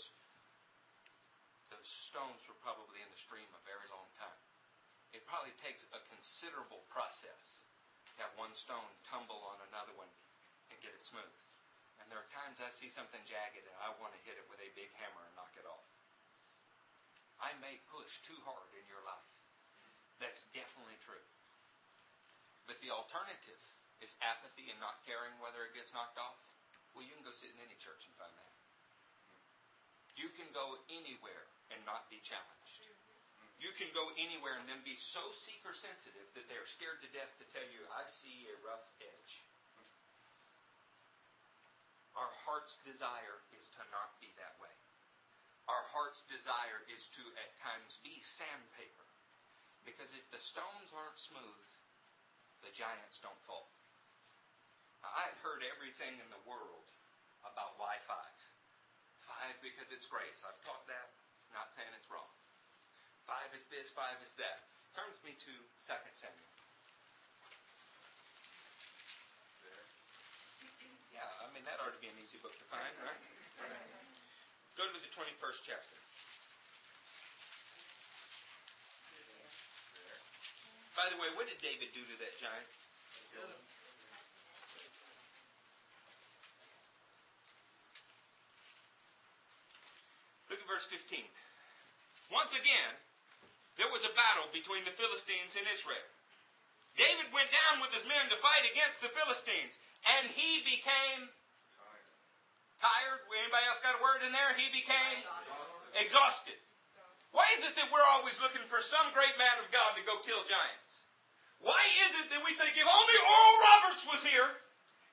those 1.74 1.90
stones 2.08 2.38
were 2.46 2.60
probably 2.62 3.02
in 3.02 3.10
the 3.10 3.20
stream 3.26 3.50
a 3.58 3.62
very 3.66 3.90
long 3.90 4.06
time. 4.22 4.44
It 5.15 5.23
probably 5.32 5.56
takes 5.63 5.88
a 5.95 6.04
considerable 6.12 6.84
process 6.91 7.63
to 8.04 8.12
have 8.19 8.36
one 8.36 8.51
stone 8.60 8.91
tumble 9.08 9.39
on 9.47 9.63
another 9.71 9.95
one 9.95 10.12
and 10.67 10.75
get 10.84 10.91
it 10.91 11.04
smooth. 11.08 11.36
And 12.04 12.12
there 12.12 12.19
are 12.19 12.36
times 12.36 12.60
I 12.60 12.67
see 12.75 12.91
something 12.91 13.23
jagged 13.23 13.63
and 13.63 13.80
I 13.80 13.95
want 14.04 14.12
to 14.12 14.25
hit 14.28 14.36
it 14.36 14.43
with 14.51 14.60
a 14.60 14.75
big 14.75 14.91
hammer 14.99 15.23
and 15.23 15.36
knock 15.39 15.56
it 15.56 15.63
off. 15.63 15.88
I 17.39 17.56
may 17.63 17.80
push 17.88 18.12
too 18.28 18.36
hard 18.43 18.67
in 18.75 18.84
your 18.91 18.99
life. 19.08 19.32
That's 20.19 20.43
definitely 20.51 20.99
true. 21.08 21.23
But 22.67 22.84
the 22.84 22.91
alternative 22.91 23.62
is 24.04 24.12
apathy 24.19 24.67
and 24.67 24.80
not 24.84 24.99
caring 25.08 25.32
whether 25.39 25.63
it 25.63 25.71
gets 25.71 25.95
knocked 25.95 26.19
off. 26.19 26.39
Well, 26.91 27.08
you 27.08 27.15
can 27.15 27.23
go 27.23 27.32
sit 27.32 27.56
in 27.56 27.60
any 27.63 27.80
church 27.80 28.04
and 28.04 28.15
find 28.19 28.36
that. 28.36 28.54
You 30.19 30.28
can 30.36 30.51
go 30.51 30.80
anywhere 30.91 31.47
and 31.71 31.80
not 31.88 32.08
be 32.12 32.19
challenged. 32.23 32.94
You 33.60 33.72
can 33.80 33.88
go 33.96 34.12
anywhere 34.20 34.60
and 34.60 34.68
then 34.68 34.84
be 34.84 35.00
so 35.15 35.24
seeker 35.48 35.72
sensitive 35.72 36.28
that 36.36 36.46
they're 36.52 36.68
scared 36.76 37.00
to 37.04 37.10
death 37.15 37.32
to 37.39 37.46
tell 37.56 37.65
you, 37.72 37.82
I 37.88 38.04
see 38.20 38.52
a 38.52 38.56
rough 38.68 38.84
edge. 39.00 39.34
Our 42.15 42.32
heart's 42.48 42.76
desire 42.88 43.39
is 43.56 43.65
to 43.80 43.84
not 43.91 44.15
be 44.24 44.32
that 44.39 44.56
way. 44.60 44.72
Our 45.68 45.84
heart's 45.91 46.22
desire 46.32 46.84
is 46.91 47.02
to, 47.20 47.24
at 47.41 47.52
times, 47.60 48.00
be 48.06 48.15
sandpaper. 48.39 49.08
Because 49.84 50.12
if 50.15 50.26
the 50.32 50.39
stones 50.39 50.89
aren't 50.96 51.20
smooth, 51.28 51.68
the 52.63 52.72
giants 52.72 53.20
don't 53.20 53.39
fall. 53.50 53.68
Now, 55.04 55.12
I've 55.26 55.38
heard 55.41 55.62
everything 55.65 56.18
in 56.22 56.30
the 56.32 56.41
world 56.48 56.86
about 57.46 57.78
why 57.78 57.98
five. 58.10 58.38
Five 59.26 59.58
because 59.62 59.89
it's 59.89 60.08
grace. 60.10 60.38
I've 60.46 60.58
taught 60.65 60.86
that. 60.89 61.10
Not 61.54 61.70
saying 61.74 61.91
it's 61.94 62.10
wrong. 62.10 62.30
Five 63.26 63.50
is 63.58 63.66
this, 63.74 63.90
five 63.98 64.22
is 64.22 64.30
that. 64.38 64.62
Turns 64.94 65.18
me 65.26 65.34
to 65.34 65.52
2 65.52 65.60
Samuel. 65.82 66.54
Yeah, 71.10 71.26
I 71.42 71.50
mean, 71.52 71.66
that 71.66 71.82
ought 71.82 71.90
to 71.90 72.02
be 72.02 72.08
an 72.08 72.18
easy 72.22 72.38
book 72.46 72.54
to 72.54 72.66
find, 72.70 72.94
right? 73.02 73.22
Go 74.78 74.86
to 74.86 75.00
the 75.02 75.12
21st 75.18 75.60
chapter. 75.66 75.98
By 80.94 81.10
the 81.12 81.20
way, 81.20 81.28
what 81.36 81.50
did 81.50 81.60
David 81.60 81.92
do 81.92 82.00
to 82.00 82.16
that 82.24 82.34
giant? 82.40 82.70
Look 90.48 90.62
at 90.62 90.68
verse 90.70 90.88
15. 90.88 91.26
Once 92.32 92.54
again, 92.56 92.96
there 93.76 93.92
was 93.92 94.04
a 94.08 94.14
battle 94.16 94.48
between 94.56 94.84
the 94.88 94.96
Philistines 94.96 95.54
and 95.60 95.66
Israel. 95.68 96.10
David 96.96 97.28
went 97.36 97.52
down 97.52 97.84
with 97.84 97.92
his 97.92 98.08
men 98.08 98.32
to 98.32 98.40
fight 98.40 98.64
against 98.72 99.04
the 99.04 99.12
Philistines, 99.12 99.76
and 100.08 100.32
he 100.32 100.64
became 100.64 101.28
tired. 102.80 103.20
Anybody 103.28 103.66
else 103.68 103.84
got 103.84 104.00
a 104.00 104.02
word 104.02 104.24
in 104.24 104.32
there? 104.32 104.56
He 104.56 104.72
became 104.72 105.20
exhausted. 106.00 106.56
Why 107.36 107.44
is 107.60 107.68
it 107.68 107.76
that 107.76 107.92
we're 107.92 108.08
always 108.16 108.36
looking 108.40 108.64
for 108.72 108.80
some 108.80 109.12
great 109.12 109.36
man 109.36 109.60
of 109.60 109.68
God 109.76 110.00
to 110.00 110.04
go 110.08 110.24
kill 110.24 110.40
giants? 110.48 110.92
Why 111.60 111.84
is 112.08 112.12
it 112.24 112.28
that 112.32 112.42
we 112.48 112.56
think 112.56 112.80
if 112.80 112.88
only 112.88 113.18
Oral 113.20 113.58
Roberts 113.60 114.04
was 114.08 114.22
here, 114.24 114.50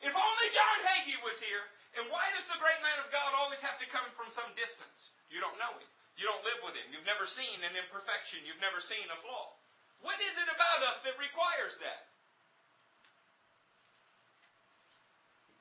if 0.07 0.14
only 0.14 0.48
John 0.55 0.79
Hagee 0.87 1.18
was 1.27 1.35
here, 1.42 1.66
and 1.98 2.07
why 2.14 2.22
does 2.38 2.46
the 2.46 2.62
great 2.62 2.79
man 2.79 2.98
of 3.03 3.11
God 3.11 3.35
always 3.35 3.59
have 3.66 3.75
to 3.83 3.87
come 3.90 4.07
from 4.14 4.31
some 4.38 4.55
distance? 4.55 5.11
You 5.35 5.42
don't 5.42 5.59
know 5.59 5.75
him. 5.83 5.90
You 6.20 6.29
don't 6.29 6.44
live 6.44 6.61
with 6.62 6.77
him. 6.77 6.92
You've 6.92 7.09
never 7.09 7.25
seen 7.25 7.59
an 7.64 7.75
imperfection. 7.75 8.44
You've 8.44 8.61
never 8.61 8.79
seen 8.85 9.07
a 9.09 9.18
flaw. 9.25 9.57
What 10.05 10.18
is 10.18 10.35
it 10.35 10.48
about 10.51 10.81
us 10.87 10.98
that 11.07 11.16
requires 11.16 11.75
that? 11.81 12.03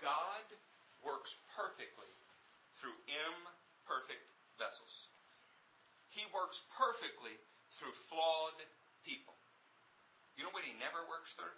God 0.01 0.45
works 1.05 1.29
perfectly 1.53 2.09
through 2.81 2.97
imperfect 3.05 4.25
vessels. 4.57 4.95
He 6.11 6.25
works 6.33 6.57
perfectly 6.73 7.37
through 7.77 7.93
flawed 8.09 8.57
people. 9.05 9.37
You 10.35 10.49
know 10.49 10.53
what 10.57 10.65
he 10.65 10.73
never 10.81 11.05
works 11.05 11.29
through? 11.37 11.53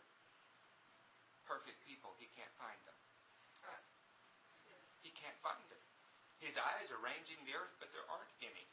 Perfect 1.47 1.79
people. 1.87 2.11
He 2.19 2.27
can't 2.35 2.51
find 2.59 2.77
them. 2.83 2.99
He 5.03 5.11
can't 5.19 5.35
find 5.43 5.59
them. 5.67 5.83
His 6.39 6.55
eyes 6.59 6.87
are 6.91 6.99
ranging 6.99 7.39
the 7.47 7.55
earth, 7.55 7.75
but 7.79 7.91
there 7.95 8.03
aren't 8.11 8.31
any. 8.43 8.67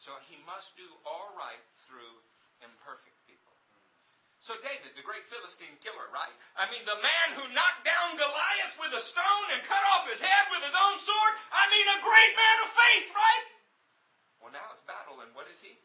So 0.00 0.16
he 0.32 0.40
must 0.48 0.72
do 0.80 0.88
all 1.04 1.36
right 1.36 1.60
through 1.84 2.14
imperfect 2.64 3.18
people. 3.28 3.52
So 4.40 4.56
David, 4.64 4.96
the 4.96 5.04
great 5.04 5.28
Philistine 5.28 5.76
killer, 5.84 6.08
right? 6.08 6.32
I 6.56 6.64
mean, 6.72 6.80
the 6.88 6.96
man 6.96 7.28
who 7.36 7.44
knocked 7.52 7.84
down 7.84 8.16
Goliath 8.16 8.74
with 8.80 8.96
a 8.96 9.04
stone 9.12 9.46
and 9.52 9.60
cut 9.68 9.84
off 9.92 10.08
his 10.08 10.16
head 10.16 10.44
with 10.48 10.64
his 10.64 10.72
own 10.72 10.96
sword. 11.04 11.32
I 11.52 11.68
mean, 11.68 11.84
a 11.84 12.00
great 12.00 12.32
man 12.32 12.56
of 12.64 12.68
faith, 12.72 13.08
right? 13.12 13.46
Well, 14.40 14.52
now 14.56 14.64
it's 14.72 14.80
battle, 14.88 15.20
and 15.20 15.28
what 15.36 15.44
is 15.52 15.60
he? 15.60 15.76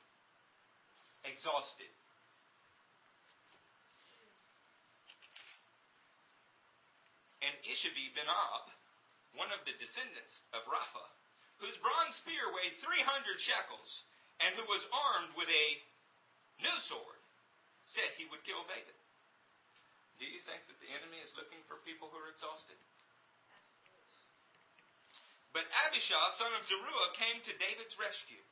Exhausted. 1.28 1.92
And 7.44 7.54
Ishabi 7.68 8.16
ben 8.16 8.32
Ab, 8.32 8.72
one 9.36 9.52
of 9.52 9.60
the 9.68 9.76
descendants 9.76 10.48
of 10.56 10.64
Rapha, 10.72 11.04
whose 11.64 11.78
bronze 11.80 12.16
spear 12.20 12.52
weighed 12.52 12.76
300 12.84 13.40
shekels, 13.40 13.92
and 14.44 14.52
who 14.60 14.66
was 14.68 14.84
armed 14.92 15.32
with 15.40 15.48
a 15.48 15.68
new 16.60 16.78
sword, 16.92 17.20
said 17.96 18.12
he 18.20 18.28
would 18.28 18.44
kill 18.44 18.64
David. 18.68 18.96
Do 20.20 20.26
you 20.28 20.40
think 20.48 20.64
that 20.68 20.80
the 20.80 20.92
enemy 20.96 21.20
is 21.20 21.32
looking 21.36 21.60
for 21.68 21.80
people 21.84 22.08
who 22.12 22.20
are 22.20 22.32
exhausted? 22.32 22.80
But 25.56 25.68
Abishai, 25.88 26.28
son 26.36 26.52
of 26.52 26.68
Zeruiah, 26.68 27.16
came 27.16 27.40
to 27.48 27.62
David's 27.64 27.96
rescue. 27.96 28.44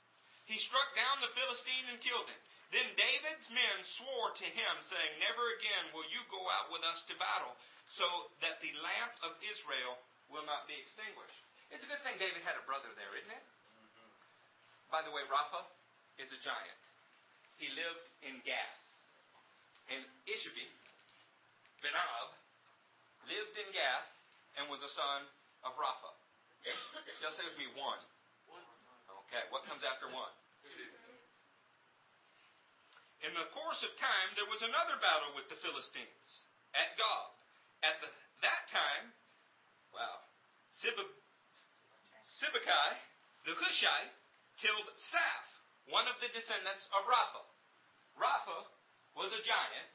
He 0.47 0.55
struck 0.63 0.87
down 0.95 1.19
the 1.19 1.31
Philistine 1.35 1.91
and 1.91 1.99
killed 1.99 2.27
him. 2.31 2.41
Then 2.71 2.87
David's 2.95 3.47
men 3.51 3.77
swore 3.99 4.31
to 4.33 4.47
him, 4.47 4.73
saying, 4.87 5.11
Never 5.19 5.43
again 5.59 5.91
will 5.91 6.07
you 6.09 6.23
go 6.31 6.41
out 6.47 6.71
with 6.71 6.81
us 6.87 7.03
to 7.11 7.19
battle, 7.19 7.53
so 7.99 8.07
that 8.39 8.63
the 8.63 8.73
lamp 8.79 9.13
of 9.27 9.35
Israel 9.43 9.99
will 10.31 10.47
not 10.47 10.65
be 10.65 10.79
extinguished. 10.79 11.43
It's 11.73 11.81
a 11.81 11.89
good 11.89 12.05
thing 12.05 12.21
David 12.21 12.45
had 12.45 12.53
a 12.53 12.65
brother 12.69 12.93
there, 12.93 13.09
isn't 13.17 13.33
it? 13.33 13.45
Mm-hmm. 13.73 14.09
By 14.93 15.01
the 15.01 15.09
way, 15.09 15.25
Rapha 15.25 15.65
is 16.21 16.29
a 16.29 16.37
giant. 16.37 16.81
He 17.57 17.65
lived 17.73 18.05
in 18.21 18.37
Gath. 18.45 18.81
And 19.89 20.05
Ishabi, 20.29 20.69
Ben 21.81 21.91
Ab, 21.91 22.29
lived 23.25 23.57
in 23.57 23.67
Gath 23.73 24.09
and 24.61 24.69
was 24.69 24.85
a 24.85 24.91
son 24.93 25.25
of 25.65 25.73
Rapha. 25.75 26.13
Y'all 27.19 27.33
say 27.33 27.43
with 27.43 27.57
me 27.57 27.67
one. 27.75 27.99
Okay, 29.27 29.43
what 29.49 29.65
comes 29.65 29.81
after 29.81 30.07
one? 30.13 30.31
In 33.25 33.33
the 33.33 33.49
course 33.55 33.81
of 33.81 33.91
time, 33.97 34.29
there 34.37 34.47
was 34.51 34.61
another 34.61 34.99
battle 35.01 35.33
with 35.33 35.49
the 35.49 35.57
Philistines 35.63 36.29
at 36.77 36.93
Gob. 37.01 37.33
At 37.81 37.97
the, 37.99 38.07
that 38.45 38.63
time, 38.71 39.11
wow, 39.95 40.21
The 43.43 43.55
Hushite, 43.59 44.13
killed 44.63 44.87
Saph, 45.11 45.49
one 45.91 46.07
of 46.07 46.15
the 46.23 46.31
descendants 46.31 46.87
of 46.95 47.03
Rapha. 47.07 47.43
Rapha 48.15 48.59
was 49.19 49.31
a 49.35 49.41
giant, 49.43 49.89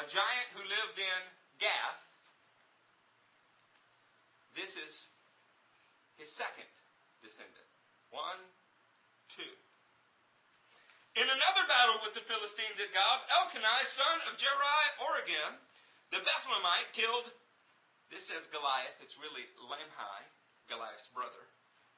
a 0.00 0.04
giant 0.08 0.48
who 0.56 0.62
lived 0.64 0.96
in 0.96 1.20
Gath. 1.60 2.00
This 4.56 4.72
is 4.72 4.92
his 6.16 6.32
second 6.36 6.68
descendant. 7.20 7.68
One, 8.08 8.40
two. 9.36 9.52
In 11.20 11.28
another 11.28 11.64
battle 11.68 12.00
with 12.04 12.16
the 12.16 12.24
Philistines 12.24 12.80
at 12.80 12.90
Gob, 12.96 13.18
Elkanai, 13.28 13.82
son 13.96 14.16
of 14.32 14.40
Jerai 14.40 14.84
Oregim, 15.04 15.52
the 16.08 16.24
Bethlehemite, 16.24 16.90
killed, 16.96 17.28
this 18.08 18.24
says 18.26 18.48
Goliath, 18.48 18.96
it's 19.04 19.14
really 19.20 19.44
Lamhi, 19.60 20.20
Goliath's 20.70 21.10
brother, 21.10 21.44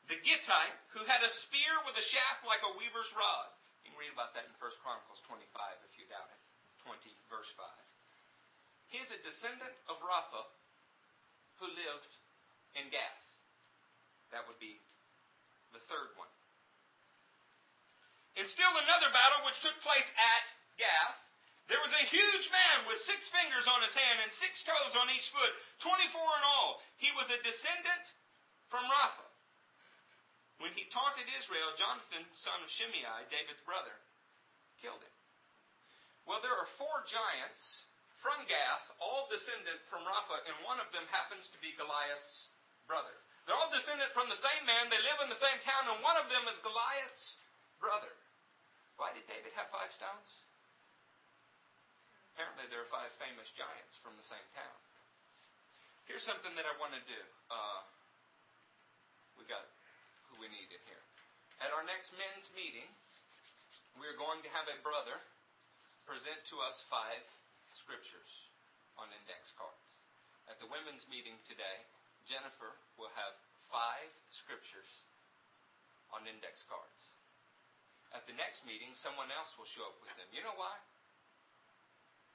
the 0.09 0.19
Gittite, 0.25 0.77
who 0.97 1.05
had 1.05 1.21
a 1.21 1.31
spear 1.47 1.73
with 1.85 1.95
a 1.95 2.07
shaft 2.09 2.43
like 2.49 2.65
a 2.65 2.75
weaver's 2.81 3.13
rod. 3.13 3.53
You 3.85 3.93
can 3.93 4.01
read 4.01 4.17
about 4.17 4.33
that 4.33 4.49
in 4.49 4.55
1 4.57 4.83
Chronicles 4.83 5.21
25 5.29 5.45
if 5.85 5.93
you 6.01 6.09
doubt 6.09 6.33
it. 6.33 6.41
20, 6.89 7.13
verse 7.31 7.47
5. 7.55 7.69
He 8.91 8.99
is 8.99 9.13
a 9.15 9.21
descendant 9.23 9.77
of 9.87 10.01
Rapha 10.03 10.43
who 11.63 11.71
lived 11.71 12.13
in 12.75 12.91
Gath. 12.91 13.25
That 14.35 14.49
would 14.51 14.59
be 14.59 14.81
the 15.71 15.85
third 15.87 16.11
one. 16.19 16.33
In 18.41 18.49
still 18.49 18.73
another 18.73 19.13
battle 19.13 19.45
which 19.45 19.61
took 19.61 19.77
place 19.85 20.09
at 20.17 20.45
Gath, 20.81 21.21
there 21.69 21.81
was 21.85 21.93
a 21.93 22.11
huge 22.11 22.47
man 22.51 22.89
with 22.89 22.99
six 23.07 23.29
fingers 23.31 23.69
on 23.69 23.85
his 23.85 23.95
hand 23.95 24.19
and 24.25 24.33
six 24.41 24.59
toes 24.65 24.97
on 24.99 25.13
each 25.13 25.29
foot, 25.31 25.53
24 25.85 26.17
in 26.19 26.45
all. 26.45 26.83
He 26.99 27.13
was 27.15 27.29
a 27.31 27.39
descendant 27.45 28.05
from 28.73 28.89
Rapha. 28.89 29.29
When 30.65 30.73
he 30.73 30.89
taunted 30.89 31.29
Israel, 31.37 31.77
Jonathan, 31.77 32.25
son 32.41 32.59
of 32.65 32.71
Shimei, 32.73 33.29
David's 33.29 33.61
brother, 33.69 33.93
killed 34.81 35.05
him. 35.05 35.17
Well, 36.25 36.41
there 36.41 36.55
are 36.55 36.71
four 36.81 37.05
giants 37.05 37.61
from 38.25 38.39
Gath, 38.47 38.87
all 39.03 39.27
descendant 39.29 39.83
from 39.91 40.07
Rapha, 40.07 40.39
and 40.49 40.57
one 40.65 40.79
of 40.79 40.89
them 40.95 41.05
happens 41.11 41.45
to 41.51 41.59
be 41.59 41.75
Goliath's 41.75 42.47
brother. 42.87 43.13
They're 43.45 43.59
all 43.59 43.75
descendant 43.75 44.15
from 44.15 44.31
the 44.31 44.39
same 44.39 44.63
man, 44.63 44.87
they 44.87 45.03
live 45.03 45.19
in 45.27 45.31
the 45.31 45.43
same 45.43 45.59
town, 45.67 45.91
and 45.91 45.99
one 46.01 46.15
of 46.15 46.31
them 46.31 46.47
is 46.47 46.55
Goliath's 46.63 47.43
brother. 47.83 48.15
Why 48.95 49.11
did 49.11 49.27
David 49.27 49.51
have 49.59 49.67
five 49.75 49.91
stones? 49.91 50.31
Apparently, 52.33 52.71
there 52.71 52.87
are 52.87 52.93
five 52.95 53.11
famous 53.19 53.51
giants 53.59 53.99
from 54.01 54.15
the 54.15 54.25
same 54.25 54.47
town. 54.55 54.79
Here's 56.07 56.23
something 56.23 56.55
that 56.55 56.65
I 56.65 56.75
want 56.79 56.95
to 56.95 57.03
do. 57.11 57.21
Uh, 57.51 57.83
we 59.43 59.51
got 59.51 59.67
who 60.31 60.39
we 60.39 60.47
need 60.55 60.71
in 60.71 60.83
here. 60.87 61.03
At 61.59 61.75
our 61.75 61.83
next 61.83 62.15
men's 62.15 62.47
meeting, 62.55 62.87
we're 63.99 64.15
going 64.15 64.39
to 64.47 64.51
have 64.55 64.71
a 64.71 64.79
brother 64.87 65.19
present 66.07 66.39
to 66.55 66.63
us 66.63 66.79
five 66.87 67.27
scriptures 67.75 68.31
on 68.95 69.11
index 69.11 69.51
cards. 69.59 69.91
At 70.47 70.63
the 70.63 70.71
women's 70.71 71.03
meeting 71.11 71.35
today, 71.51 71.79
Jennifer 72.31 72.71
will 72.95 73.11
have 73.19 73.35
five 73.67 74.07
scriptures 74.31 74.91
on 76.15 76.23
index 76.23 76.63
cards. 76.71 77.03
At 78.15 78.23
the 78.31 78.39
next 78.39 78.63
meeting, 78.63 78.95
someone 78.95 79.35
else 79.35 79.51
will 79.59 79.67
show 79.75 79.91
up 79.91 79.99
with 80.07 80.15
them. 80.15 80.31
You 80.31 80.47
know 80.47 80.55
why? 80.55 80.79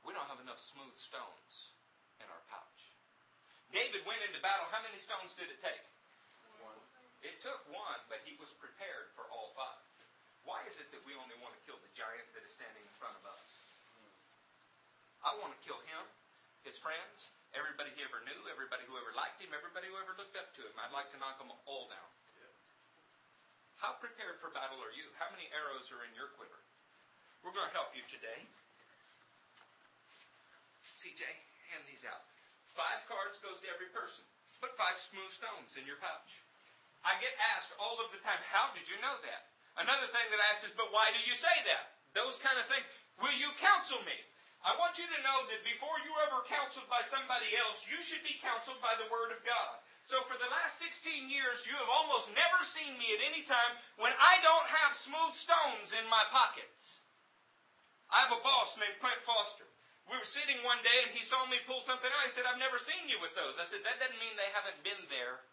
We 0.03 0.11
don't 0.11 0.27
have 0.27 0.43
enough 0.43 0.59
smooth 0.75 0.95
stones 1.07 1.71
in 2.19 2.27
our 2.27 2.43
pouch. 2.51 2.81
David 3.71 4.03
went 4.03 4.19
into 4.27 4.43
battle. 4.43 4.67
How 4.75 4.83
many 4.83 4.99
stones 4.99 5.31
did 5.39 5.47
it 5.47 5.63
take? 5.63 5.87
It 7.25 7.41
took 7.41 7.61
one, 7.73 8.01
but 8.11 8.21
he 8.27 8.37
was 8.37 8.49
prepared 8.61 9.09
for 9.17 9.25
all 9.33 9.53
five. 9.57 9.81
Why 10.45 10.63
is 10.69 10.77
it 10.79 10.87
that 10.95 11.03
we 11.03 11.17
only 11.17 11.35
want 11.43 11.57
to 11.57 11.61
kill 11.67 11.81
the 11.81 11.91
giant 11.97 12.27
that 12.37 12.45
is 12.45 12.53
standing 12.55 12.85
in 12.85 12.95
front 13.01 13.17
of 13.19 13.25
us? 13.27 13.47
I 15.25 15.35
want 15.41 15.51
to 15.51 15.61
kill 15.65 15.81
him, 15.91 16.03
his 16.63 16.77
friends, 16.79 17.27
everybody 17.51 17.91
he 17.97 18.05
ever 18.05 18.23
knew, 18.23 18.39
everybody 18.47 18.87
who 18.87 18.95
ever 18.95 19.11
liked 19.17 19.43
him, 19.43 19.51
everybody 19.51 19.91
who 19.91 19.97
ever 19.99 20.15
looked 20.15 20.37
up 20.39 20.47
to 20.55 20.61
him. 20.63 20.75
I'd 20.79 20.95
like 20.95 21.11
to 21.11 21.19
knock 21.19 21.41
them 21.41 21.51
all 21.67 21.89
down. 21.91 22.09
How 23.77 23.93
prepared 24.01 24.41
for 24.41 24.49
battle 24.49 24.81
are 24.81 24.93
you? 24.93 25.05
How 25.21 25.29
many 25.29 25.45
arrows 25.53 25.85
are 25.93 26.01
in 26.01 26.13
your 26.17 26.33
quiver? 26.33 26.57
We're 27.45 27.53
going 27.53 27.69
to 27.69 27.77
help 27.77 27.93
you 27.93 28.01
today. 28.09 28.41
CJ, 30.97 31.21
hand 31.69 31.85
these 31.85 32.01
out. 32.09 32.25
Five 32.73 33.05
cards 33.05 33.37
goes 33.45 33.61
to 33.61 33.67
every 33.69 33.93
person. 33.93 34.25
Put 34.57 34.73
five 34.73 34.97
smooth 35.13 35.29
stones 35.37 35.69
in 35.77 35.85
your 35.85 36.01
pouch. 36.01 36.31
I 37.07 37.15
get 37.23 37.31
asked 37.55 37.71
all 37.79 37.95
of 38.03 38.11
the 38.11 38.19
time, 38.19 38.43
how 38.51 38.75
did 38.75 38.83
you 38.91 38.99
know 38.99 39.15
that? 39.23 39.41
Another 39.79 40.11
thing 40.11 40.27
that 40.27 40.43
I 40.43 40.47
ask 40.51 40.67
is, 40.67 40.75
but 40.75 40.91
why 40.91 41.07
do 41.15 41.23
you 41.23 41.31
say 41.39 41.55
that? 41.71 41.95
Those 42.11 42.35
kind 42.43 42.59
of 42.59 42.67
things. 42.67 42.83
Will 43.23 43.31
you 43.39 43.47
counsel 43.63 44.03
me? 44.03 44.17
I 44.59 44.75
want 44.75 44.99
you 44.99 45.07
to 45.07 45.23
know 45.23 45.47
that 45.47 45.63
before 45.63 45.95
you 46.03 46.11
are 46.19 46.27
ever 46.27 46.43
counseled 46.51 46.89
by 46.91 46.99
somebody 47.07 47.47
else, 47.55 47.79
you 47.87 47.95
should 48.03 48.19
be 48.27 48.35
counseled 48.43 48.83
by 48.83 48.99
the 48.99 49.07
Word 49.07 49.31
of 49.31 49.39
God. 49.47 49.75
So 50.11 50.19
for 50.27 50.35
the 50.35 50.51
last 50.51 50.75
16 50.83 51.31
years, 51.31 51.55
you 51.63 51.79
have 51.79 51.87
almost 51.87 52.27
never 52.35 52.59
seen 52.75 52.99
me 52.99 53.07
at 53.15 53.23
any 53.23 53.47
time 53.47 53.71
when 54.03 54.11
I 54.11 54.43
don't 54.43 54.67
have 54.67 55.07
smooth 55.07 55.35
stones 55.39 55.87
in 55.95 56.11
my 56.11 56.27
pockets. 56.35 57.07
I 58.11 58.27
have 58.27 58.35
a 58.35 58.43
boss 58.43 58.75
named 58.75 58.99
Clint 58.99 59.23
Foster. 59.23 59.67
We 60.11 60.15
were 60.15 60.35
sitting 60.35 60.59
one 60.63 60.79
day 60.83 60.99
and 61.07 61.11
he 61.11 61.23
saw 61.27 61.43
me 61.47 61.59
pull 61.67 61.83
something 61.83 62.07
out. 62.07 62.27
He 62.27 62.35
said, 62.35 62.47
I've 62.47 62.59
never 62.59 62.79
seen 62.79 63.11
you 63.11 63.19
with 63.19 63.35
those. 63.35 63.55
I 63.59 63.67
said, 63.67 63.83
that 63.83 63.99
doesn't 63.99 64.19
mean 64.19 64.31
they 64.39 64.51
haven't 64.55 64.79
been 64.83 65.03
there 65.11 65.43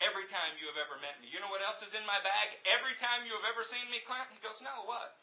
every 0.00 0.24
time 0.32 0.56
you 0.56 0.66
have 0.72 0.80
ever 0.80 0.96
met 1.02 1.20
me. 1.20 1.28
You 1.28 1.42
know 1.42 1.52
what 1.52 1.60
else 1.60 1.82
is 1.84 1.92
in 1.92 2.04
my 2.08 2.18
bag 2.24 2.56
every 2.64 2.96
time 3.02 3.28
you 3.28 3.34
have 3.36 3.44
ever 3.44 3.66
seen 3.66 3.84
me, 3.92 4.00
Clint? 4.08 4.32
He 4.32 4.40
goes, 4.40 4.62
no, 4.64 4.88
what? 4.88 5.18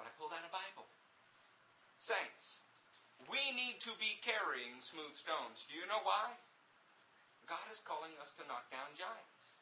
And 0.00 0.08
I 0.08 0.10
pulled 0.16 0.32
out 0.32 0.44
a 0.44 0.52
Bible. 0.52 0.88
Saints, 2.00 2.60
we 3.28 3.40
need 3.56 3.80
to 3.84 3.92
be 3.96 4.16
carrying 4.22 4.76
smooth 4.92 5.16
stones. 5.18 5.64
Do 5.68 5.76
you 5.76 5.84
know 5.88 6.00
why? 6.04 6.32
God 7.48 7.66
is 7.70 7.80
calling 7.86 8.12
us 8.20 8.30
to 8.36 8.42
knock 8.50 8.66
down 8.74 8.90
giants. 8.98 9.56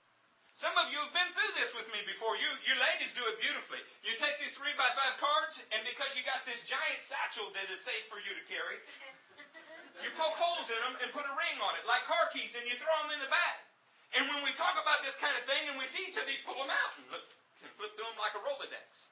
Some 0.54 0.72
of 0.78 0.86
you 0.94 1.02
have 1.02 1.10
been 1.10 1.30
through 1.34 1.54
this 1.58 1.74
with 1.74 1.90
me 1.90 1.98
before. 2.06 2.38
You, 2.38 2.46
you 2.62 2.78
ladies 2.78 3.10
do 3.18 3.26
it 3.26 3.42
beautifully. 3.42 3.82
You 4.06 4.14
take 4.22 4.38
these 4.38 4.54
three 4.54 4.70
by 4.78 4.86
five 4.94 5.18
cards, 5.18 5.58
and 5.74 5.82
because 5.82 6.14
you 6.14 6.22
got 6.22 6.46
this 6.46 6.62
giant 6.70 7.02
satchel 7.10 7.50
that 7.58 7.66
is 7.74 7.82
safe 7.82 8.06
for 8.06 8.22
you 8.22 8.30
to 8.38 8.44
carry, 8.46 8.78
you 9.98 10.10
poke 10.14 10.38
holes 10.38 10.70
in 10.70 10.78
them 10.86 10.94
and 11.02 11.10
put 11.10 11.26
a 11.26 11.34
ring 11.34 11.58
on 11.58 11.74
it, 11.74 11.84
like 11.90 12.06
car 12.06 12.30
keys, 12.30 12.54
and 12.54 12.62
you 12.70 12.78
throw 12.78 12.94
them 13.02 13.18
in 13.18 13.20
the 13.26 13.30
bag. 13.34 13.56
And 14.14 14.30
when 14.30 14.46
we 14.46 14.54
talk 14.54 14.78
about 14.78 15.02
this 15.02 15.18
kind 15.18 15.34
of 15.34 15.42
thing, 15.44 15.66
and 15.66 15.74
we 15.74 15.90
see 15.90 16.06
each 16.06 16.14
other, 16.14 16.30
you 16.30 16.42
pull 16.46 16.58
them 16.58 16.70
out 16.70 16.92
and 16.98 17.06
look, 17.10 17.26
can 17.58 17.70
flip 17.74 17.92
through 17.98 18.06
them 18.06 18.18
like 18.18 18.34
a 18.38 18.42
Rolodex. 18.46 19.10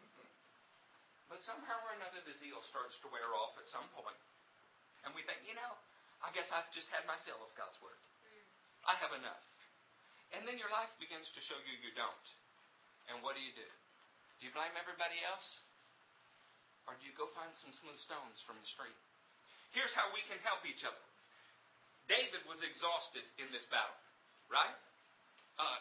But 1.27 1.43
somehow 1.43 1.81
or 1.89 1.97
another, 1.99 2.23
the 2.23 2.37
zeal 2.39 2.61
starts 2.71 2.95
to 3.03 3.11
wear 3.11 3.27
off 3.35 3.57
at 3.59 3.67
some 3.67 3.89
point. 3.97 4.21
and 5.03 5.11
we 5.19 5.27
think, 5.27 5.43
you 5.43 5.59
know, 5.59 5.73
I 6.23 6.31
guess 6.31 6.47
I've 6.55 6.71
just 6.71 6.87
had 6.95 7.03
my 7.11 7.19
fill 7.27 7.43
of 7.43 7.51
God's 7.59 7.75
word. 7.83 7.99
I 8.87 8.95
have 9.03 9.11
enough. 9.19 9.43
And 10.31 10.47
then 10.47 10.57
your 10.57 10.71
life 10.71 10.91
begins 11.03 11.27
to 11.35 11.41
show 11.43 11.59
you 11.67 11.75
you 11.83 11.91
don't. 11.99 12.27
And 13.11 13.19
what 13.27 13.35
do 13.35 13.43
you 13.43 13.51
do? 13.59 13.67
Do 14.39 14.47
you 14.47 14.55
blame 14.55 14.73
everybody 14.79 15.19
else? 15.27 15.49
Or 16.87 16.95
do 16.99 17.03
you 17.03 17.15
go 17.19 17.27
find 17.35 17.51
some 17.59 17.75
smooth 17.75 17.99
stones 17.99 18.39
from 18.47 18.59
the 18.59 18.69
street? 18.71 18.97
Here's 19.75 19.93
how 19.99 20.11
we 20.15 20.23
can 20.31 20.39
help 20.47 20.63
each 20.63 20.87
other. 20.87 21.05
David 22.11 22.43
was 22.47 22.63
exhausted 22.63 23.23
in 23.39 23.51
this 23.55 23.67
battle, 23.71 23.99
right? 24.51 24.75
Uh, 25.61 25.79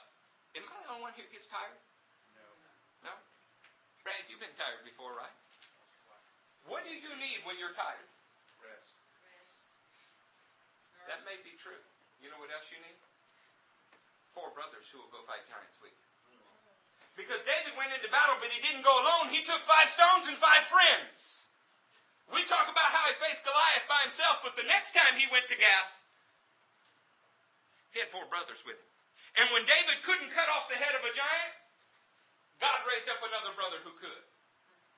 am 0.57 0.63
I 0.67 0.75
the 0.83 0.89
only 0.91 1.03
one 1.05 1.13
here 1.15 1.27
gets 1.31 1.47
tired? 1.47 1.79
No. 2.35 2.47
No? 3.07 3.13
Brad, 4.03 4.19
you've 4.27 4.41
been 4.41 4.55
tired 4.57 4.81
before, 4.83 5.13
right? 5.13 5.35
What 6.69 6.85
do 6.85 6.93
you 6.93 7.13
need 7.17 7.41
when 7.45 7.57
you're 7.57 7.73
tired? 7.73 8.07
Rest. 8.61 8.93
That 11.09 11.25
may 11.25 11.37
be 11.41 11.57
true. 11.57 11.81
You 12.21 12.29
know 12.29 12.37
what 12.37 12.53
else 12.53 12.69
you 12.69 12.77
need? 12.77 12.97
Four 14.37 14.53
brothers 14.53 14.85
who 14.93 15.01
will 15.01 15.09
go 15.09 15.25
fight 15.25 15.41
giants 15.49 15.75
with 15.81 15.91
you. 15.91 16.07
Because 17.19 17.43
David 17.43 17.75
went 17.75 17.91
into 17.91 18.07
battle, 18.07 18.39
but 18.39 18.47
he 18.53 18.61
didn't 18.63 18.87
go 18.87 18.93
alone. 18.93 19.33
He 19.35 19.43
took 19.43 19.59
five 19.67 19.89
stones 19.91 20.31
and 20.31 20.37
five 20.39 20.63
friends. 20.71 21.17
We 22.31 22.47
talk 22.47 22.71
about 22.71 22.89
how 22.95 23.03
he 23.11 23.13
faced 23.19 23.43
Goliath 23.43 23.83
by 23.91 24.07
himself, 24.07 24.39
but 24.47 24.55
the 24.55 24.63
next 24.63 24.95
time 24.95 25.19
he 25.19 25.27
went 25.27 25.51
to 25.51 25.57
Gath, 25.59 25.91
he 27.91 27.99
had 27.99 28.07
four 28.15 28.23
brothers 28.31 28.63
with 28.63 28.79
him. 28.79 28.90
And 29.39 29.47
when 29.55 29.63
David 29.63 30.03
couldn't 30.03 30.33
cut 30.35 30.49
off 30.51 30.67
the 30.67 30.79
head 30.79 30.91
of 30.95 31.03
a 31.07 31.13
giant, 31.15 31.53
God 32.59 32.77
raised 32.85 33.07
up 33.07 33.21
another 33.23 33.55
brother 33.55 33.79
who 33.81 33.95
could. 33.97 34.23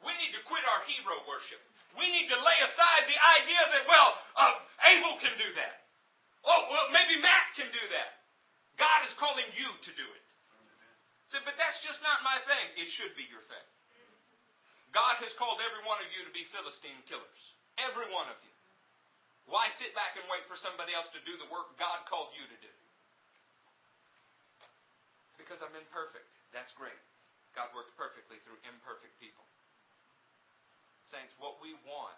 We 0.04 0.12
need 0.20 0.36
to 0.36 0.42
quit 0.50 0.66
our 0.68 0.84
hero 0.90 1.22
worship. 1.30 1.62
We 1.96 2.10
need 2.10 2.28
to 2.28 2.40
lay 2.42 2.60
aside 2.66 3.04
the 3.06 3.20
idea 3.40 3.62
that, 3.78 3.84
well, 3.86 4.10
uh, 4.36 4.54
Abel 4.90 5.16
can 5.22 5.38
do 5.38 5.50
that. 5.62 5.86
Oh, 6.44 6.68
well, 6.68 6.88
maybe 6.92 7.22
Matt 7.22 7.54
can 7.56 7.70
do 7.70 7.84
that. 7.94 8.20
God 8.76 9.06
is 9.06 9.14
calling 9.22 9.48
you 9.54 9.70
to 9.70 9.92
do 9.94 10.04
it. 10.04 10.24
Say, 11.32 11.40
but 11.46 11.56
that's 11.56 11.80
just 11.86 12.02
not 12.02 12.26
my 12.26 12.42
thing. 12.50 12.68
It 12.82 12.90
should 12.98 13.14
be 13.16 13.30
your 13.30 13.46
thing. 13.48 13.68
God 14.92 15.18
has 15.24 15.34
called 15.40 15.58
every 15.62 15.82
one 15.86 15.98
of 16.02 16.10
you 16.14 16.22
to 16.26 16.34
be 16.34 16.46
Philistine 16.54 17.02
killers. 17.10 17.42
Every 17.82 18.10
one 18.14 18.30
of 18.30 18.38
you. 18.44 18.54
Why 19.50 19.66
sit 19.82 19.94
back 19.98 20.14
and 20.20 20.26
wait 20.30 20.46
for 20.46 20.56
somebody 20.60 20.94
else 20.94 21.10
to 21.16 21.22
do 21.26 21.34
the 21.42 21.50
work 21.50 21.74
God 21.82 22.06
called 22.06 22.32
you 22.38 22.46
to 22.46 22.58
do? 22.62 22.74
Because 25.44 25.60
I'm 25.60 25.76
imperfect. 25.76 26.26
That's 26.56 26.72
great. 26.80 26.98
God 27.54 27.70
works 27.76 27.91
perfectly 28.00 28.39
through 28.48 28.58
imperfect 28.66 29.14
people. 29.20 29.44
Saints, 31.12 31.36
what 31.38 31.60
we 31.60 31.76
want 31.86 32.18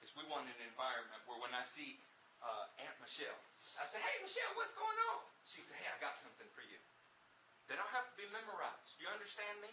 is 0.00 0.14
we 0.14 0.24
want 0.30 0.46
an 0.46 0.60
environment 0.64 1.20
where 1.26 1.42
when 1.42 1.52
I 1.52 1.66
see 1.74 1.98
uh, 2.40 2.80
Aunt 2.80 2.96
Michelle, 3.02 3.40
I 3.82 3.84
say, 3.90 3.98
hey, 3.98 4.22
Michelle, 4.22 4.54
what's 4.54 4.72
going 4.78 4.96
on? 5.12 5.20
She 5.50 5.60
says, 5.66 5.74
hey, 5.76 5.90
I 5.90 5.98
got 5.98 6.14
something 6.22 6.48
for 6.54 6.62
you. 6.62 6.78
They 7.66 7.74
don't 7.74 7.90
have 7.90 8.06
to 8.06 8.16
be 8.16 8.24
memorized. 8.30 8.94
Do 8.96 9.04
you 9.04 9.10
understand 9.10 9.58
me? 9.60 9.72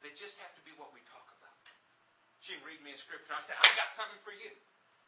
They 0.00 0.10
just 0.16 0.40
have 0.40 0.56
to 0.56 0.62
be 0.64 0.72
what 0.80 0.90
we 0.96 1.04
talk 1.12 1.28
about. 1.36 1.60
She 2.40 2.56
can 2.56 2.64
read 2.64 2.80
me 2.80 2.96
a 2.96 3.00
scripture. 3.00 3.36
I 3.36 3.42
say, 3.44 3.52
I 3.52 3.68
got 3.76 3.92
something 3.94 4.22
for 4.24 4.32
you. 4.32 4.50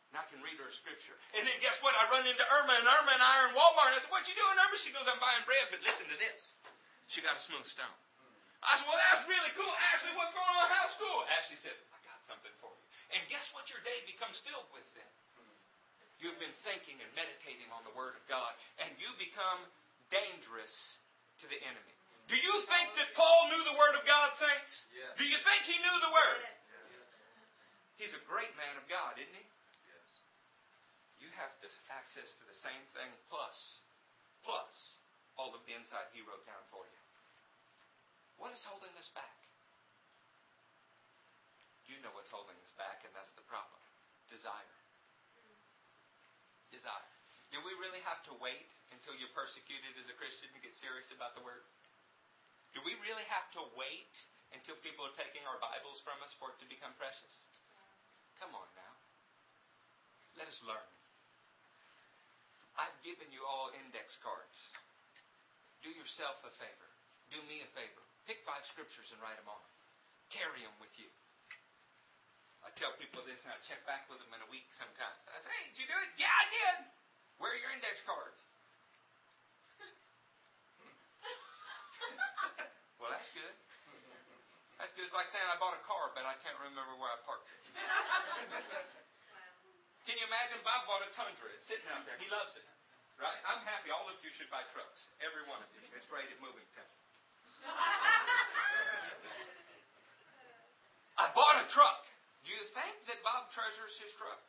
And 0.09 0.17
I 0.17 0.25
can 0.33 0.41
read 0.41 0.57
her 0.57 0.73
scripture. 0.73 1.13
And 1.37 1.45
then 1.45 1.57
guess 1.61 1.77
what? 1.85 1.93
I 1.93 2.09
run 2.09 2.25
into 2.25 2.41
Irma, 2.41 2.81
and 2.81 2.89
Irma 2.89 3.13
and 3.13 3.21
I 3.21 3.35
are 3.45 3.47
in 3.53 3.55
Walmart. 3.55 3.93
And 3.93 3.97
I 3.97 4.01
said, 4.01 4.13
What 4.13 4.25
you 4.25 4.33
doing, 4.33 4.57
Irma? 4.57 4.77
She 4.81 4.93
goes, 4.93 5.05
I'm 5.05 5.21
buying 5.21 5.45
bread, 5.45 5.69
but 5.69 5.85
listen 5.85 6.09
to 6.09 6.17
this. 6.17 6.41
She 7.13 7.21
got 7.21 7.37
a 7.37 7.43
smooth 7.45 7.69
stone. 7.69 7.99
I 8.65 8.81
said, 8.81 8.89
Well, 8.89 8.97
that's 8.97 9.29
really 9.29 9.53
cool. 9.53 9.69
Ashley, 9.93 10.17
what's 10.17 10.33
going 10.33 10.49
on 10.49 10.65
in 10.65 10.73
house 10.73 10.97
school? 10.97 11.19
Ashley 11.29 11.61
said, 11.61 11.77
I 11.93 12.01
got 12.09 12.21
something 12.25 12.55
for 12.59 12.73
you. 12.73 12.85
And 13.17 13.21
guess 13.29 13.45
what 13.53 13.69
your 13.69 13.85
day 13.85 14.01
becomes 14.09 14.41
filled 14.45 14.69
with 14.73 14.85
then? 14.97 15.13
You've 16.19 16.41
been 16.43 16.57
thinking 16.67 16.99
and 16.99 17.07
meditating 17.15 17.71
on 17.71 17.87
the 17.87 17.95
Word 17.95 18.19
of 18.19 18.25
God, 18.27 18.51
and 18.83 18.91
you 18.99 19.07
become 19.23 19.63
dangerous 20.11 20.75
to 21.39 21.47
the 21.47 21.59
enemy. 21.63 21.95
Do 22.27 22.35
you 22.35 22.55
think 22.67 22.89
that 22.99 23.15
Paul 23.15 23.49
knew 23.55 23.63
the 23.71 23.79
Word 23.79 23.95
of 23.95 24.03
God, 24.03 24.35
saints? 24.35 24.73
Yes. 24.91 25.15
Do 25.15 25.25
you 25.25 25.39
think 25.47 25.61
he 25.65 25.79
knew 25.79 25.97
the 26.03 26.13
Word? 26.13 26.43
He's 28.03 28.15
a 28.15 28.23
great 28.27 28.51
man 28.59 28.75
of 28.79 28.85
God, 28.91 29.15
isn't 29.19 29.31
he? 29.31 29.47
You 31.19 31.31
have 31.35 31.51
access 31.91 32.31
to 32.39 32.45
the 32.47 32.59
same 32.63 32.85
thing 32.95 33.11
plus, 33.27 33.83
plus 34.47 34.99
all 35.35 35.55
of 35.55 35.63
the 35.67 35.75
insight 35.75 36.11
he 36.15 36.23
wrote 36.23 36.43
down 36.47 36.63
for 36.71 36.87
you. 36.87 37.01
What 38.39 38.55
is 38.55 38.63
holding 38.63 38.95
us 38.95 39.11
back? 39.15 39.35
You 41.91 41.99
know 42.05 42.15
what's 42.15 42.31
holding 42.31 42.55
us 42.63 42.73
back, 42.79 43.03
and 43.03 43.11
that's 43.17 43.33
the 43.35 43.43
problem. 43.51 43.81
Desire. 44.31 44.77
Desire. 46.71 47.11
Do 47.49 47.65
we 47.65 47.73
really 47.81 48.05
have 48.05 48.21
to 48.29 48.37
wait 48.39 48.69
until 48.93 49.17
you're 49.17 49.33
persecuted 49.33 49.97
as 49.97 50.13
a 50.13 50.17
Christian 50.21 50.53
to 50.53 50.61
get 50.61 50.77
serious 50.79 51.09
about 51.11 51.33
the 51.33 51.41
Word? 51.41 51.65
Do 52.77 52.85
we 52.85 52.93
really 53.01 53.25
have 53.33 53.49
to 53.57 53.65
wait 53.73 54.13
until 54.53 54.77
people 54.85 55.09
are 55.09 55.17
taking 55.17 55.43
our 55.49 55.57
Bibles 55.59 55.99
from 56.05 56.21
us 56.21 56.31
for 56.37 56.53
it 56.53 56.61
to 56.61 56.69
become 56.69 56.93
precious? 57.01 57.35
Come 58.37 58.53
on 58.53 58.69
now. 58.77 58.95
Let 60.37 60.47
us 60.47 60.61
learn. 60.63 60.98
I've 62.79 62.95
given 63.03 63.27
you 63.35 63.43
all 63.43 63.75
index 63.75 64.15
cards. 64.23 64.55
Do 65.83 65.91
yourself 65.91 66.39
a 66.47 66.53
favor. 66.63 66.89
Do 67.35 67.43
me 67.51 67.67
a 67.67 67.69
favor. 67.75 68.03
Pick 68.31 68.39
five 68.47 68.63
scriptures 68.71 69.11
and 69.11 69.19
write 69.19 69.35
them 69.35 69.51
on. 69.51 69.59
Carry 70.31 70.63
them 70.63 70.79
with 70.79 70.95
you. 70.95 71.11
I 72.63 72.71
tell 72.79 72.95
people 72.99 73.23
this 73.27 73.43
and 73.43 73.51
I 73.51 73.59
check 73.67 73.83
back 73.83 74.07
with 74.07 74.23
them 74.23 74.31
in 74.31 74.41
a 74.43 74.51
week 74.51 74.67
sometimes. 74.79 75.19
I 75.27 75.43
say, 75.43 75.51
hey, 75.51 75.75
did 75.75 75.77
you 75.83 75.87
do 75.91 75.99
it? 75.99 76.11
Yeah, 76.23 76.31
I 76.31 76.45
did. 76.51 76.87
Where 77.43 77.51
are 77.51 77.59
your 77.59 77.75
index 77.75 77.99
cards? 78.07 78.39
well, 83.03 83.11
that's 83.11 83.31
good. 83.35 83.55
That's 84.79 84.95
good. 84.95 85.07
It's 85.07 85.15
like 85.15 85.31
saying 85.35 85.47
I 85.51 85.59
bought 85.59 85.75
a 85.75 85.83
car, 85.87 86.15
but 86.15 86.27
I 86.27 86.35
can't 86.47 86.59
remember 86.63 86.95
where 86.99 87.11
I 87.11 87.19
parked 87.27 87.51
it. 87.51 87.59
Can 90.09 90.17
you 90.17 90.25
imagine 90.25 90.57
Bob 90.65 90.89
bought 90.89 91.05
a 91.05 91.13
Tundra? 91.13 91.53
It's 91.53 91.69
sitting 91.69 91.85
out 91.93 92.01
there. 92.09 92.17
He 92.17 92.33
loves 92.33 92.57
it. 92.57 92.65
Right? 93.21 93.37
I'm 93.45 93.61
happy. 93.69 93.93
All 93.93 94.09
of 94.09 94.17
you 94.25 94.33
should 94.33 94.49
buy 94.49 94.65
trucks. 94.73 95.05
Every 95.21 95.45
one 95.45 95.61
of 95.61 95.69
you. 95.77 95.85
It's 95.93 96.09
great 96.09 96.25
at 96.33 96.41
moving 96.41 96.65
things. 96.73 96.97
I 101.21 101.29
bought 101.37 101.61
a 101.61 101.69
truck. 101.69 102.09
Do 102.41 102.49
you 102.49 102.63
think 102.73 103.05
that 103.13 103.21
Bob 103.21 103.53
treasures 103.53 104.01
his 104.01 104.09
truck? 104.17 104.41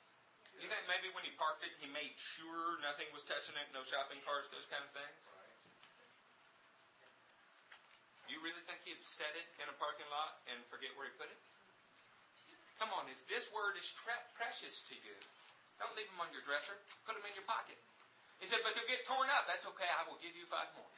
You 0.64 0.72
think 0.72 0.80
maybe 0.88 1.12
when 1.12 1.28
he 1.28 1.36
parked 1.36 1.60
it, 1.68 1.76
he 1.84 1.91
made 1.91 2.16
sure 2.39 2.80
nothing 2.80 3.12
was 3.12 3.28
touching 3.28 3.60
it, 3.60 3.68
no 3.76 3.84
shopping 3.84 4.24
carts, 4.24 4.47
those 4.55 4.64
kind 4.72 4.88
of 4.88 4.91
things? 4.95 5.22
You 8.32 8.39
really 8.39 8.64
think 8.64 8.80
he'd 8.88 9.03
set 9.20 9.36
it 9.36 9.43
in 9.60 9.68
a 9.68 9.76
parking 9.76 10.07
lot 10.07 10.39
and 10.47 10.55
forget 10.72 10.95
where 10.95 11.12
he 11.12 11.14
put 11.20 11.28
it? 11.28 11.39
Come 12.80 12.95
on, 12.95 13.12
if 13.12 13.20
this 13.28 13.43
word 13.51 13.76
is 13.76 13.84
tre- 14.07 14.24
precious 14.39 14.72
to 14.88 14.95
you, 14.95 15.20
don't 15.80 15.95
leave 15.95 16.07
them 16.11 16.19
on 16.19 16.30
your 16.36 16.43
dresser. 16.43 16.75
Put 17.07 17.15
them 17.15 17.23
in 17.23 17.34
your 17.34 17.47
pocket. 17.47 17.80
He 18.39 18.47
said, 18.47 18.63
but 18.63 18.75
they'll 18.75 18.88
get 18.88 19.03
torn 19.07 19.27
up. 19.32 19.47
That's 19.47 19.67
okay. 19.75 19.88
I 19.88 20.07
will 20.07 20.19
give 20.19 20.36
you 20.36 20.45
five 20.47 20.67
more. 20.75 20.88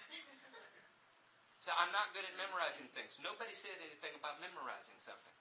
So 1.61 1.69
I'm 1.77 1.93
not 1.93 2.09
good 2.17 2.25
at 2.25 2.34
memorizing 2.41 2.89
things. 2.97 3.13
Nobody 3.21 3.53
said 3.53 3.77
anything 3.77 4.17
about 4.17 4.41
memorizing 4.41 4.97
something. 5.05 5.36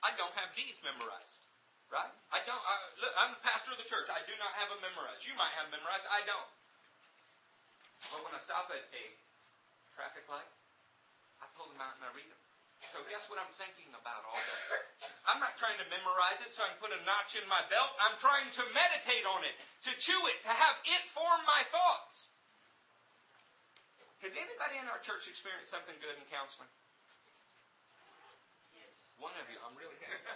I 0.00 0.16
don't 0.16 0.32
have 0.40 0.48
these 0.56 0.80
memorized. 0.80 1.44
Right? 1.92 2.08
I 2.32 2.40
don't. 2.48 2.64
I, 2.64 2.74
look, 2.96 3.12
I'm 3.20 3.36
the 3.36 3.44
pastor 3.44 3.76
of 3.76 3.78
the 3.78 3.84
church. 3.84 4.08
I 4.08 4.24
do 4.24 4.32
not 4.40 4.56
have 4.56 4.72
them 4.72 4.80
memorized. 4.80 5.20
You 5.28 5.36
might 5.36 5.52
have 5.60 5.68
them 5.68 5.84
memorized. 5.84 6.08
I 6.08 6.24
don't. 6.24 6.50
But 8.08 8.24
when 8.24 8.32
I 8.32 8.40
stop 8.40 8.72
at 8.72 8.88
a 8.88 9.04
traffic 9.92 10.24
light, 10.32 10.48
I 11.40 11.46
pull 11.60 11.68
them 11.68 11.80
out 11.80 12.00
and 12.00 12.08
I 12.08 12.10
read 12.16 12.24
them. 12.24 12.43
So 12.92 13.00
guess 13.08 13.24
what 13.32 13.40
I'm 13.40 13.48
thinking 13.56 13.88
about 13.96 14.20
all 14.28 14.36
day? 14.36 14.84
I'm 15.24 15.40
not 15.40 15.56
trying 15.56 15.80
to 15.80 15.86
memorize 15.88 16.36
it 16.44 16.52
so 16.52 16.60
I 16.66 16.68
can 16.74 16.78
put 16.80 16.92
a 16.92 17.00
notch 17.08 17.32
in 17.38 17.46
my 17.48 17.62
belt. 17.72 17.96
I'm 18.02 18.18
trying 18.20 18.50
to 18.60 18.62
meditate 18.76 19.24
on 19.24 19.40
it, 19.46 19.56
to 19.88 19.90
chew 19.96 20.20
it, 20.28 20.42
to 20.44 20.52
have 20.52 20.76
it 20.84 21.02
form 21.16 21.40
my 21.48 21.64
thoughts. 21.72 22.28
Has 24.24 24.32
anybody 24.36 24.76
in 24.80 24.88
our 24.88 24.98
church 25.04 25.28
experienced 25.28 25.70
something 25.72 25.96
good 26.00 26.16
in 26.16 26.24
counseling? 26.32 26.68
One 29.22 29.30
of 29.38 29.46
you, 29.46 29.54
I'm 29.62 29.78
really 29.78 29.94
happy. 30.02 30.10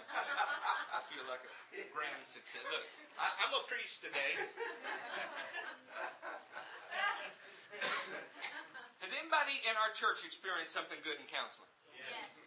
I 0.95 1.03
feel 1.11 1.27
like 1.27 1.43
a 1.43 1.51
grand 1.91 2.23
success. 2.31 2.63
Look, 2.63 2.85
I, 3.19 3.27
I'm 3.43 3.51
a 3.59 3.67
priest 3.67 3.99
today. 3.99 4.39
Has 9.03 9.11
anybody 9.11 9.59
in 9.67 9.75
our 9.75 9.91
church 9.99 10.23
experienced 10.23 10.71
something 10.71 10.95
good 11.03 11.19
in 11.19 11.27
counseling? 11.27 11.67
Yes. 11.91 12.38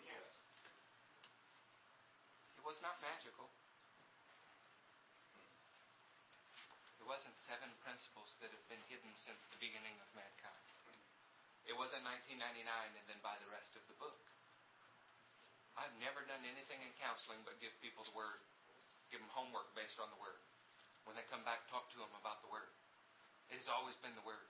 It 2.63 2.71
was 2.71 2.79
not 2.79 3.03
magical. 3.03 3.51
It 7.03 7.07
wasn't 7.11 7.35
seven 7.43 7.67
principles 7.83 8.39
that 8.39 8.55
have 8.55 8.67
been 8.71 8.79
hidden 8.87 9.11
since 9.19 9.43
the 9.51 9.59
beginning 9.59 9.99
of 9.99 10.07
mankind. 10.15 10.63
It 11.67 11.75
wasn't 11.75 12.07
1999 12.07 12.63
and 12.63 13.07
then 13.11 13.19
buy 13.19 13.35
the 13.43 13.51
rest 13.51 13.75
of 13.75 13.83
the 13.91 13.99
book. 13.99 14.15
I've 15.75 15.91
never 15.99 16.23
done 16.23 16.47
anything 16.47 16.79
in 16.87 16.95
counseling 17.03 17.43
but 17.43 17.59
give 17.59 17.75
people 17.83 18.07
the 18.07 18.15
Word, 18.15 18.39
give 19.11 19.19
them 19.19 19.35
homework 19.35 19.67
based 19.75 19.99
on 19.99 20.07
the 20.15 20.23
Word. 20.23 20.39
When 21.03 21.19
they 21.19 21.27
come 21.35 21.43
back, 21.43 21.67
talk 21.67 21.91
to 21.91 21.99
them 21.99 22.15
about 22.15 22.47
the 22.47 22.51
Word. 22.55 22.71
It 23.51 23.59
has 23.59 23.67
always 23.67 23.99
been 24.07 24.15
the 24.15 24.23
Word. 24.23 24.47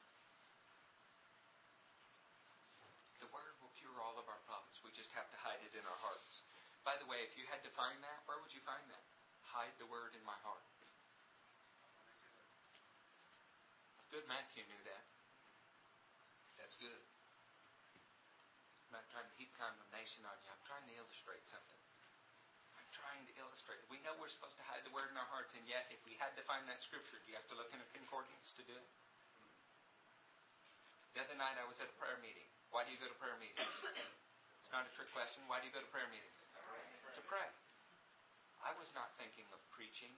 The 3.24 3.32
Word 3.32 3.56
will 3.64 3.72
cure 3.80 3.96
all 4.04 4.20
of 4.20 4.28
our 4.28 4.42
problems. 4.44 4.76
We 4.84 4.92
just 4.92 5.16
have 5.16 5.32
to 5.32 5.38
hide 5.40 5.64
it 5.64 5.72
in 5.72 5.84
our 5.88 6.00
hearts. 6.04 6.44
By 6.82 6.98
the 6.98 7.06
way, 7.06 7.22
if 7.22 7.38
you 7.38 7.46
had 7.46 7.62
to 7.62 7.70
find 7.78 7.94
that, 8.02 8.26
where 8.26 8.42
would 8.42 8.50
you 8.50 8.62
find 8.66 8.82
that? 8.90 9.04
Hide 9.54 9.74
the 9.78 9.86
Word 9.86 10.18
in 10.18 10.22
my 10.26 10.34
heart. 10.42 10.66
It's 14.02 14.10
good 14.10 14.26
Matthew 14.26 14.66
knew 14.66 14.82
that. 14.90 15.04
That's 16.58 16.74
good. 16.82 17.02
I'm 18.90 18.98
not 18.98 19.06
trying 19.14 19.30
to 19.30 19.34
heap 19.38 19.54
condemnation 19.54 20.26
on 20.26 20.34
you. 20.42 20.50
I'm 20.50 20.64
trying 20.66 20.84
to 20.90 20.94
illustrate 20.98 21.46
something. 21.46 21.80
I'm 22.74 22.90
trying 22.90 23.22
to 23.30 23.34
illustrate. 23.38 23.78
We 23.86 24.02
know 24.02 24.12
we're 24.18 24.32
supposed 24.32 24.58
to 24.58 24.66
hide 24.66 24.82
the 24.82 24.92
word 24.92 25.14
in 25.14 25.16
our 25.16 25.30
hearts, 25.30 25.54
and 25.54 25.62
yet, 25.70 25.86
if 25.94 26.02
we 26.02 26.18
had 26.18 26.34
to 26.34 26.42
find 26.44 26.66
that 26.66 26.82
scripture, 26.82 27.22
do 27.22 27.26
you 27.30 27.38
have 27.38 27.46
to 27.48 27.56
look 27.56 27.70
in 27.70 27.78
a 27.78 27.88
concordance 27.94 28.50
to 28.58 28.62
do 28.66 28.74
it? 28.74 28.88
The 31.14 31.24
other 31.24 31.36
night, 31.38 31.56
I 31.60 31.64
was 31.68 31.78
at 31.78 31.86
a 31.86 31.96
prayer 32.00 32.18
meeting. 32.24 32.48
Why 32.72 32.82
do 32.84 32.90
you 32.90 32.98
go 32.98 33.06
to 33.06 33.16
prayer 33.20 33.36
meetings? 33.36 33.68
It's 34.64 34.72
not 34.72 34.88
a 34.88 34.92
trick 34.96 35.12
question. 35.12 35.44
Why 35.44 35.60
do 35.60 35.68
you 35.68 35.74
go 35.76 35.84
to 35.84 35.92
prayer 35.92 36.08
meetings? 36.08 36.40
Pray. 37.32 37.48
I 38.60 38.76
was 38.76 38.92
not 38.92 39.08
thinking 39.16 39.48
of 39.56 39.60
preaching, 39.72 40.12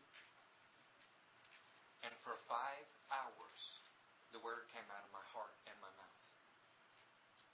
and 2.03 2.11
for 2.27 2.35
five 2.51 2.91
hours, 3.07 3.61
the 4.35 4.43
word 4.43 4.67
came 4.75 4.83
out 4.91 5.07
of 5.07 5.15
my 5.15 5.23
heart 5.31 5.55
and 5.71 5.79
my 5.79 5.95
mouth. 5.95 6.23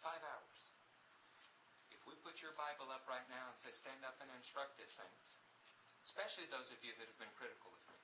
Five 0.01 0.25
hours 0.25 0.61
If 1.93 2.01
we 2.09 2.17
put 2.25 2.41
your 2.41 2.57
Bible 2.57 2.89
up 2.89 3.05
right 3.05 3.29
now 3.29 3.53
and 3.53 3.57
say, 3.61 3.69
stand 3.77 4.01
up 4.01 4.17
and 4.25 4.33
instruct 4.33 4.81
us, 4.81 4.89
saints, 4.97 5.37
especially 6.09 6.49
those 6.49 6.73
of 6.73 6.81
you 6.81 6.97
that 6.97 7.05
have 7.05 7.21
been 7.21 7.37
critical 7.37 7.69
of 7.69 7.83
me. 7.85 8.01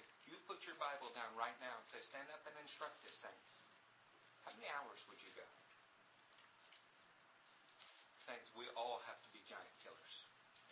If 0.00 0.08
you 0.24 0.40
put 0.48 0.64
your 0.64 0.80
Bible 0.80 1.12
down 1.12 1.28
right 1.36 1.60
now 1.60 1.76
and 1.76 1.84
say, 1.92 2.00
stand 2.00 2.32
up 2.32 2.40
and 2.48 2.56
instruct 2.56 3.04
us, 3.04 3.20
saints, 3.20 3.52
how 4.48 4.56
many 4.56 4.64
hours 4.80 5.04
would 5.12 5.20
you 5.20 5.28
go? 5.36 5.44
Saints, 8.24 8.48
we 8.56 8.64
all 8.72 9.04
have 9.04 9.20
to 9.20 9.30
be 9.36 9.40
giant 9.44 9.76
killers. 9.84 10.14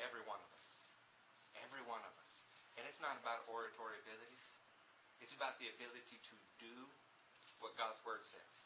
Every 0.01 0.25
one 0.25 0.41
of 0.41 0.51
us. 0.57 0.67
Every 1.61 1.85
one 1.85 2.01
of 2.01 2.15
us. 2.17 2.33
And 2.81 2.89
it's 2.89 3.01
not 3.05 3.21
about 3.21 3.45
oratory 3.45 4.01
abilities. 4.01 4.47
It's 5.21 5.37
about 5.37 5.61
the 5.61 5.69
ability 5.69 6.17
to 6.17 6.35
do 6.65 6.77
what 7.61 7.77
God's 7.77 8.01
Word 8.09 8.25
says. 8.25 8.57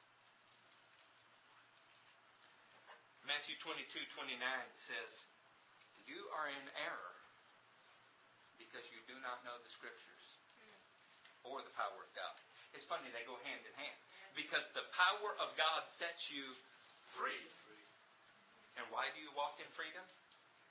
Matthew 3.27 3.59
22, 3.59 3.91
29 4.15 4.39
says, 4.87 5.13
You 6.07 6.31
are 6.39 6.47
in 6.47 6.65
error 6.87 7.17
because 8.63 8.87
you 8.95 9.03
do 9.11 9.19
not 9.19 9.43
know 9.43 9.59
the 9.67 9.73
scriptures 9.75 10.27
mm. 10.63 11.51
or 11.51 11.59
the 11.67 11.75
power 11.75 11.99
of 12.07 12.11
God. 12.15 12.39
It's 12.71 12.87
funny, 12.87 13.11
they 13.11 13.27
go 13.27 13.35
hand 13.43 13.67
in 13.67 13.75
hand. 13.75 13.99
Because 14.39 14.63
the 14.79 14.87
power 14.95 15.35
of 15.43 15.51
God 15.59 15.83
sets 15.99 16.23
you 16.31 16.45
free. 17.19 17.43
And 18.77 18.85
why 18.93 19.09
do 19.13 19.19
you 19.21 19.33
walk 19.33 19.57
in 19.59 19.69
freedom? 19.77 20.05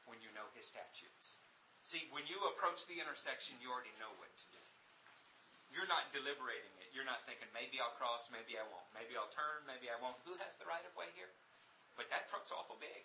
When 0.06 0.22
you 0.22 0.30
know 0.38 0.46
His 0.54 0.70
statutes. 0.70 1.42
See, 1.90 2.06
when 2.14 2.26
you 2.30 2.38
approach 2.54 2.82
the 2.86 2.98
intersection, 2.98 3.58
you 3.62 3.70
already 3.74 3.94
know 4.02 4.14
what 4.22 4.30
to 4.30 4.46
do. 4.54 4.62
You're 5.74 5.90
not 5.90 6.08
deliberating 6.14 6.72
it. 6.82 6.90
You're 6.94 7.06
not 7.06 7.26
thinking, 7.28 7.50
maybe 7.52 7.82
I'll 7.84 7.94
cross, 8.00 8.26
maybe 8.32 8.56
I 8.56 8.64
won't. 8.70 8.88
Maybe 8.96 9.18
I'll 9.18 9.30
turn, 9.36 9.66
maybe 9.68 9.92
I 9.92 9.98
won't. 10.00 10.16
Who 10.24 10.34
has 10.40 10.54
the 10.62 10.70
right 10.70 10.82
of 10.88 10.94
way 10.96 11.10
here? 11.18 11.30
But 12.00 12.08
that 12.14 12.32
truck's 12.32 12.54
awful 12.54 12.80
big. 12.80 13.04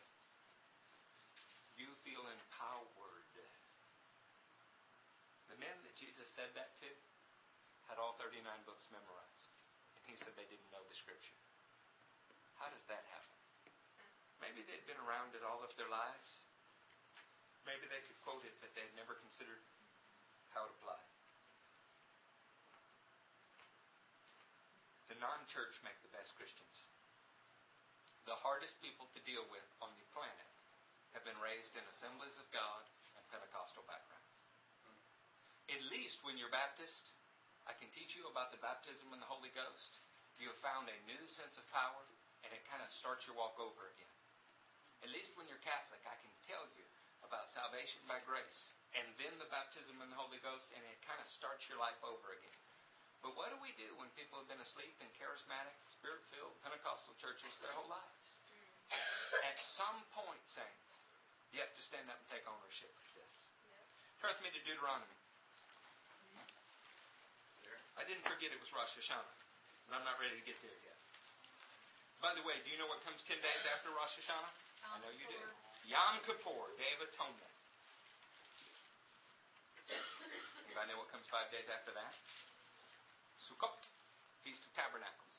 You 1.74 1.90
feel 2.06 2.22
empowered. 2.22 3.26
The 5.50 5.58
men 5.58 5.76
that 5.82 5.98
Jesus 5.98 6.30
said 6.38 6.54
that 6.54 6.70
to 6.78 6.90
had 7.90 7.98
all 7.98 8.14
39 8.22 8.38
books 8.70 8.86
memorized. 8.94 9.50
And 9.98 10.06
he 10.06 10.14
said 10.22 10.30
they 10.38 10.46
didn't 10.46 10.70
know 10.70 10.86
the 10.86 10.94
scripture. 10.94 11.34
How 12.62 12.70
does 12.70 12.86
that 12.86 13.02
happen? 13.10 13.29
Maybe 14.40 14.64
they'd 14.64 14.88
been 14.88 15.00
around 15.04 15.36
it 15.36 15.44
all 15.44 15.60
of 15.60 15.72
their 15.76 15.88
lives. 15.88 16.30
Maybe 17.68 17.84
they 17.92 18.00
could 18.08 18.18
quote 18.24 18.42
it, 18.42 18.56
but 18.64 18.72
they'd 18.72 18.96
never 18.96 19.16
considered 19.20 19.60
how 20.56 20.64
it 20.64 20.72
applied. 20.80 21.08
The 25.12 25.20
non 25.20 25.44
church 25.52 25.76
make 25.84 25.98
the 26.00 26.12
best 26.16 26.32
Christians. 26.40 26.76
The 28.24 28.38
hardest 28.40 28.80
people 28.80 29.10
to 29.12 29.20
deal 29.28 29.44
with 29.52 29.66
on 29.84 29.92
the 29.96 30.06
planet 30.16 30.50
have 31.12 31.26
been 31.26 31.38
raised 31.42 31.74
in 31.76 31.84
assemblies 31.90 32.38
of 32.38 32.46
God 32.54 32.84
and 33.18 33.22
Pentecostal 33.28 33.84
backgrounds. 33.90 34.36
At 35.70 35.82
least 35.90 36.22
when 36.26 36.38
you're 36.38 36.50
Baptist, 36.50 37.10
I 37.66 37.74
can 37.78 37.90
teach 37.94 38.18
you 38.18 38.26
about 38.30 38.50
the 38.50 38.62
baptism 38.62 39.10
in 39.14 39.22
the 39.22 39.30
Holy 39.30 39.52
Ghost. 39.54 39.98
You 40.40 40.48
have 40.48 40.64
found 40.64 40.88
a 40.88 40.98
new 41.04 41.20
sense 41.28 41.60
of 41.60 41.68
power, 41.68 42.00
and 42.42 42.50
it 42.50 42.64
kind 42.72 42.80
of 42.80 42.88
starts 42.96 43.28
your 43.28 43.36
walk 43.36 43.60
over 43.60 43.92
again. 43.92 44.19
At 45.00 45.10
least 45.12 45.32
when 45.36 45.48
you're 45.48 45.62
Catholic, 45.64 46.02
I 46.04 46.16
can 46.20 46.32
tell 46.44 46.64
you 46.76 46.84
about 47.24 47.48
salvation 47.52 48.00
by 48.10 48.20
grace, 48.26 48.74
and 48.96 49.06
then 49.16 49.32
the 49.40 49.48
baptism 49.48 49.96
in 50.02 50.08
the 50.10 50.18
Holy 50.18 50.40
Ghost, 50.44 50.66
and 50.74 50.82
it 50.84 50.98
kind 51.06 51.20
of 51.20 51.28
starts 51.28 51.64
your 51.70 51.78
life 51.80 51.98
over 52.04 52.34
again. 52.36 52.60
But 53.20 53.36
what 53.36 53.52
do 53.52 53.60
we 53.60 53.76
do 53.76 53.88
when 54.00 54.08
people 54.16 54.40
have 54.40 54.48
been 54.48 54.60
asleep 54.64 54.96
in 55.04 55.08
charismatic, 55.20 55.76
spirit 55.92 56.24
filled 56.32 56.56
Pentecostal 56.64 57.12
churches 57.20 57.52
their 57.60 57.72
whole 57.76 57.88
lives? 57.88 58.28
Mm. 58.48 59.44
At 59.44 59.56
some 59.76 60.00
point, 60.16 60.40
saints, 60.48 60.94
you 61.52 61.60
have 61.60 61.72
to 61.76 61.82
stand 61.84 62.08
up 62.08 62.16
and 62.16 62.28
take 62.32 62.44
ownership 62.48 62.90
of 62.90 63.08
this. 63.20 63.34
Turn 64.20 64.36
with 64.36 64.44
me 64.44 64.52
to 64.52 64.60
Deuteronomy. 64.68 65.16
Mm-hmm. 66.36 66.44
I 67.96 68.02
didn't 68.04 68.24
forget 68.28 68.52
it 68.52 68.60
was 68.60 68.68
Rosh 68.68 68.92
Hashanah, 69.00 69.36
but 69.88 69.96
I'm 69.96 70.04
not 70.04 70.20
ready 70.20 70.36
to 70.36 70.44
get 70.44 70.60
there 70.60 70.76
yet. 70.84 70.98
By 72.20 72.36
the 72.36 72.44
way, 72.44 72.60
do 72.60 72.68
you 72.68 72.76
know 72.76 72.84
what 72.84 73.00
comes 73.00 73.24
10 73.24 73.40
days 73.40 73.62
after 73.72 73.88
Rosh 73.96 74.12
Hashanah? 74.20 74.52
I 74.90 74.98
know 74.98 75.12
you 75.14 75.26
do. 75.30 75.42
Yom 75.86 76.18
Kippur, 76.26 76.74
Day 76.74 76.90
of 76.98 77.06
Atonement. 77.06 77.54
Anybody 80.66 80.86
know 80.90 80.98
what 81.02 81.10
comes 81.14 81.26
five 81.30 81.46
days 81.54 81.66
after 81.70 81.94
that? 81.94 82.14
Sukkot, 83.46 83.74
Feast 84.42 84.62
of 84.66 84.70
Tabernacles. 84.74 85.36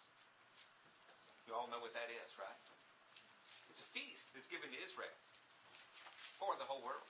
You 1.47 1.55
all 1.55 1.67
know 1.67 1.83
what 1.83 1.91
that 1.95 2.07
is, 2.07 2.31
right? 2.39 2.59
It's 3.71 3.83
a 3.83 3.89
feast 3.95 4.27
that's 4.35 4.47
given 4.47 4.71
to 4.71 4.79
Israel 4.79 5.15
for 6.39 6.55
the 6.59 6.67
whole 6.67 6.83
world. 6.83 7.07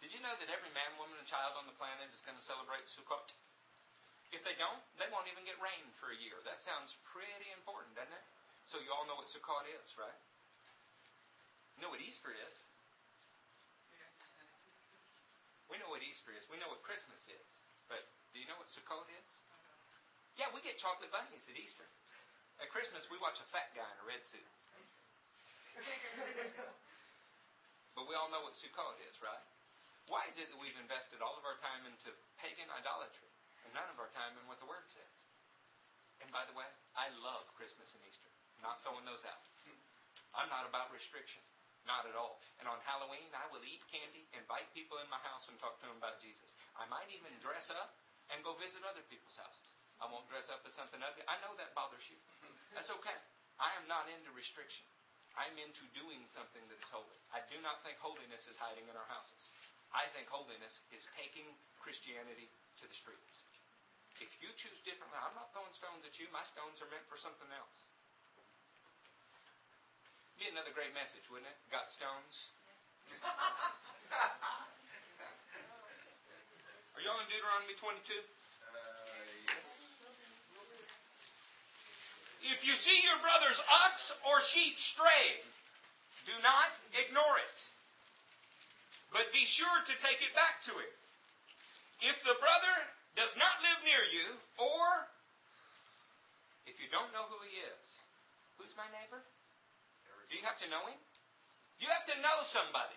Did 0.00 0.12
you 0.12 0.20
know 0.24 0.32
that 0.36 0.48
every 0.48 0.72
man, 0.72 0.92
woman, 0.96 1.16
and 1.16 1.28
child 1.28 1.56
on 1.60 1.68
the 1.68 1.76
planet 1.76 2.08
is 2.12 2.24
going 2.24 2.36
to 2.36 2.44
celebrate 2.44 2.84
Sukkot? 2.88 3.32
If 4.32 4.40
they 4.48 4.56
don't, 4.56 4.80
they 4.96 5.08
won't 5.12 5.28
even 5.28 5.44
get 5.44 5.60
rain 5.60 5.84
for 6.00 6.08
a 6.08 6.16
year. 6.16 6.40
That 6.48 6.60
sounds 6.64 6.96
pretty 7.12 7.52
important, 7.52 7.92
doesn't 7.96 8.12
it? 8.12 8.24
So 8.64 8.80
you 8.80 8.88
all 8.92 9.04
know 9.04 9.16
what 9.20 9.28
Sukkot 9.28 9.68
is, 9.68 9.88
right? 10.00 10.16
Know 11.82 11.90
what 11.90 11.98
Easter 11.98 12.30
is. 12.30 12.54
We 15.66 15.82
know 15.82 15.90
what 15.90 15.98
Easter 16.06 16.30
is. 16.30 16.46
We 16.46 16.54
know 16.62 16.70
what 16.70 16.78
Christmas 16.86 17.18
is. 17.26 17.50
But 17.90 18.06
do 18.30 18.38
you 18.38 18.46
know 18.46 18.54
what 18.54 18.70
Sukkot 18.70 19.10
is? 19.10 19.30
Yeah, 20.38 20.46
we 20.54 20.62
get 20.62 20.78
chocolate 20.78 21.10
bunnies 21.10 21.42
at 21.50 21.58
Easter. 21.58 21.82
At 22.62 22.70
Christmas, 22.70 23.02
we 23.10 23.18
watch 23.18 23.34
a 23.42 23.48
fat 23.50 23.74
guy 23.74 23.82
in 23.82 23.98
a 23.98 24.06
red 24.06 24.22
suit. 24.30 24.46
but 27.98 28.06
we 28.06 28.14
all 28.14 28.30
know 28.30 28.46
what 28.46 28.54
Sukkot 28.54 29.02
is, 29.02 29.18
right? 29.18 29.42
Why 30.06 30.22
is 30.30 30.38
it 30.38 30.54
that 30.54 30.58
we've 30.62 30.78
invested 30.78 31.18
all 31.18 31.34
of 31.34 31.42
our 31.42 31.58
time 31.66 31.82
into 31.90 32.14
pagan 32.38 32.70
idolatry 32.78 33.32
and 33.66 33.74
none 33.74 33.90
of 33.90 33.98
our 33.98 34.12
time 34.14 34.38
in 34.38 34.46
what 34.46 34.62
the 34.62 34.70
Word 34.70 34.86
says? 34.86 35.14
And 36.22 36.30
by 36.30 36.46
the 36.46 36.54
way, 36.54 36.70
I 36.94 37.10
love 37.26 37.50
Christmas 37.58 37.90
and 37.90 38.06
Easter. 38.06 38.30
Not 38.62 38.78
throwing 38.86 39.02
those 39.02 39.26
out. 39.26 39.42
I'm 40.38 40.46
not 40.46 40.64
about 40.70 40.94
restriction. 40.94 41.42
Not 41.82 42.06
at 42.06 42.14
all. 42.14 42.38
And 42.62 42.70
on 42.70 42.78
Halloween, 42.86 43.26
I 43.34 43.50
will 43.50 43.62
eat 43.66 43.82
candy, 43.90 44.22
invite 44.38 44.70
people 44.70 45.02
in 45.02 45.10
my 45.10 45.18
house, 45.26 45.50
and 45.50 45.58
talk 45.58 45.82
to 45.82 45.86
them 45.90 45.98
about 45.98 46.22
Jesus. 46.22 46.54
I 46.78 46.86
might 46.86 47.10
even 47.10 47.34
dress 47.42 47.70
up 47.74 47.98
and 48.30 48.44
go 48.46 48.54
visit 48.58 48.86
other 48.86 49.02
people's 49.10 49.34
houses. 49.34 49.66
I 49.98 50.06
won't 50.06 50.26
dress 50.30 50.46
up 50.50 50.62
as 50.66 50.74
something 50.74 51.02
ugly. 51.02 51.26
I 51.26 51.38
know 51.42 51.54
that 51.58 51.74
bothers 51.74 52.06
you. 52.06 52.18
That's 52.74 52.90
okay. 53.02 53.18
I 53.58 53.70
am 53.78 53.86
not 53.90 54.06
into 54.10 54.30
restriction. 54.34 54.86
I'm 55.38 55.56
into 55.56 55.86
doing 55.96 56.22
something 56.28 56.60
that 56.68 56.78
is 56.78 56.90
holy. 56.92 57.18
I 57.32 57.40
do 57.48 57.56
not 57.64 57.80
think 57.80 57.96
holiness 57.98 58.44
is 58.46 58.58
hiding 58.60 58.84
in 58.84 58.94
our 58.94 59.08
houses. 59.08 59.48
I 59.92 60.08
think 60.12 60.28
holiness 60.28 60.80
is 60.92 61.04
taking 61.16 61.48
Christianity 61.80 62.48
to 62.80 62.84
the 62.84 62.96
streets. 62.96 63.44
If 64.20 64.28
you 64.44 64.52
choose 64.60 64.80
differently, 64.84 65.16
I'm 65.16 65.34
not 65.34 65.50
throwing 65.56 65.72
stones 65.72 66.04
at 66.04 66.16
you. 66.20 66.28
My 66.30 66.44
stones 66.44 66.78
are 66.84 66.90
meant 66.92 67.08
for 67.08 67.16
something 67.16 67.48
else. 67.48 67.78
Be 70.42 70.50
another 70.50 70.74
great 70.74 70.90
message, 70.90 71.22
wouldn't 71.30 71.46
it? 71.46 71.54
Got 71.70 71.86
stones? 71.94 72.34
Are 76.98 77.02
y'all 77.06 77.22
in 77.22 77.30
Deuteronomy 77.30 77.78
22? 77.78 77.94
Uh, 77.94 78.26
yes. 79.46 79.62
If 82.42 82.58
you 82.66 82.74
see 82.74 82.98
your 83.06 83.22
brother's 83.22 83.54
ox 83.86 83.94
or 84.26 84.42
sheep 84.50 84.74
straying, 84.98 85.46
do 86.26 86.34
not 86.42 86.74
ignore 86.90 87.38
it, 87.38 87.58
but 89.14 89.30
be 89.30 89.46
sure 89.46 89.78
to 89.86 89.94
take 90.02 90.18
it 90.26 90.34
back 90.34 90.58
to 90.66 90.74
him. 90.74 90.94
If 92.02 92.18
the 92.26 92.34
brother 92.42 92.74
does 93.14 93.30
not 93.38 93.62
live 93.62 93.78
near 93.86 94.02
you, 94.10 94.26
or 94.58 95.06
if 96.66 96.82
you 96.82 96.90
don't 96.90 97.14
know 97.14 97.30
who 97.30 97.38
he 97.46 97.62
is, 97.62 97.84
who's 98.58 98.74
my 98.74 98.90
neighbor? 98.90 99.22
Do 100.32 100.40
you 100.40 100.48
have 100.48 100.56
to 100.64 100.68
know 100.72 100.80
him? 100.88 100.96
You 101.76 101.92
have 101.92 102.08
to 102.08 102.16
know 102.24 102.40
somebody. 102.56 102.96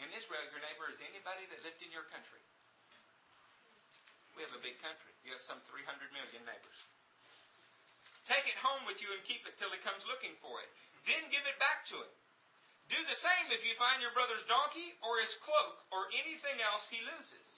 In 0.00 0.08
Israel, 0.16 0.40
your 0.48 0.64
neighbor 0.64 0.88
is 0.88 0.96
anybody 1.04 1.44
that 1.52 1.60
lived 1.60 1.84
in 1.84 1.92
your 1.92 2.08
country. 2.08 2.40
We 4.32 4.40
have 4.40 4.56
a 4.56 4.62
big 4.64 4.80
country. 4.80 5.12
You 5.20 5.36
have 5.36 5.44
some 5.44 5.60
300 5.68 5.84
million 6.16 6.42
neighbors. 6.48 6.78
Take 8.24 8.48
it 8.48 8.56
home 8.56 8.88
with 8.88 9.04
you 9.04 9.12
and 9.12 9.20
keep 9.28 9.44
it 9.44 9.60
till 9.60 9.68
he 9.68 9.76
comes 9.84 10.00
looking 10.08 10.32
for 10.40 10.64
it. 10.64 10.70
Then 11.04 11.28
give 11.28 11.44
it 11.44 11.60
back 11.60 11.84
to 11.92 12.00
him. 12.00 12.12
Do 12.88 12.96
the 13.04 13.20
same 13.20 13.52
if 13.52 13.60
you 13.68 13.76
find 13.76 14.00
your 14.00 14.16
brother's 14.16 14.44
donkey 14.48 14.96
or 15.04 15.20
his 15.20 15.32
cloak 15.44 15.76
or 15.92 16.08
anything 16.24 16.56
else 16.64 16.88
he 16.88 17.04
loses. 17.04 17.48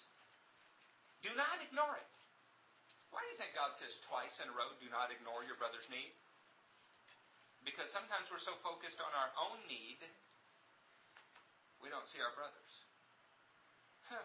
Do 1.23 1.31
not 1.39 1.63
ignore 1.63 1.95
it. 1.95 2.13
Why 3.15 3.23
do 3.23 3.31
you 3.31 3.39
think 3.39 3.55
God 3.55 3.79
says 3.79 3.95
twice 4.11 4.35
in 4.43 4.51
a 4.51 4.55
row, 4.55 4.75
do 4.83 4.91
not 4.91 5.15
ignore 5.15 5.47
your 5.47 5.59
brother's 5.59 5.87
need? 5.87 6.11
Because 7.67 7.91
sometimes 7.91 8.31
we're 8.31 8.41
so 8.47 8.55
focused 8.63 9.03
on 9.03 9.11
our 9.11 9.31
own 9.43 9.59
need, 9.67 9.99
we 11.83 11.91
don't 11.91 12.07
see 12.07 12.23
our 12.23 12.31
brothers. 12.39 12.73
Huh. 14.07 14.23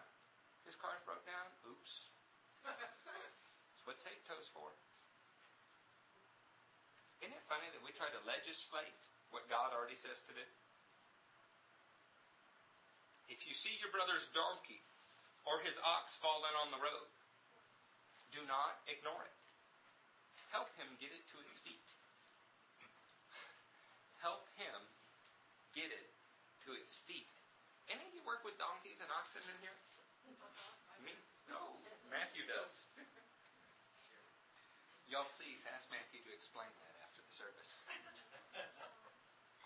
His 0.64 0.78
car's 0.78 1.02
broke 1.04 1.26
down? 1.26 1.50
Oops. 1.66 1.92
That's 2.70 3.84
what 3.90 3.98
save 3.98 4.22
toes 4.30 4.46
for. 4.54 4.70
Isn't 7.26 7.34
it 7.34 7.46
funny 7.50 7.66
that 7.74 7.82
we 7.82 7.90
try 7.98 8.14
to 8.14 8.22
legislate 8.30 8.98
what 9.34 9.50
God 9.50 9.74
already 9.74 9.98
says 9.98 10.22
to 10.30 10.34
do? 10.38 10.46
If 13.30 13.42
you 13.50 13.58
see 13.58 13.74
your 13.82 13.90
brother's 13.90 14.26
donkey 14.38 14.82
or 15.50 15.62
his 15.66 15.74
ox 15.82 16.14
fallen 16.22 16.54
on 16.62 16.70
the 16.70 16.82
road, 16.82 17.10
do 18.38 18.42
not 18.46 18.80
ignore 18.86 19.26
it. 19.26 19.38
Help 20.54 20.70
him 20.78 20.88
get 21.02 21.10
it 21.10 21.24
to 21.34 21.38
its 21.42 21.58
feet. 21.66 21.91
Help 24.22 24.46
him 24.54 24.78
get 25.74 25.90
it 25.90 26.08
to 26.70 26.78
its 26.78 26.94
feet. 27.10 27.26
Any 27.90 28.06
of 28.06 28.14
you 28.14 28.22
work 28.22 28.46
with 28.46 28.54
donkeys 28.62 29.02
and 29.02 29.10
oxen 29.10 29.42
in 29.42 29.58
here? 29.66 29.74
Me? 31.02 31.18
No. 31.50 31.58
Matthew 32.14 32.46
does. 32.46 32.86
Y'all 35.10 35.28
please 35.36 35.60
ask 35.74 35.90
Matthew 35.92 36.24
to 36.24 36.32
explain 36.32 36.70
that 36.86 36.96
after 37.04 37.20
the 37.20 37.34
service. 37.36 37.72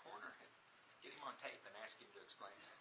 Corner, 0.02 0.32
get 1.04 1.14
him 1.14 1.22
on 1.22 1.36
tape 1.38 1.62
and 1.62 1.74
ask 1.84 1.94
him 2.02 2.10
to 2.16 2.20
explain 2.24 2.50
that. 2.50 2.80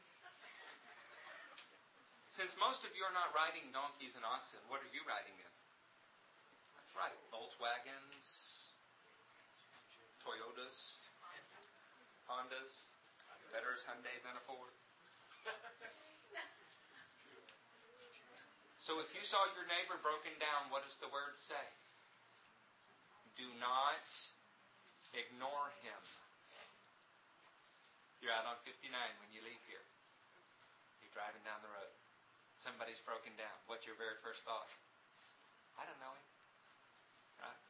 Since 2.34 2.58
most 2.58 2.82
of 2.88 2.92
you 2.98 3.06
are 3.06 3.14
not 3.14 3.32
riding 3.38 3.70
donkeys 3.70 4.18
and 4.18 4.26
oxen, 4.26 4.60
what 4.68 4.82
are 4.82 4.92
you 4.96 5.06
riding 5.06 5.38
in? 5.38 5.54
That's 6.74 6.94
right. 6.98 7.16
Volkswagens, 7.32 8.28
Toyotas, 10.26 11.05
Hondas. 12.26 12.74
Better 13.54 13.72
is 13.78 13.86
Hyundai 13.86 14.18
than 14.26 14.36
a 14.36 14.44
Ford. 14.50 14.74
So 18.86 19.02
if 19.02 19.10
you 19.18 19.24
saw 19.26 19.42
your 19.58 19.66
neighbor 19.66 19.98
broken 20.06 20.38
down, 20.38 20.70
what 20.70 20.86
does 20.86 20.94
the 21.02 21.10
word 21.10 21.34
say? 21.34 21.66
Do 23.34 23.50
not 23.58 24.06
ignore 25.18 25.74
him. 25.82 26.02
You're 28.22 28.30
out 28.30 28.46
on 28.46 28.62
59 28.62 28.86
when 29.22 29.30
you 29.34 29.42
leave 29.42 29.64
here. 29.66 29.82
You're 31.02 31.14
driving 31.18 31.42
down 31.42 31.66
the 31.66 31.74
road. 31.74 31.94
Somebody's 32.62 33.02
broken 33.06 33.34
down. 33.38 33.58
What's 33.66 33.90
your 33.90 33.98
very 33.98 34.22
first 34.22 34.46
thought? 34.46 34.70
I 35.82 35.90
don't 35.90 35.98
know 35.98 36.14
him. 36.14 36.26
Right? 37.42 37.62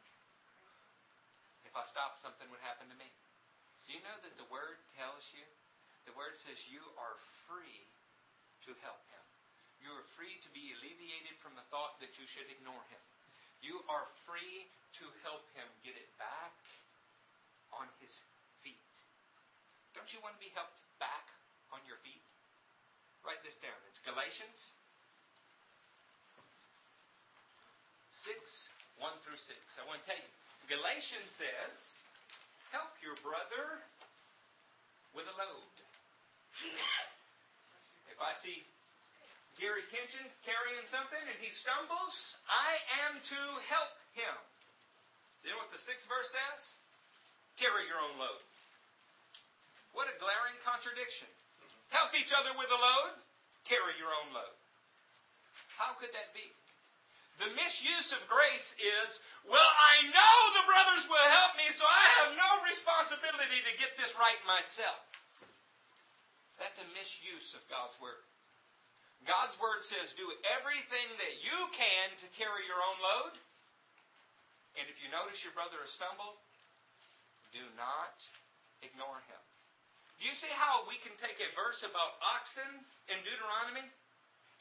If 1.63 1.73
I 1.75 1.83
stopped, 1.87 2.19
something 2.23 2.47
would 2.51 2.63
happen 2.63 2.91
to 2.91 2.97
me. 2.99 3.07
Do 3.85 3.93
you 3.93 4.01
know 4.01 4.17
that 4.25 4.35
the 4.41 4.49
Word 4.49 4.81
tells 4.97 5.21
you? 5.33 5.45
The 6.09 6.17
Word 6.17 6.33
says 6.41 6.57
you 6.69 6.81
are 6.97 7.17
free 7.45 7.85
to 8.65 8.73
help 8.81 9.01
him. 9.13 9.25
You 9.81 9.93
are 9.93 10.05
free 10.17 10.33
to 10.41 10.49
be 10.49 10.73
alleviated 10.73 11.37
from 11.45 11.53
the 11.53 11.65
thought 11.69 12.01
that 12.01 12.17
you 12.17 12.25
should 12.25 12.49
ignore 12.49 12.81
him. 12.89 13.03
You 13.61 13.81
are 13.85 14.09
free 14.25 14.65
to 15.01 15.05
help 15.21 15.45
him 15.53 15.69
get 15.85 15.93
it 15.93 16.09
back 16.17 16.53
on 17.73 17.85
his 18.01 18.09
feet. 18.65 18.93
Don't 19.93 20.09
you 20.09 20.21
want 20.25 20.33
to 20.37 20.41
be 20.41 20.49
helped 20.57 20.81
back 20.97 21.29
on 21.69 21.81
your 21.85 22.01
feet? 22.01 22.21
Write 23.21 23.41
this 23.45 23.57
down. 23.61 23.77
It's 23.89 24.01
Galatians 24.05 24.59
6, 28.25 28.37
1 29.01 29.21
through 29.25 29.37
6. 29.37 29.53
I 29.77 29.85
want 29.85 30.01
to 30.01 30.05
tell 30.09 30.17
you. 30.17 30.29
Galatians 30.65 31.29
says, 31.37 31.73
help 32.75 32.91
your 32.99 33.15
brother 33.23 33.79
with 35.15 35.23
a 35.23 35.35
load. 35.39 35.75
If 38.11 38.19
I 38.19 38.35
see 38.43 38.59
Gary 39.55 39.87
Kitchen 39.87 40.27
carrying 40.43 40.83
something 40.91 41.23
and 41.23 41.39
he 41.39 41.55
stumbles, 41.63 42.15
I 42.51 42.75
am 43.07 43.15
to 43.15 43.41
help 43.71 43.95
him. 44.11 44.35
You 45.47 45.55
know 45.55 45.59
what 45.63 45.71
the 45.71 45.79
sixth 45.87 46.03
verse 46.11 46.27
says? 46.27 46.59
Carry 47.63 47.87
your 47.87 48.03
own 48.03 48.19
load. 48.19 48.43
What 49.95 50.11
a 50.11 50.15
glaring 50.19 50.59
contradiction. 50.67 51.31
Help 51.95 52.11
each 52.19 52.35
other 52.35 52.51
with 52.59 52.67
a 52.67 52.75
load, 52.75 53.15
carry 53.63 53.95
your 53.95 54.11
own 54.11 54.35
load. 54.35 54.55
How 55.79 55.95
could 55.95 56.11
that 56.11 56.35
be? 56.35 56.43
The 57.43 57.51
misuse 57.51 58.09
of 58.15 58.23
grace 58.31 58.69
is, 58.79 59.09
well, 59.43 59.59
I 59.59 60.07
know 60.07 60.35
the 60.55 60.67
brothers 60.69 61.03
will 61.11 61.27
help 61.27 61.59
me, 61.59 61.67
so 61.75 61.83
I 61.83 62.05
have 62.23 62.29
no 62.39 62.51
responsibility 62.63 63.59
to 63.67 63.73
get 63.81 63.91
this 63.99 64.11
right 64.15 64.39
myself. 64.47 65.03
That's 66.55 66.79
a 66.79 66.87
misuse 66.95 67.51
of 67.59 67.61
God's 67.67 67.99
Word. 67.99 68.23
God's 69.27 69.57
Word 69.59 69.83
says, 69.91 70.15
do 70.15 70.29
everything 70.55 71.09
that 71.19 71.35
you 71.43 71.59
can 71.75 72.07
to 72.23 72.27
carry 72.39 72.63
your 72.69 72.79
own 72.79 72.97
load. 73.03 73.33
And 74.79 74.87
if 74.87 74.95
you 75.03 75.11
notice 75.11 75.43
your 75.43 75.55
brother 75.55 75.79
has 75.83 75.91
stumbled, 75.95 76.39
do 77.51 77.63
not 77.75 78.15
ignore 78.83 79.19
him. 79.27 79.43
Do 80.19 80.27
you 80.27 80.35
see 80.39 80.51
how 80.55 80.87
we 80.87 80.95
can 81.03 81.15
take 81.19 81.39
a 81.43 81.49
verse 81.55 81.83
about 81.83 82.15
oxen 82.23 82.71
in 83.11 83.17
Deuteronomy 83.27 83.87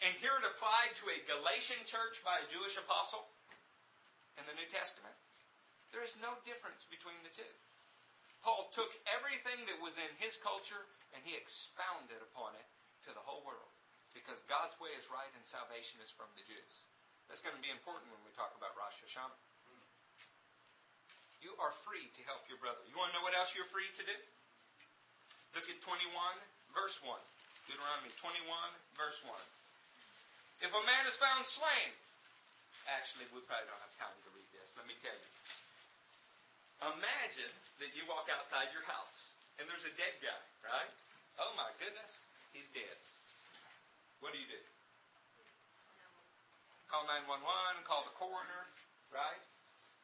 and 0.04 0.12
hear 0.20 0.36
it 0.36 0.44
applied 0.44 0.92
to 1.00 1.08
a 1.08 1.24
Galatian 1.24 1.80
church 1.88 2.20
by 2.20 2.36
a 2.44 2.50
Jewish 2.52 2.76
apostle 2.76 3.24
in 4.36 4.44
the 4.44 4.52
New 4.52 4.68
Testament? 4.68 5.16
There 5.96 6.04
is 6.04 6.12
no 6.20 6.36
difference 6.44 6.84
between 6.92 7.16
the 7.24 7.32
two. 7.32 7.52
Paul 8.44 8.68
took 8.76 8.92
everything 9.08 9.64
that 9.64 9.80
was 9.80 9.96
in 9.96 10.12
his 10.20 10.36
culture 10.44 10.84
and 11.16 11.24
he 11.24 11.32
expounded 11.32 12.20
upon 12.20 12.52
it 12.60 12.68
to 13.08 13.16
the 13.16 13.24
whole 13.24 13.40
world 13.48 13.72
because 14.12 14.36
God's 14.44 14.76
way 14.76 14.92
is 14.92 15.08
right 15.08 15.32
and 15.32 15.44
salvation 15.48 15.96
is 16.04 16.12
from 16.12 16.28
the 16.36 16.44
Jews. 16.44 16.74
That's 17.32 17.40
going 17.40 17.56
to 17.56 17.64
be 17.64 17.72
important 17.72 18.12
when 18.12 18.20
we 18.28 18.36
talk 18.36 18.52
about 18.60 18.76
Rosh 18.76 19.00
Hashanah. 19.00 19.40
You 21.40 21.56
are 21.56 21.72
free 21.88 22.04
to 22.04 22.20
help 22.28 22.44
your 22.52 22.60
brother. 22.60 22.84
You 22.84 22.96
want 23.00 23.12
to 23.12 23.20
know 23.20 23.24
what 23.24 23.32
else 23.32 23.48
you're 23.56 23.68
free 23.72 23.88
to 23.96 24.04
do? 24.04 24.16
Look 25.56 25.64
at 25.64 25.76
21, 25.80 26.12
verse 26.76 26.96
1. 27.00 27.16
Deuteronomy 27.64 28.12
21, 28.20 28.44
verse 28.96 29.16
1. 29.24 29.63
If 30.64 30.72
a 30.72 30.82
man 30.88 31.04
is 31.04 31.12
found 31.20 31.44
slain, 31.60 31.92
actually, 32.88 33.28
we 33.36 33.44
probably 33.44 33.68
don't 33.68 33.84
have 33.84 33.96
time 34.00 34.16
to 34.16 34.30
read 34.32 34.48
this. 34.56 34.72
Let 34.80 34.88
me 34.88 34.96
tell 35.04 35.12
you. 35.12 35.30
Imagine 36.96 37.52
that 37.84 37.92
you 37.92 38.08
walk 38.08 38.32
outside 38.32 38.72
your 38.72 38.84
house 38.88 39.16
and 39.60 39.68
there's 39.68 39.84
a 39.84 39.92
dead 40.00 40.16
guy, 40.24 40.42
right? 40.64 40.92
Oh 41.36 41.52
my 41.60 41.68
goodness, 41.76 42.08
he's 42.56 42.64
dead. 42.72 42.96
What 44.24 44.32
do 44.32 44.40
you 44.40 44.48
do? 44.48 44.62
Call 46.88 47.04
911, 47.12 47.84
call 47.84 48.08
the 48.08 48.16
coroner, 48.16 48.64
right? 49.12 49.42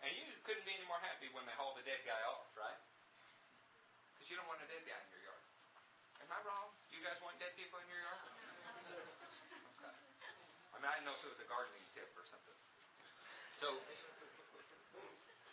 And 0.04 0.12
you 0.12 0.28
couldn't 0.44 0.64
be 0.68 0.76
any 0.76 0.84
more 0.84 1.00
happy 1.00 1.32
when 1.32 1.48
they 1.48 1.56
haul 1.56 1.72
the 1.72 1.84
dead 1.88 2.04
guy 2.04 2.20
off, 2.28 2.48
right? 2.52 2.80
Because 4.12 4.28
you 4.28 4.36
don't 4.36 4.48
want 4.48 4.60
a 4.60 4.68
dead 4.68 4.84
guy 4.84 4.96
in 4.96 5.08
your 5.08 5.24
yard. 5.24 5.44
Am 6.20 6.28
I 6.28 6.40
wrong? 6.44 6.68
You 6.92 7.00
guys 7.00 7.16
want 7.24 7.40
dead 7.40 7.56
people 7.56 7.80
in 7.80 7.88
your 7.88 8.04
yard? 8.04 8.29
I 10.80 10.82
mean, 10.82 10.88
I 10.88 10.96
didn't 10.96 11.12
know 11.12 11.16
if 11.20 11.28
it 11.28 11.32
was 11.36 11.44
a 11.44 11.50
gardening 11.52 11.84
tip 11.92 12.08
or 12.16 12.24
something. 12.24 12.56
So, 13.60 13.68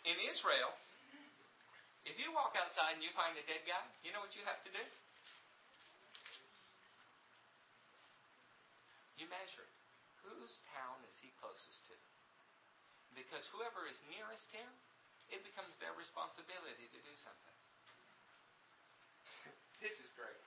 in 0.08 0.16
Israel, 0.24 0.72
if 2.08 2.16
you 2.16 2.32
walk 2.32 2.56
outside 2.56 2.96
and 2.96 3.04
you 3.04 3.12
find 3.12 3.36
a 3.36 3.44
dead 3.44 3.60
guy, 3.68 3.84
you 4.00 4.08
know 4.16 4.24
what 4.24 4.32
you 4.32 4.40
have 4.48 4.56
to 4.64 4.72
do? 4.72 4.80
You 9.20 9.28
measure 9.28 9.68
it. 9.68 9.76
Whose 10.24 10.56
town 10.72 10.96
is 11.04 11.12
he 11.20 11.28
closest 11.44 11.76
to? 11.92 11.94
Because 13.12 13.44
whoever 13.52 13.84
is 13.84 14.00
nearest 14.08 14.48
him, 14.48 14.72
it 15.28 15.44
becomes 15.44 15.76
their 15.76 15.92
responsibility 15.92 16.88
to 16.88 17.00
do 17.04 17.14
something. 17.20 17.56
this 19.84 19.92
is 20.00 20.08
great. 20.16 20.40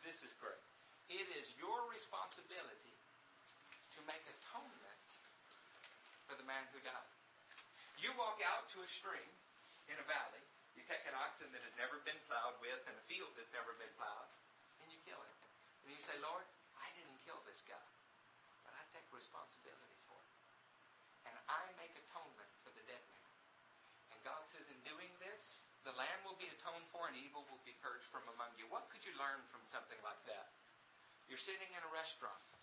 This 0.00 0.16
is 0.24 0.32
great. 0.40 0.64
It 1.12 1.28
is 1.36 1.44
your 1.60 1.84
responsibility 1.92 2.96
to 3.98 4.02
make 4.06 4.22
atonement 4.30 5.06
for 6.30 6.38
the 6.38 6.46
man 6.46 6.62
who 6.70 6.78
died. 6.86 7.10
You 7.98 8.14
walk 8.14 8.38
out 8.46 8.70
to 8.78 8.78
a 8.78 8.88
stream 9.02 9.32
in 9.90 9.98
a 9.98 10.06
valley, 10.06 10.44
you 10.78 10.86
take 10.86 11.02
an 11.10 11.18
oxen 11.18 11.50
that 11.50 11.66
has 11.66 11.74
never 11.74 11.98
been 12.06 12.18
plowed 12.30 12.54
with 12.62 12.78
and 12.86 12.94
a 12.94 13.04
field 13.10 13.34
that's 13.34 13.50
never 13.50 13.74
been 13.74 13.90
plowed, 13.98 14.30
and 14.78 14.86
you 14.94 14.98
kill 15.02 15.18
it. 15.18 15.36
And 15.82 15.90
you 15.90 15.98
say, 15.98 16.14
Lord, 16.22 16.46
I 16.78 16.86
didn't 16.94 17.18
kill 17.26 17.42
this 17.42 17.58
guy, 17.66 17.88
but 18.62 18.70
I 18.78 18.86
take 18.94 19.02
responsibility 19.10 19.98
for 20.06 20.22
it. 20.22 20.34
And 21.26 21.34
I 21.50 21.64
make 21.82 21.98
atonement 21.98 22.52
for 22.62 22.70
the 22.78 22.84
dead 22.86 23.02
man. 23.02 23.26
And 24.14 24.18
God 24.22 24.46
says, 24.46 24.62
in 24.70 24.78
doing 24.86 25.10
this, 25.18 25.66
the 25.82 25.96
land 25.98 26.22
will 26.22 26.38
be 26.38 26.46
atoned 26.46 26.86
for 26.94 27.10
and 27.10 27.18
evil 27.18 27.42
will 27.50 27.62
be 27.66 27.74
purged 27.82 28.06
from 28.14 28.22
among 28.30 28.54
you. 28.62 28.70
What 28.70 28.86
could 28.94 29.02
you 29.02 29.16
learn 29.18 29.42
from 29.50 29.66
something 29.66 29.98
like 30.06 30.22
that? 30.30 30.54
You're 31.26 31.42
sitting 31.42 31.72
in 31.74 31.82
a 31.82 31.90
restaurant. 31.90 32.57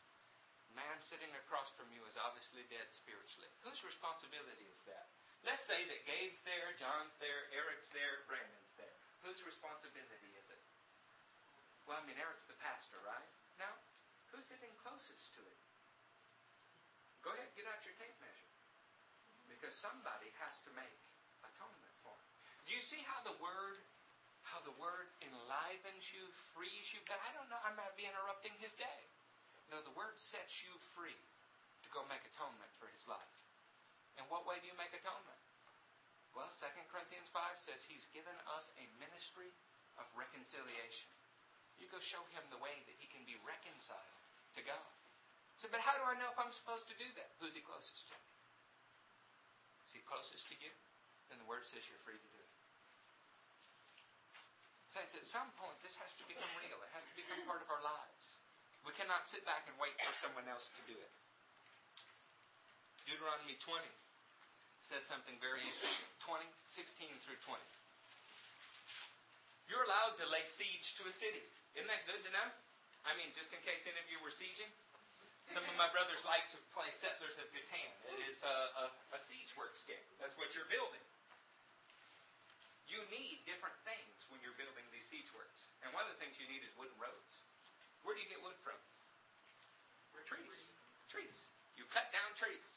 Man 0.76 1.00
sitting 1.08 1.32
across 1.40 1.72
from 1.80 1.88
you 1.96 2.04
is 2.04 2.20
obviously 2.20 2.68
dead 2.68 2.84
spiritually. 2.92 3.48
Whose 3.64 3.80
responsibility 3.88 4.68
is 4.68 4.80
that? 4.92 5.08
Let's 5.48 5.64
say 5.72 5.80
that 5.88 6.04
Gabe's 6.04 6.44
there, 6.44 6.76
John's 6.76 7.16
there, 7.24 7.48
Eric's 7.56 7.88
there, 7.96 8.28
Brandon's 8.28 8.76
there. 8.76 8.98
Whose 9.24 9.40
responsibility 9.48 10.32
is 10.36 10.48
it? 10.52 10.64
Well, 11.88 11.96
I 11.96 12.04
mean, 12.04 12.20
Eric's 12.20 12.44
the 12.52 12.60
pastor, 12.60 13.00
right? 13.08 13.32
Now, 13.56 13.72
who's 14.34 14.44
sitting 14.52 14.74
closest 14.84 15.32
to 15.40 15.42
it? 15.48 15.60
Go 17.24 17.32
ahead, 17.32 17.48
get 17.56 17.66
out 17.72 17.80
your 17.88 17.96
tape 17.96 18.18
measure. 18.20 18.52
Because 19.48 19.72
somebody 19.80 20.28
has 20.44 20.54
to 20.68 20.72
make 20.76 20.98
atonement 21.46 21.96
for 22.04 22.12
him. 22.12 22.28
Do 22.68 22.76
you 22.76 22.84
see 22.92 23.00
how 23.08 23.24
the 23.24 23.38
word 23.40 23.80
how 24.46 24.62
the 24.62 24.78
word 24.78 25.10
enlivens 25.26 26.06
you, 26.14 26.22
frees 26.54 26.86
you? 26.94 27.02
But 27.10 27.18
I 27.18 27.34
don't 27.34 27.50
know, 27.50 27.58
I 27.66 27.74
might 27.74 27.98
be 27.98 28.06
interrupting 28.06 28.54
his 28.62 28.70
day. 28.78 29.02
No, 29.74 29.82
the 29.82 29.96
word 29.98 30.14
sets 30.18 30.54
you 30.62 30.74
free 30.94 31.16
to 31.16 31.88
go 31.90 32.06
make 32.06 32.22
atonement 32.26 32.70
for 32.78 32.90
his 32.94 33.06
life. 33.10 33.36
In 34.16 34.26
what 34.32 34.46
way 34.48 34.62
do 34.62 34.68
you 34.70 34.78
make 34.78 34.94
atonement? 34.94 35.42
Well, 36.36 36.52
2 36.60 36.68
Corinthians 36.92 37.32
5 37.32 37.66
says 37.66 37.80
he's 37.88 38.06
given 38.12 38.36
us 38.60 38.68
a 38.76 38.86
ministry 39.00 39.48
of 39.96 40.06
reconciliation. 40.20 41.12
You 41.80 41.88
go 41.88 42.00
show 42.04 42.24
him 42.36 42.44
the 42.52 42.60
way 42.60 42.76
that 42.88 42.98
he 43.00 43.08
can 43.12 43.24
be 43.24 43.40
reconciled 43.44 44.20
to 44.56 44.62
God. 44.64 44.92
So, 45.60 45.72
but 45.72 45.80
how 45.80 45.96
do 45.96 46.04
I 46.04 46.20
know 46.20 46.28
if 46.32 46.40
I'm 46.40 46.52
supposed 46.52 46.88
to 46.92 46.96
do 47.00 47.08
that? 47.16 47.32
Who's 47.40 47.56
he 47.56 47.64
closest 47.64 48.04
to? 48.12 48.16
Is 49.88 49.96
he 49.96 50.04
closest 50.04 50.44
to 50.52 50.56
you? 50.60 50.72
Then 51.32 51.40
the 51.40 51.48
word 51.48 51.64
says 51.64 51.80
you're 51.88 52.04
free 52.04 52.20
to 52.20 52.30
do 52.36 52.40
it. 52.40 52.52
Saints, 54.92 55.16
at 55.16 55.28
some 55.28 55.52
point, 55.60 55.76
this 55.84 55.96
has 56.00 56.12
to 56.20 56.24
become 56.28 56.48
real. 56.60 56.80
It 56.80 56.92
has 56.96 57.04
to 57.04 57.16
become 57.16 57.44
part 57.48 57.64
of 57.64 57.68
our 57.72 57.84
lives. 57.84 58.26
We 58.86 58.94
cannot 58.94 59.26
sit 59.34 59.42
back 59.50 59.66
and 59.66 59.74
wait 59.82 59.98
for 59.98 60.14
someone 60.22 60.46
else 60.46 60.70
to 60.78 60.82
do 60.86 60.94
it. 60.94 61.14
Deuteronomy 63.10 63.58
20 63.62 63.82
says 64.86 65.02
something 65.10 65.34
very 65.42 65.62
interesting. 65.66 66.10
20, 66.30 66.46
16 66.78 67.10
through 67.26 67.40
20. 67.50 67.58
You're 69.66 69.82
allowed 69.90 70.14
to 70.22 70.26
lay 70.30 70.46
siege 70.58 70.94
to 71.02 71.10
a 71.10 71.14
city. 71.14 71.42
Isn't 71.74 71.90
that 71.90 72.06
good 72.06 72.22
to 72.22 72.32
know? 72.34 72.48
I 73.06 73.18
mean, 73.18 73.34
just 73.34 73.50
in 73.50 73.62
case 73.66 73.82
any 73.90 73.98
of 73.98 74.08
you 74.10 74.22
were 74.22 74.34
sieging. 74.34 74.70
Some 75.54 75.66
of 75.70 75.78
my 75.78 75.90
brothers 75.94 76.22
like 76.26 76.46
to 76.54 76.60
play 76.74 76.90
Settlers 76.98 77.38
of 77.38 77.46
Catan. 77.54 77.92
It 78.10 78.20
is 78.30 78.38
a, 78.42 78.58
a, 78.82 78.86
a 79.14 79.20
siege 79.30 79.54
works 79.54 79.86
game. 79.86 80.02
That's 80.18 80.34
what 80.42 80.50
you're 80.58 80.70
building. 80.70 81.02
You 82.90 83.02
need 83.14 83.46
different 83.46 83.78
things 83.86 84.26
when 84.30 84.42
you're 84.42 84.58
building 84.58 84.86
these 84.90 85.06
siege 85.10 85.30
works. 85.34 85.70
And 85.86 85.94
one 85.94 86.06
of 86.06 86.14
the 86.14 86.20
things 86.22 86.38
you 86.38 86.50
need 86.50 86.66
is 86.66 86.74
wooden 86.78 86.98
roads. 86.98 87.34
Where 88.06 88.14
do 88.14 88.22
you 88.22 88.30
get 88.30 88.40
wood 88.46 88.58
from? 88.62 88.78
Trees. 90.30 90.56
Trees. 91.10 91.38
You 91.78 91.86
cut 91.94 92.10
down 92.10 92.30
trees. 92.38 92.70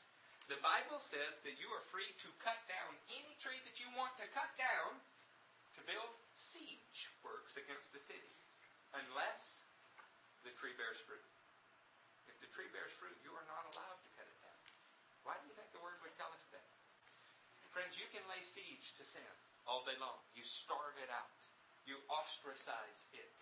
The 0.48 0.60
Bible 0.64 1.00
says 1.12 1.36
that 1.44 1.56
you 1.60 1.68
are 1.72 1.84
free 1.92 2.08
to 2.08 2.28
cut 2.40 2.56
down 2.68 2.96
any 3.12 3.36
tree 3.40 3.60
that 3.68 3.76
you 3.76 3.88
want 3.96 4.16
to 4.16 4.24
cut 4.32 4.48
down 4.56 4.96
to 5.76 5.80
build 5.84 6.12
siege 6.52 7.00
works 7.20 7.56
against 7.60 7.88
the 7.92 8.00
city. 8.08 8.32
Unless 8.96 9.60
the 10.48 10.52
tree 10.56 10.72
bears 10.80 10.96
fruit. 11.04 11.24
If 12.32 12.36
the 12.40 12.48
tree 12.56 12.68
bears 12.72 12.92
fruit, 12.96 13.16
you 13.20 13.32
are 13.36 13.44
not 13.48 13.68
allowed 13.76 14.00
to 14.00 14.10
cut 14.16 14.24
it 14.24 14.38
down. 14.40 14.60
Why 15.28 15.36
do 15.40 15.44
you 15.48 15.54
think 15.56 15.68
the 15.76 15.84
word 15.84 16.00
would 16.00 16.16
tell 16.16 16.32
us 16.32 16.44
that? 16.56 16.64
Friends, 17.76 17.92
you 18.00 18.08
can 18.08 18.24
lay 18.32 18.40
siege 18.56 18.96
to 18.96 19.04
sin 19.04 19.32
all 19.68 19.84
day 19.84 19.96
long. 20.00 20.16
You 20.32 20.44
starve 20.64 20.96
it 21.04 21.12
out. 21.12 21.36
You 21.84 22.00
ostracize 22.08 23.00
it. 23.12 23.36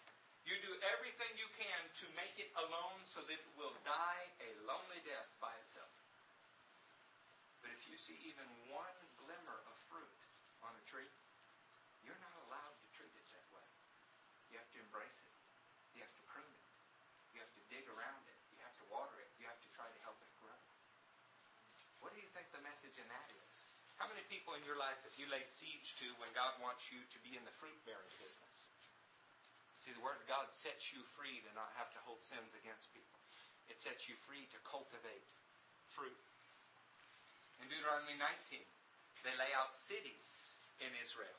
You 0.47 0.55
do 0.63 0.79
everything 0.95 1.27
you 1.35 1.51
can 1.59 1.81
to 2.03 2.07
make 2.15 2.39
it 2.39 2.55
alone 2.55 3.03
so 3.03 3.19
that 3.19 3.35
it 3.35 3.51
will 3.59 3.75
die 3.83 4.25
a 4.39 4.51
lonely 4.63 5.03
death 5.03 5.27
by 5.43 5.51
itself. 5.67 5.91
But 7.67 7.75
if 7.75 7.83
you 7.91 7.99
see 7.99 8.15
even 8.31 8.47
one 8.71 8.95
glimmer 9.19 9.59
of 9.67 9.75
fruit 9.91 10.21
on 10.63 10.71
a 10.71 10.85
tree, 10.87 11.11
you're 12.07 12.23
not 12.23 12.37
allowed 12.47 12.79
to 12.79 12.87
treat 12.95 13.11
it 13.11 13.27
that 13.35 13.47
way. 13.51 13.67
You 14.55 14.63
have 14.63 14.71
to 14.71 14.79
embrace 14.87 15.19
it. 15.19 15.35
You 15.99 16.07
have 16.07 16.15
to 16.15 16.25
prune 16.31 16.47
it. 16.47 16.67
You 17.35 17.43
have 17.43 17.51
to 17.51 17.63
dig 17.67 17.83
around 17.91 18.23
it. 18.31 18.39
You 18.55 18.63
have 18.63 18.79
to 18.79 18.87
water 18.87 19.19
it. 19.19 19.27
You 19.43 19.51
have 19.51 19.59
to 19.59 19.71
try 19.75 19.91
to 19.91 20.01
help 20.07 20.23
it 20.23 20.31
grow. 20.39 20.63
What 21.99 22.15
do 22.15 22.23
you 22.23 22.31
think 22.39 22.47
the 22.55 22.63
message 22.63 22.95
in 23.03 23.09
that 23.11 23.29
is? 23.35 23.57
How 23.99 24.07
many 24.07 24.23
people 24.31 24.55
in 24.55 24.63
your 24.63 24.79
life 24.79 25.03
have 25.03 25.17
you 25.19 25.27
laid 25.27 25.51
siege 25.59 25.99
to 26.07 26.07
when 26.23 26.31
God 26.39 26.55
wants 26.63 26.87
you 26.95 27.03
to 27.03 27.19
be 27.27 27.35
in 27.35 27.43
the 27.43 27.55
fruit 27.59 27.75
bearing 27.83 28.15
business? 28.23 28.71
See, 29.87 29.95
the 29.95 30.03
Word 30.03 30.19
of 30.19 30.27
God 30.27 30.51
sets 30.51 30.91
you 30.91 30.99
free 31.15 31.39
to 31.47 31.51
not 31.55 31.71
have 31.79 31.95
to 31.95 32.03
hold 32.03 32.19
sins 32.27 32.51
against 32.59 32.91
people. 32.91 33.23
It 33.71 33.79
sets 33.79 34.11
you 34.11 34.19
free 34.27 34.43
to 34.51 34.59
cultivate 34.67 35.23
fruit. 35.95 36.19
In 37.63 37.71
Deuteronomy 37.71 38.19
19, 38.19 38.67
they 39.23 39.31
lay 39.39 39.55
out 39.55 39.71
cities 39.87 40.31
in 40.83 40.91
Israel. 40.99 41.39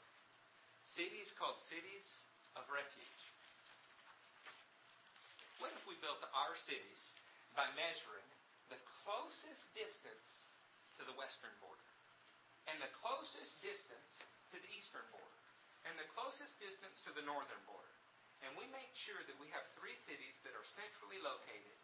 Cities 0.95 1.35
called 1.35 1.59
cities 1.67 2.07
of 2.55 2.63
refuge. 2.71 3.23
What 5.59 5.75
if 5.75 5.83
we 5.83 5.99
built 5.99 6.23
our 6.31 6.55
cities 6.55 7.01
by 7.51 7.67
measuring 7.75 8.31
the 8.71 8.79
closest 9.03 9.67
distance 9.75 10.47
to 10.95 11.03
the 11.03 11.19
western 11.19 11.51
border, 11.59 11.89
and 12.71 12.79
the 12.79 12.95
closest 13.03 13.59
distance 13.59 14.23
to 14.55 14.57
the 14.63 14.71
eastern 14.71 15.03
border, 15.11 15.39
and 15.83 15.99
the 15.99 16.07
closest 16.15 16.55
distance 16.63 17.03
to 17.03 17.11
the 17.11 17.27
northern 17.27 17.59
border? 17.67 17.96
And 18.45 18.53
we 18.53 18.69
make 18.69 18.93
sure 18.93 19.17
that 19.25 19.37
we 19.41 19.49
have 19.49 19.65
three 19.77 19.97
cities 20.05 20.35
that 20.45 20.53
are 20.53 20.67
centrally 20.77 21.17
located 21.21 21.77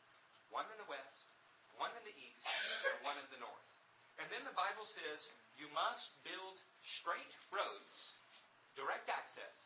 one 0.53 0.69
in 0.69 0.77
the 0.77 0.85
west, 0.85 1.25
one 1.81 1.89
in 1.97 2.03
the 2.05 2.13
east, 2.13 2.45
and 2.45 3.01
one 3.01 3.17
in 3.17 3.25
the 3.33 3.41
north. 3.41 3.69
And 4.21 4.29
then 4.29 4.45
the 4.45 4.53
Bible 4.53 4.85
says 4.85 5.17
you 5.57 5.65
must 5.73 6.13
build 6.21 6.61
straight 7.01 7.33
roads, 7.49 7.95
direct 8.77 9.09
access 9.09 9.57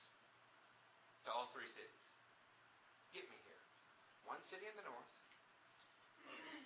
to 1.27 1.29
all 1.35 1.51
three 1.51 1.67
cities. 1.67 2.05
Get 3.11 3.27
me 3.27 3.35
here. 3.43 3.63
One 4.23 4.39
city 4.47 4.63
in 4.63 4.75
the 4.79 4.87
north, 4.87 5.11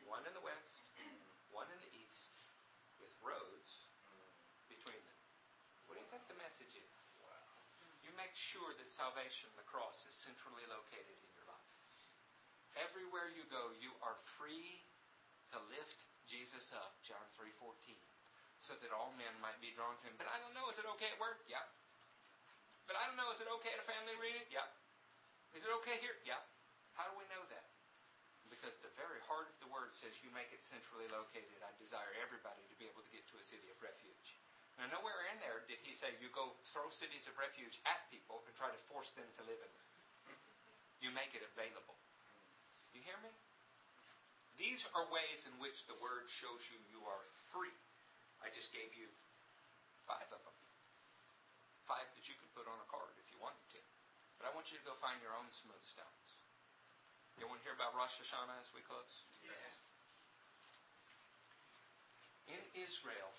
one 0.06 0.22
in 0.30 0.34
the 0.38 0.46
west, 0.46 0.74
one 1.50 1.66
in 1.74 1.80
the 1.82 1.92
east, 1.98 2.30
with 3.02 3.14
roads 3.26 3.70
between 4.70 5.02
them. 5.02 5.20
What 5.90 5.98
do 5.98 6.06
you 6.06 6.10
think 6.14 6.26
the 6.30 6.38
message 6.38 6.78
is? 6.78 6.98
You 8.06 8.11
make 8.22 8.38
sure 8.54 8.70
that 8.78 8.86
salvation, 8.94 9.50
the 9.58 9.66
cross, 9.66 9.98
is 10.06 10.14
centrally 10.22 10.62
located 10.70 11.18
in 11.26 11.32
your 11.34 11.50
life. 11.50 11.74
Everywhere 12.78 13.34
you 13.34 13.42
go, 13.50 13.74
you 13.82 13.90
are 14.06 14.14
free 14.38 14.78
to 15.50 15.58
lift 15.74 16.06
Jesus 16.30 16.70
up, 16.78 17.02
John 17.02 17.26
3.14, 17.34 17.74
so 18.62 18.78
that 18.78 18.94
all 18.94 19.10
men 19.18 19.34
might 19.42 19.58
be 19.58 19.74
drawn 19.74 19.98
to 19.98 20.04
him. 20.06 20.14
But 20.22 20.30
I 20.30 20.38
don't 20.38 20.54
know, 20.54 20.70
is 20.70 20.78
it 20.78 20.86
okay 20.96 21.10
at 21.10 21.18
work? 21.18 21.42
Yeah. 21.50 21.66
But 22.86 22.94
I 23.02 23.10
don't 23.10 23.18
know, 23.18 23.34
is 23.34 23.42
it 23.42 23.50
okay 23.60 23.74
at 23.74 23.82
a 23.82 23.88
family 23.90 24.14
reunion? 24.22 24.46
Yeah. 24.54 24.70
Is 25.58 25.66
it 25.66 25.74
okay 25.82 25.98
here? 25.98 26.16
Yeah. 26.22 26.40
How 26.94 27.10
do 27.10 27.18
we 27.18 27.26
know 27.34 27.42
that? 27.50 27.66
Because 28.54 28.78
the 28.86 28.94
very 28.94 29.18
heart 29.26 29.50
of 29.50 29.58
the 29.66 29.70
word 29.74 29.90
says 29.98 30.14
you 30.22 30.30
make 30.30 30.54
it 30.54 30.62
centrally 30.70 31.10
located. 31.10 31.58
I 31.66 31.74
desire 31.82 32.14
everybody 32.22 32.62
to 32.70 32.76
be 32.78 32.86
able 32.86 33.02
to 33.02 33.12
get 33.12 33.26
to 33.34 33.36
a 33.42 33.44
city 33.44 33.68
of 33.74 33.80
refuge. 33.82 34.41
Now, 34.82 34.90
nowhere 34.98 35.30
in 35.30 35.38
there 35.46 35.62
did 35.70 35.78
he 35.86 35.94
say 35.94 36.10
you 36.18 36.34
go 36.34 36.58
throw 36.74 36.90
cities 36.98 37.30
of 37.30 37.38
refuge 37.38 37.78
at 37.86 38.02
people 38.10 38.42
and 38.50 38.54
try 38.58 38.66
to 38.66 38.82
force 38.90 39.06
them 39.14 39.30
to 39.38 39.42
live 39.46 39.62
in 39.62 39.70
them. 39.70 39.88
You 41.06 41.14
make 41.14 41.38
it 41.38 41.46
available. 41.54 41.94
You 42.98 43.06
hear 43.06 43.22
me? 43.22 43.30
These 44.58 44.82
are 44.98 45.06
ways 45.14 45.46
in 45.46 45.54
which 45.62 45.78
the 45.86 45.94
Word 46.02 46.26
shows 46.42 46.62
you 46.74 46.82
you 46.90 47.02
are 47.06 47.22
free. 47.54 47.78
I 48.42 48.50
just 48.50 48.74
gave 48.74 48.90
you 48.98 49.06
five 50.10 50.26
of 50.34 50.42
them. 50.42 50.58
Five 51.86 52.10
that 52.18 52.26
you 52.26 52.34
could 52.42 52.50
put 52.58 52.66
on 52.66 52.78
a 52.82 52.88
card 52.90 53.14
if 53.22 53.30
you 53.30 53.38
wanted 53.38 53.62
to. 53.78 53.82
But 54.42 54.50
I 54.50 54.52
want 54.58 54.66
you 54.74 54.82
to 54.82 54.86
go 54.86 54.98
find 54.98 55.22
your 55.22 55.38
own 55.38 55.46
smooth 55.62 55.86
stones. 55.94 56.30
You 57.38 57.46
want 57.46 57.62
to 57.62 57.70
hear 57.70 57.78
about 57.78 57.94
Rosh 57.94 58.18
Hashanah 58.18 58.58
as 58.58 58.70
we 58.74 58.82
close? 58.90 59.14
Yes. 59.46 59.78
In 62.50 62.62
Israel, 62.82 63.30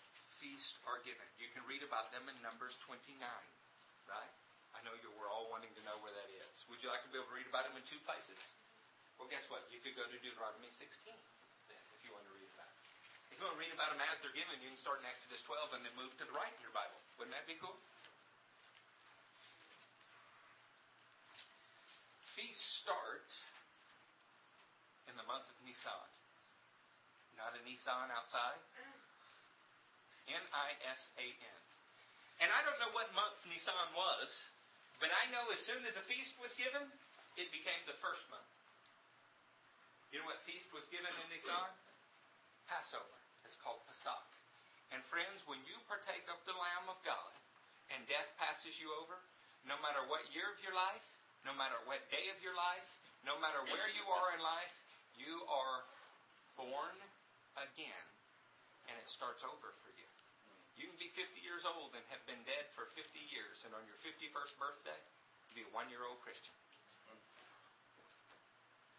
feasts 0.42 0.74
are 0.90 0.98
given. 1.06 1.22
You 1.38 1.46
can 1.54 1.62
read 1.70 1.86
about 1.86 2.10
them 2.10 2.26
in 2.26 2.34
Numbers 2.42 2.74
29, 2.90 3.14
right? 4.10 4.34
I 4.74 4.82
know 4.82 4.90
you 4.98 5.14
were 5.14 5.30
all 5.30 5.46
wanting 5.54 5.70
to 5.78 5.82
know 5.86 5.94
where 6.02 6.10
that 6.10 6.26
is. 6.26 6.54
Would 6.66 6.82
you 6.82 6.90
like 6.90 7.06
to 7.06 7.10
be 7.14 7.22
able 7.22 7.30
to 7.30 7.36
read 7.38 7.46
about 7.46 7.70
them 7.70 7.78
in 7.78 7.84
two 7.86 8.02
places? 8.02 8.36
Well, 9.16 9.30
guess 9.30 9.46
what? 9.46 9.62
You 9.70 9.78
could 9.78 9.94
go 9.94 10.02
to 10.02 10.18
Deuteronomy 10.18 10.66
16 10.74 11.14
then, 11.70 11.78
if 11.94 12.02
you 12.02 12.10
want 12.10 12.26
to 12.26 12.34
read 12.34 12.50
about 12.58 12.66
it. 12.66 12.82
If 13.30 13.38
you 13.38 13.46
want 13.46 13.54
to 13.54 13.62
read 13.62 13.70
about 13.70 13.94
them 13.94 14.02
as 14.02 14.18
they're 14.18 14.34
given, 14.34 14.58
you 14.58 14.74
can 14.74 14.80
start 14.82 14.98
in 14.98 15.06
Exodus 15.06 15.38
12 15.46 15.78
and 15.78 15.80
then 15.86 15.94
move 15.94 16.10
to 16.18 16.26
the 16.26 16.34
right 16.34 16.50
in 16.50 16.60
your 16.64 16.74
Bible. 16.74 16.98
Wouldn't 17.22 17.36
that 17.38 17.46
be 17.46 17.54
cool? 17.62 17.78
Feasts 22.34 22.82
start 22.82 23.28
in 25.06 25.14
the 25.14 25.26
month 25.28 25.46
of 25.46 25.56
Nisan. 25.62 26.10
Not 27.36 27.54
a 27.54 27.60
Nissan 27.62 28.08
outside. 28.10 28.60
N-I-S-A-N. 30.30 31.60
And 32.42 32.48
I 32.50 32.60
don't 32.66 32.78
know 32.82 32.92
what 32.94 33.10
month 33.14 33.38
Nisan 33.46 33.90
was, 33.94 34.28
but 34.98 35.10
I 35.10 35.30
know 35.30 35.46
as 35.50 35.60
soon 35.66 35.82
as 35.86 35.94
a 35.98 36.04
feast 36.06 36.34
was 36.42 36.54
given, 36.58 36.82
it 37.38 37.48
became 37.54 37.82
the 37.86 37.98
first 38.02 38.22
month. 38.30 38.50
You 40.12 40.20
know 40.20 40.28
what 40.28 40.42
feast 40.44 40.68
was 40.76 40.84
given 40.92 41.08
in 41.08 41.26
Nisan? 41.32 41.70
Passover. 42.68 43.18
It's 43.48 43.56
called 43.64 43.80
Pesach. 43.88 44.28
And 44.92 45.00
friends, 45.08 45.40
when 45.48 45.58
you 45.64 45.76
partake 45.88 46.28
of 46.28 46.36
the 46.44 46.52
Lamb 46.52 46.92
of 46.92 47.00
God 47.00 47.32
and 47.96 48.04
death 48.06 48.28
passes 48.36 48.76
you 48.76 48.92
over, 49.00 49.16
no 49.64 49.80
matter 49.80 50.04
what 50.12 50.20
year 50.36 50.52
of 50.52 50.60
your 50.60 50.76
life, 50.76 51.04
no 51.48 51.56
matter 51.56 51.80
what 51.88 52.04
day 52.12 52.28
of 52.28 52.38
your 52.44 52.54
life, 52.54 52.86
no 53.24 53.38
matter 53.40 53.62
where 53.72 53.88
you 53.94 54.04
are 54.10 54.28
in 54.36 54.42
life, 54.44 54.76
you 55.16 55.42
are 55.48 55.78
born 56.60 56.96
again. 57.56 58.06
And 58.90 58.94
it 58.98 59.08
starts 59.08 59.40
over 59.46 59.72
for 59.80 59.90
you. 59.96 60.01
You 60.82 60.90
can 60.90 60.98
be 60.98 61.14
50 61.14 61.38
years 61.46 61.62
old 61.62 61.94
and 61.94 62.02
have 62.10 62.26
been 62.26 62.42
dead 62.42 62.66
for 62.74 62.90
50 62.98 63.06
years, 63.30 63.62
and 63.62 63.70
on 63.70 63.86
your 63.86 63.94
51st 64.02 64.58
birthday, 64.58 64.98
be 65.54 65.62
a 65.62 65.70
one 65.70 65.86
year 65.86 66.02
old 66.02 66.18
Christian. 66.26 66.50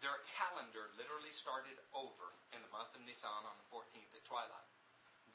Their 0.00 0.16
calendar 0.32 0.88
literally 0.96 1.32
started 1.44 1.76
over 1.92 2.32
in 2.56 2.60
the 2.64 2.72
month 2.72 2.96
of 2.96 3.04
Nisan 3.04 3.44
on 3.44 3.56
the 3.60 3.68
14th 3.68 4.16
at 4.16 4.24
twilight. 4.24 4.70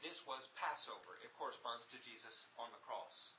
This 0.02 0.18
was 0.26 0.50
Passover. 0.58 1.22
It 1.22 1.30
corresponds 1.38 1.86
to 1.94 2.02
Jesus 2.02 2.50
on 2.58 2.74
the 2.74 2.82
cross. 2.82 3.38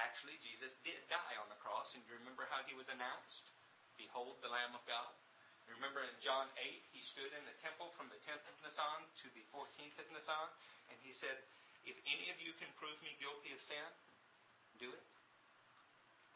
Actually, 0.00 0.40
Jesus 0.40 0.72
did 0.80 1.00
die 1.12 1.36
on 1.40 1.48
the 1.52 1.60
cross, 1.60 1.92
and 1.92 2.04
you 2.08 2.16
remember 2.16 2.48
how 2.48 2.64
he 2.64 2.76
was 2.76 2.88
announced? 2.88 3.52
Behold 4.00 4.36
the 4.40 4.52
Lamb 4.52 4.76
of 4.76 4.84
God. 4.88 5.12
Remember 5.66 6.04
in 6.04 6.14
John 6.22 6.46
8, 6.60 6.94
he 6.94 7.02
stood 7.02 7.32
in 7.34 7.44
the 7.44 7.56
temple 7.58 7.90
from 7.98 8.06
the 8.12 8.20
10th 8.22 8.44
of 8.48 8.56
Nisan 8.62 9.00
to 9.24 9.26
the 9.34 9.44
14th 9.50 9.98
of 9.98 10.06
Nisan, 10.14 10.48
and 10.92 10.96
he 11.02 11.10
said, 11.10 11.40
If 11.86 11.94
any 12.10 12.34
of 12.34 12.38
you 12.42 12.50
can 12.58 12.68
prove 12.76 12.98
me 13.00 13.14
guilty 13.22 13.54
of 13.54 13.62
sin, 13.62 13.88
do 14.82 14.90
it. 14.90 15.06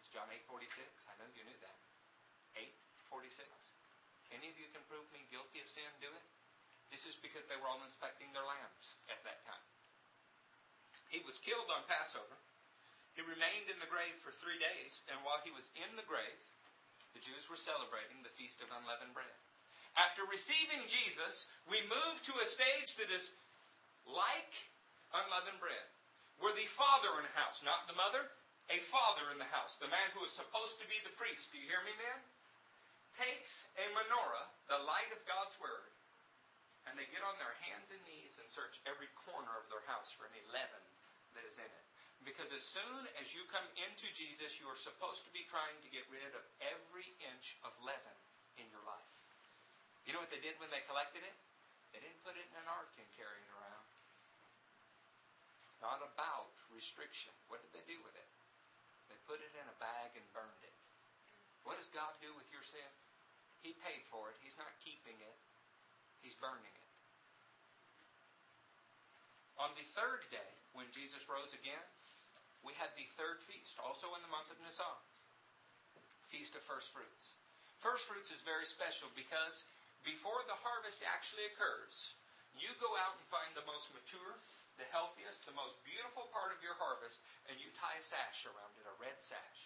It's 0.01 0.11
John 0.15 0.31
8:46. 0.31 0.79
I 1.11 1.19
know 1.19 1.27
you 1.35 1.43
knew 1.43 1.61
that. 1.67 1.79
8:46. 2.55 3.51
Any 4.31 4.47
of 4.47 4.57
you 4.57 4.71
can 4.71 4.87
prove 4.87 5.11
me 5.11 5.27
guilty 5.29 5.59
of 5.59 5.69
sin? 5.69 5.91
Do 5.99 6.09
it. 6.15 6.27
This 6.95 7.03
is 7.07 7.19
because 7.19 7.43
they 7.51 7.59
were 7.59 7.67
all 7.67 7.83
inspecting 7.83 8.31
their 8.33 8.47
lambs 8.47 8.87
at 9.11 9.23
that 9.27 9.43
time. 9.47 9.67
He 11.11 11.19
was 11.27 11.39
killed 11.43 11.71
on 11.71 11.83
Passover. 11.91 12.39
He 13.19 13.23
remained 13.27 13.67
in 13.67 13.79
the 13.83 13.91
grave 13.91 14.15
for 14.23 14.31
three 14.39 14.59
days, 14.59 15.03
and 15.11 15.19
while 15.27 15.43
he 15.43 15.51
was 15.51 15.67
in 15.75 15.99
the 15.99 16.07
grave, 16.07 16.41
the 17.15 17.23
Jews 17.27 17.51
were 17.51 17.59
celebrating 17.59 18.23
the 18.23 18.31
Feast 18.39 18.63
of 18.63 18.71
Unleavened 18.71 19.15
Bread. 19.15 19.39
After 19.99 20.23
receiving 20.31 20.87
Jesus, 20.87 21.35
we 21.67 21.83
move 21.91 22.23
to 22.23 22.39
a 22.39 22.47
stage 22.55 22.95
that 23.03 23.11
is 23.11 23.27
like 24.07 24.55
unleavened 25.15 25.59
bread. 25.59 25.87
We're 26.41 26.57
the 26.57 26.71
father 26.79 27.21
in 27.21 27.25
the 27.29 27.37
house, 27.37 27.61
not 27.67 27.85
the 27.85 27.99
mother, 27.99 28.25
a 28.73 28.79
father 28.89 29.29
in 29.35 29.39
the 29.43 29.51
house. 29.51 29.75
The 29.83 29.91
man 29.91 30.09
who 30.17 30.25
is 30.25 30.33
supposed 30.39 30.79
to 30.81 30.87
be 30.89 30.97
the 31.03 31.15
priest, 31.19 31.51
do 31.51 31.59
you 31.59 31.69
hear 31.69 31.83
me, 31.85 31.93
men? 32.01 32.21
Takes 33.19 33.53
a 33.77 33.85
menorah, 33.93 34.47
the 34.71 34.81
light 34.87 35.11
of 35.13 35.21
God's 35.27 35.53
Word, 35.61 35.91
and 36.89 36.97
they 36.97 37.05
get 37.13 37.21
on 37.27 37.37
their 37.37 37.53
hands 37.69 37.93
and 37.93 38.01
knees 38.09 38.39
and 38.41 38.49
search 38.49 38.81
every 38.89 39.11
corner 39.29 39.53
of 39.61 39.69
their 39.69 39.85
house 39.91 40.09
for 40.17 40.25
any 40.31 40.41
leaven 40.49 40.85
that 41.37 41.45
is 41.45 41.59
in 41.61 41.69
it. 41.69 41.87
Because 42.25 42.53
as 42.53 42.65
soon 42.73 43.03
as 43.21 43.33
you 43.33 43.45
come 43.49 43.65
into 43.81 44.07
Jesus, 44.13 44.53
you 44.61 44.69
are 44.69 44.81
supposed 44.81 45.25
to 45.25 45.33
be 45.33 45.45
trying 45.49 45.77
to 45.81 45.89
get 45.89 46.05
rid 46.13 46.33
of 46.37 46.45
every 46.61 47.09
inch 47.33 47.57
of 47.65 47.73
leaven 47.81 48.17
in 48.61 48.69
your 48.69 48.85
life. 48.85 49.13
You 50.05 50.13
know 50.13 50.21
what 50.21 50.33
they 50.33 50.41
did 50.41 50.57
when 50.61 50.69
they 50.73 50.85
collected 50.85 51.25
it? 51.25 51.37
They 51.93 52.01
didn't 52.01 52.21
put 52.25 52.37
it 52.37 52.45
in 52.45 52.57
an 52.61 52.69
ark 52.69 52.93
and 52.97 53.09
carry 53.17 53.41
it 53.41 53.51
around. 53.57 53.70
Not 55.81 56.05
about 56.05 56.53
restriction. 56.73 57.33
What 57.49 57.65
did 57.65 57.73
they 57.73 57.85
do 57.89 57.97
with 58.05 58.13
it? 58.17 58.31
They 59.09 59.19
put 59.25 59.41
it 59.41 59.53
in 59.57 59.67
a 59.67 59.77
bag 59.81 60.13
and 60.15 60.25
burned 60.37 60.63
it. 60.65 60.77
What 61.65 61.77
does 61.77 61.89
God 61.93 62.13
do 62.21 62.31
with 62.37 62.49
your 62.53 62.65
sin? 62.65 62.93
He 63.65 63.77
paid 63.85 64.05
for 64.09 64.33
it. 64.33 64.37
He's 64.41 64.57
not 64.57 64.73
keeping 64.85 65.17
it. 65.21 65.39
He's 66.25 66.37
burning 66.41 66.73
it. 66.73 66.89
On 69.61 69.73
the 69.77 69.85
third 69.93 70.25
day, 70.33 70.53
when 70.73 70.89
Jesus 70.97 71.21
rose 71.29 71.53
again, 71.53 71.85
we 72.65 72.73
had 72.81 72.93
the 72.97 73.09
third 73.21 73.41
feast, 73.49 73.77
also 73.81 74.09
in 74.17 74.25
the 74.25 74.33
month 74.33 74.49
of 74.49 74.57
Nisan. 74.65 75.01
Feast 76.33 76.57
of 76.57 76.65
First 76.65 76.89
Fruits. 76.97 77.25
First 77.85 78.05
Fruits 78.09 78.33
is 78.33 78.41
very 78.45 78.65
special 78.69 79.09
because 79.17 79.65
before 80.05 80.41
the 80.49 80.57
harvest 80.65 81.01
actually 81.05 81.45
occurs, 81.53 81.93
you 82.57 82.73
go 82.81 82.93
out 83.01 83.17
and 83.17 83.27
find 83.29 83.53
the 83.53 83.65
most 83.69 83.89
mature, 83.93 84.37
the 84.81 84.89
healthiest, 84.89 85.45
the 85.45 85.53
most 85.53 85.77
beautiful 85.85 86.25
part 86.33 86.57
of 86.57 86.65
your 86.65 86.75
harvest, 86.81 87.21
and 87.53 87.61
you 87.61 87.69
tie 87.77 88.01
a 88.01 88.05
sash 88.09 88.49
around 88.49 88.73
it, 88.81 88.89
a 88.89 88.97
red 88.97 89.17
sash. 89.21 89.63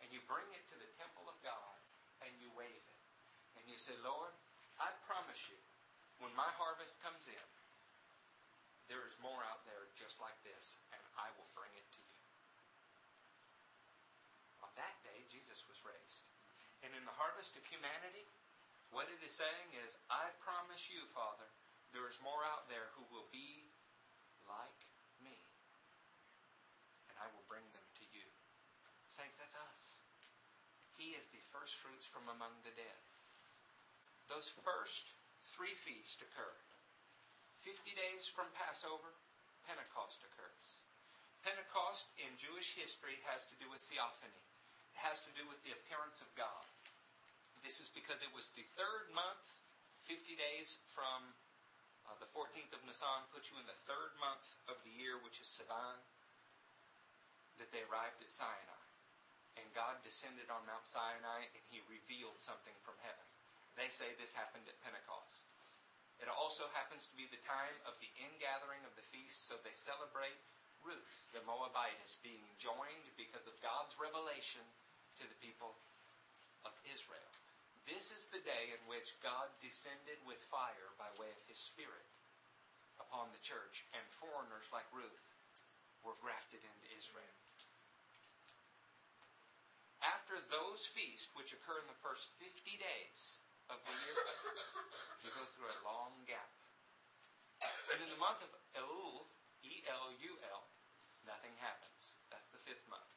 And 0.00 0.08
you 0.08 0.24
bring 0.24 0.48
it 0.56 0.64
to 0.72 0.76
the 0.80 0.88
temple 0.96 1.28
of 1.28 1.36
God 1.44 1.76
and 2.24 2.32
you 2.40 2.48
wave 2.56 2.72
it. 2.72 3.00
And 3.60 3.68
you 3.68 3.76
say, 3.76 3.92
Lord, 4.00 4.32
I 4.80 4.88
promise 5.04 5.38
you, 5.52 5.60
when 6.24 6.32
my 6.32 6.48
harvest 6.56 6.96
comes 7.04 7.28
in, 7.28 7.48
there 8.88 9.04
is 9.04 9.16
more 9.20 9.40
out 9.48 9.64
there 9.64 9.88
just 9.96 10.16
like 10.20 10.36
this, 10.44 10.76
and 10.92 11.00
I 11.16 11.32
will 11.40 11.48
bring 11.56 11.72
it 11.72 11.88
to 11.96 12.00
you. 12.00 12.18
On 14.64 14.72
that 14.76 14.96
day, 15.04 15.20
Jesus 15.32 15.60
was 15.68 15.80
raised. 15.84 16.24
And 16.84 16.92
in 16.92 17.04
the 17.08 17.16
harvest 17.16 17.56
of 17.56 17.64
humanity, 17.68 18.28
what 18.92 19.08
it 19.08 19.20
is 19.24 19.32
saying 19.40 19.68
is, 19.80 19.96
I 20.12 20.28
promise 20.44 20.84
you, 20.92 21.00
Father, 21.16 21.48
there 21.96 22.04
is 22.10 22.18
more 22.20 22.44
out 22.44 22.68
there 22.68 22.92
who 22.98 23.08
will 23.08 23.26
be 23.32 23.64
like 24.48 24.80
me. 25.20 25.36
And 27.10 27.16
I 27.20 27.28
will 27.32 27.46
bring 27.48 27.64
them 27.72 27.84
to 27.84 28.04
you. 28.12 28.26
Saints, 29.12 29.36
that's 29.38 29.56
us. 29.56 29.82
He 30.98 31.14
is 31.18 31.26
the 31.34 31.42
first 31.50 31.74
fruits 31.82 32.06
from 32.10 32.26
among 32.30 32.54
the 32.62 32.74
dead. 32.74 33.02
Those 34.30 34.46
first 34.64 35.04
three 35.54 35.74
feasts 35.84 36.18
occur. 36.22 36.54
50 37.66 37.96
days 37.96 38.28
from 38.32 38.48
Passover, 38.56 39.12
Pentecost 39.64 40.20
occurs. 40.24 40.66
Pentecost 41.44 42.08
in 42.20 42.32
Jewish 42.40 42.68
history 42.76 43.20
has 43.28 43.44
to 43.52 43.56
do 43.60 43.68
with 43.68 43.80
theophany. 43.92 44.42
It 44.96 45.00
has 45.00 45.20
to 45.28 45.32
do 45.36 45.44
with 45.48 45.60
the 45.64 45.76
appearance 45.76 46.20
of 46.24 46.30
God. 46.36 46.64
This 47.64 47.80
is 47.80 47.88
because 47.96 48.20
it 48.20 48.32
was 48.36 48.48
the 48.56 48.64
third 48.76 49.08
month, 49.16 49.44
50 50.08 50.36
days 50.36 50.68
from 50.92 51.24
uh, 52.08 52.16
the 52.20 52.30
14th 52.36 52.72
of 52.76 52.80
Nisan, 52.84 53.20
puts 53.32 53.48
you 53.48 53.56
in 53.60 53.66
the 53.68 53.80
third 53.88 54.12
month 54.20 54.44
of 54.68 54.76
the 54.84 54.92
year, 54.96 55.16
which 55.24 55.40
is 55.40 55.48
Sivan, 55.56 55.98
that 57.60 57.70
they 57.70 57.82
arrived 57.86 58.18
at 58.20 58.30
Sinai. 58.34 58.84
And 59.54 59.66
God 59.70 60.02
descended 60.02 60.50
on 60.50 60.66
Mount 60.66 60.82
Sinai 60.90 61.46
and 61.46 61.62
he 61.70 61.78
revealed 61.86 62.34
something 62.42 62.74
from 62.82 62.98
heaven. 63.06 63.26
They 63.78 63.86
say 63.94 64.10
this 64.18 64.34
happened 64.34 64.66
at 64.66 64.74
Pentecost. 64.82 65.46
It 66.22 66.30
also 66.30 66.70
happens 66.74 67.06
to 67.10 67.14
be 67.18 67.26
the 67.30 67.42
time 67.42 67.74
of 67.86 67.94
the 67.98 68.10
ingathering 68.18 68.82
of 68.86 68.94
the 68.94 69.06
feast, 69.10 69.50
so 69.50 69.58
they 69.62 69.74
celebrate 69.82 70.38
Ruth, 70.86 71.14
the 71.34 71.42
Moabitess, 71.42 72.18
being 72.22 72.44
joined 72.60 73.06
because 73.18 73.42
of 73.48 73.56
God's 73.64 73.94
revelation 73.98 74.62
to 75.18 75.24
the 75.26 75.38
people 75.42 75.74
of 76.62 76.74
Israel. 76.86 77.23
This 77.84 78.04
is 78.16 78.24
the 78.32 78.40
day 78.40 78.72
in 78.72 78.80
which 78.88 79.12
God 79.20 79.52
descended 79.60 80.16
with 80.24 80.40
fire 80.48 80.88
by 80.96 81.12
way 81.20 81.28
of 81.28 81.44
His 81.44 81.60
Spirit 81.72 82.12
upon 82.96 83.28
the 83.34 83.42
church, 83.44 83.84
and 83.92 84.04
foreigners 84.22 84.64
like 84.72 84.88
Ruth 84.94 85.28
were 86.00 86.16
grafted 86.24 86.64
into 86.64 86.86
Israel. 86.96 87.36
After 90.04 90.36
those 90.52 90.80
feasts, 90.96 91.28
which 91.36 91.52
occur 91.52 91.80
in 91.80 91.88
the 91.88 92.00
first 92.04 92.24
50 92.40 92.48
days 92.76 93.20
of 93.72 93.80
the 93.84 93.96
year, 94.04 94.20
you 95.24 95.30
go 95.32 95.44
through 95.56 95.68
a 95.68 95.80
long 95.84 96.12
gap. 96.28 96.52
And 97.92 98.00
in 98.00 98.08
the 98.12 98.20
month 98.20 98.40
of 98.44 98.52
Elul, 98.76 99.28
E 99.64 99.80
L 99.88 100.12
U 100.12 100.32
L, 100.44 100.62
nothing 101.24 101.52
happens. 101.60 102.00
That's 102.28 102.48
the 102.52 102.60
fifth 102.68 102.84
month. 102.88 103.08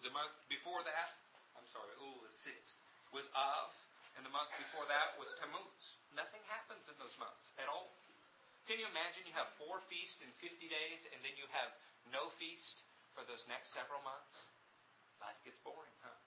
The 0.00 0.12
month 0.12 0.32
before 0.48 0.80
that, 0.84 1.12
I'm 1.56 1.68
sorry, 1.68 1.92
Elul 2.00 2.24
is 2.24 2.36
sixth, 2.40 2.80
was 3.14 3.26
Av, 3.34 3.70
and 4.16 4.24
the 4.24 4.32
month 4.32 4.50
before 4.56 4.88
that 4.88 5.14
was 5.20 5.30
Tammuz. 5.38 5.84
Nothing 6.16 6.42
happens 6.48 6.88
in 6.88 6.96
those 6.96 7.14
months 7.20 7.52
at 7.60 7.68
all. 7.68 7.92
Can 8.66 8.82
you 8.82 8.88
imagine 8.90 9.22
you 9.28 9.36
have 9.38 9.46
four 9.62 9.78
feasts 9.86 10.18
in 10.24 10.30
50 10.42 10.66
days, 10.66 11.00
and 11.14 11.22
then 11.22 11.36
you 11.38 11.46
have 11.54 11.70
no 12.10 12.32
feast 12.40 12.82
for 13.14 13.22
those 13.28 13.44
next 13.46 13.70
several 13.70 14.02
months? 14.02 14.34
Life 15.22 15.38
gets 15.46 15.60
boring, 15.62 15.94
huh? 16.02 16.18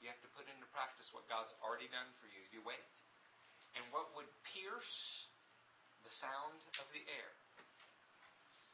You 0.00 0.08
have 0.08 0.22
to 0.22 0.30
put 0.32 0.46
into 0.46 0.64
practice 0.70 1.10
what 1.10 1.26
God's 1.26 1.52
already 1.60 1.90
done 1.90 2.08
for 2.22 2.30
you. 2.30 2.40
You 2.54 2.62
wait. 2.62 2.94
And 3.76 3.84
what 3.92 4.08
would 4.16 4.30
pierce 4.54 4.94
the 6.06 6.14
sound 6.24 6.60
of 6.80 6.86
the 6.96 7.04
air, 7.04 7.32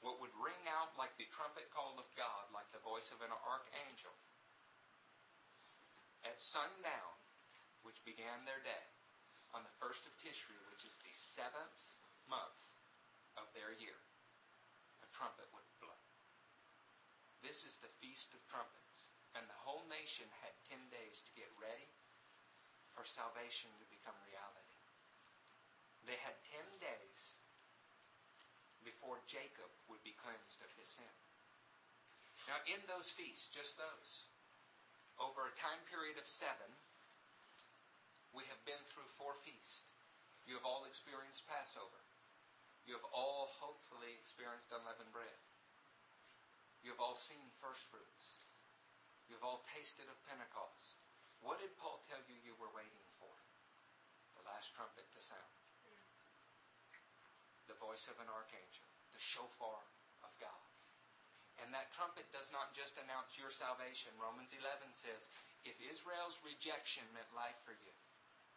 what 0.04 0.20
would 0.20 0.30
ring 0.38 0.62
out 0.70 0.92
like 0.94 1.10
the 1.18 1.26
trumpet 1.34 1.66
call 1.72 1.96
of 1.98 2.06
God, 2.14 2.44
like 2.52 2.68
the 2.70 2.84
voice 2.84 3.08
of 3.10 3.18
an 3.24 3.32
archangel, 3.32 4.14
at 6.25 6.37
sundown, 6.41 7.14
which 7.85 8.01
began 8.09 8.45
their 8.49 8.61
day, 8.64 8.87
on 9.53 9.62
the 9.62 9.77
first 9.79 10.03
of 10.09 10.12
Tishri, 10.18 10.59
which 10.72 10.83
is 10.83 10.95
the 11.05 11.14
seventh 11.39 11.81
month 12.27 12.62
of 13.39 13.47
their 13.55 13.70
year, 13.79 14.01
a 15.05 15.09
trumpet 15.14 15.47
would 15.55 15.68
blow. 15.79 16.01
This 17.45 17.61
is 17.62 17.77
the 17.85 17.93
Feast 18.01 18.33
of 18.33 18.41
Trumpets. 18.49 19.14
And 19.35 19.45
the 19.51 19.62
whole 19.66 19.83
nation 19.91 20.31
had 20.47 20.55
10 20.70 20.79
days 20.95 21.18
to 21.27 21.33
get 21.35 21.51
ready 21.59 21.91
for 22.95 23.03
salvation 23.03 23.66
to 23.83 23.87
become 23.91 24.14
reality. 24.31 24.79
They 26.07 26.18
had 26.22 26.39
10 26.55 26.62
days 26.79 27.20
before 28.87 29.18
Jacob 29.27 29.66
would 29.91 30.01
be 30.07 30.14
cleansed 30.22 30.61
of 30.62 30.70
his 30.79 30.87
sin. 30.95 31.14
Now, 32.47 32.61
in 32.68 32.79
those 32.87 33.09
feasts, 33.18 33.51
just 33.57 33.75
those, 33.75 34.11
over 35.18 35.46
a 35.46 35.54
time 35.62 35.82
period 35.90 36.18
of 36.18 36.26
seven, 36.26 36.70
we 38.34 38.42
have 38.50 38.58
been 38.66 38.80
through 38.90 39.06
four 39.14 39.38
feasts. 39.46 39.86
You 40.44 40.58
have 40.58 40.66
all 40.66 40.84
experienced 40.84 41.46
Passover. 41.46 42.02
You 42.84 42.98
have 42.98 43.08
all 43.14 43.48
hopefully 43.62 44.12
experienced 44.20 44.68
unleavened 44.74 45.14
bread. 45.14 45.38
You 46.84 46.92
have 46.92 47.00
all 47.00 47.16
seen 47.16 47.40
first 47.64 47.80
fruits. 47.88 48.24
You 49.30 49.40
have 49.40 49.46
all 49.46 49.64
tasted 49.72 50.04
of 50.10 50.18
Pentecost. 50.28 51.00
What 51.40 51.62
did 51.62 51.72
Paul 51.80 52.02
tell 52.10 52.20
you 52.28 52.36
you 52.44 52.52
were 52.60 52.72
waiting 52.76 53.06
for? 53.16 53.32
The 54.36 54.44
last 54.44 54.68
trumpet 54.76 55.08
to 55.08 55.20
sound. 55.24 55.54
The 57.70 57.80
voice 57.80 58.04
of 58.12 58.20
an 58.20 58.28
archangel. 58.28 58.84
The 59.16 59.22
shofar 59.32 59.80
of 60.20 60.32
God. 60.36 60.74
And 61.62 61.70
that 61.70 61.92
trumpet 61.94 62.26
does 62.34 62.50
not 62.50 62.74
just 62.74 62.98
announce 62.98 63.30
your 63.38 63.52
salvation. 63.55 64.11
Romans 64.18 64.50
11 64.50 64.90
says, 65.07 65.20
if 65.62 65.76
Israel's 65.80 66.36
rejection 66.42 67.07
meant 67.14 67.30
life 67.32 67.57
for 67.62 67.72
you, 67.72 67.94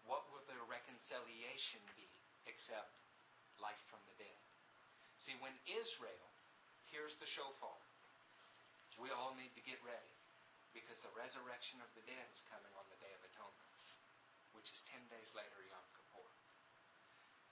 what 0.09 0.25
will 0.31 0.43
the 0.49 0.57
reconciliation 0.65 1.83
be 1.93 2.07
except 2.49 2.95
life 3.61 3.79
from 3.91 4.01
the 4.09 4.15
dead? 4.17 4.41
See, 5.23 5.35
when 5.43 5.53
Israel 5.67 6.29
hears 6.89 7.13
the 7.19 7.29
shofar, 7.35 7.77
We 8.97 9.13
all 9.13 9.37
need 9.37 9.53
to 9.53 9.61
get 9.61 9.77
ready 9.85 10.13
because 10.73 10.97
the 11.05 11.13
resurrection 11.13 11.77
of 11.85 11.89
the 11.93 12.01
dead 12.09 12.25
is 12.33 12.41
coming 12.49 12.73
on 12.81 12.85
the 12.89 12.97
Day 12.97 13.13
of 13.13 13.21
Atonement, 13.29 13.77
which 14.57 14.65
is 14.73 14.79
10 14.89 15.05
days 15.13 15.29
later, 15.37 15.61
Yom 15.69 15.85
Kippur. 15.93 16.25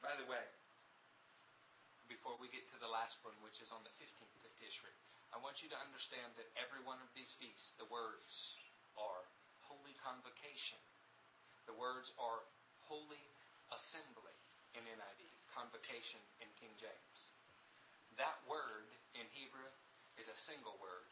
By 0.01 0.17
the 0.17 0.25
way, 0.25 0.45
before 2.09 2.33
we 2.41 2.49
get 2.49 2.65
to 2.73 2.77
the 2.81 2.89
last 2.89 3.21
one, 3.21 3.37
which 3.45 3.61
is 3.61 3.69
on 3.69 3.85
the 3.85 3.93
15th 4.01 4.41
of 4.41 4.53
Tishri, 4.57 4.93
I 5.33 5.41
want 5.41 5.61
you 5.63 5.69
to 5.71 5.79
understand 5.79 6.29
that 6.37 6.49
every 6.59 6.83
one 6.85 7.01
of 7.01 7.09
these 7.15 7.31
feasts, 7.41 7.73
the 7.79 7.89
words 7.89 8.57
are 8.99 9.23
holy 9.65 9.95
convocation. 10.05 10.79
The 11.65 11.77
words 11.77 12.11
are 12.21 12.45
holy 12.85 13.25
assembly 13.73 14.37
in 14.77 14.85
NIV, 14.85 15.21
convocation 15.55 16.21
in 16.43 16.49
King 16.61 16.73
James. 16.77 17.17
That 18.21 18.37
word 18.45 18.87
in 19.17 19.25
Hebrew 19.33 19.71
is 20.21 20.29
a 20.29 20.37
single 20.47 20.77
word, 20.79 21.09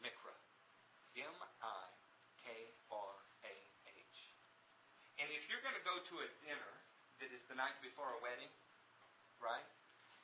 mikra. 0.00 0.36
M 1.12 1.36
I 1.60 1.84
K 2.40 2.48
R 2.88 3.12
A 3.44 3.54
H. 3.84 4.18
And 5.20 5.28
if 5.36 5.44
you're 5.52 5.60
going 5.60 5.76
to 5.76 5.84
go 5.84 6.00
to 6.00 6.14
a 6.24 6.28
dinner 6.40 6.72
that 7.20 7.28
is 7.36 7.44
the 7.52 7.56
night 7.58 7.76
before 7.84 8.08
a 8.16 8.20
wedding, 8.24 8.48
right? 9.44 9.68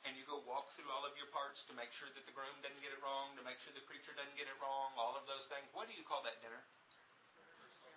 And 0.07 0.17
you 0.17 0.25
go 0.25 0.41
walk 0.49 0.68
through 0.79 0.95
all 0.95 1.03
of 1.03 1.11
your 1.19 1.27
parts 1.35 1.67
to 1.67 1.75
make 1.75 1.91
sure 1.91 2.07
that 2.15 2.23
the 2.23 2.31
groom 2.31 2.55
doesn't 2.63 2.79
get 2.79 2.95
it 2.95 3.03
wrong, 3.03 3.35
to 3.35 3.43
make 3.43 3.59
sure 3.59 3.75
the 3.75 3.83
preacher 3.83 4.15
doesn't 4.15 4.39
get 4.39 4.47
it 4.47 4.55
wrong, 4.63 4.95
all 4.95 5.11
of 5.19 5.27
those 5.27 5.43
things. 5.51 5.67
What 5.75 5.91
do 5.91 5.93
you 5.93 6.07
call 6.07 6.23
that 6.23 6.39
dinner? 6.39 6.63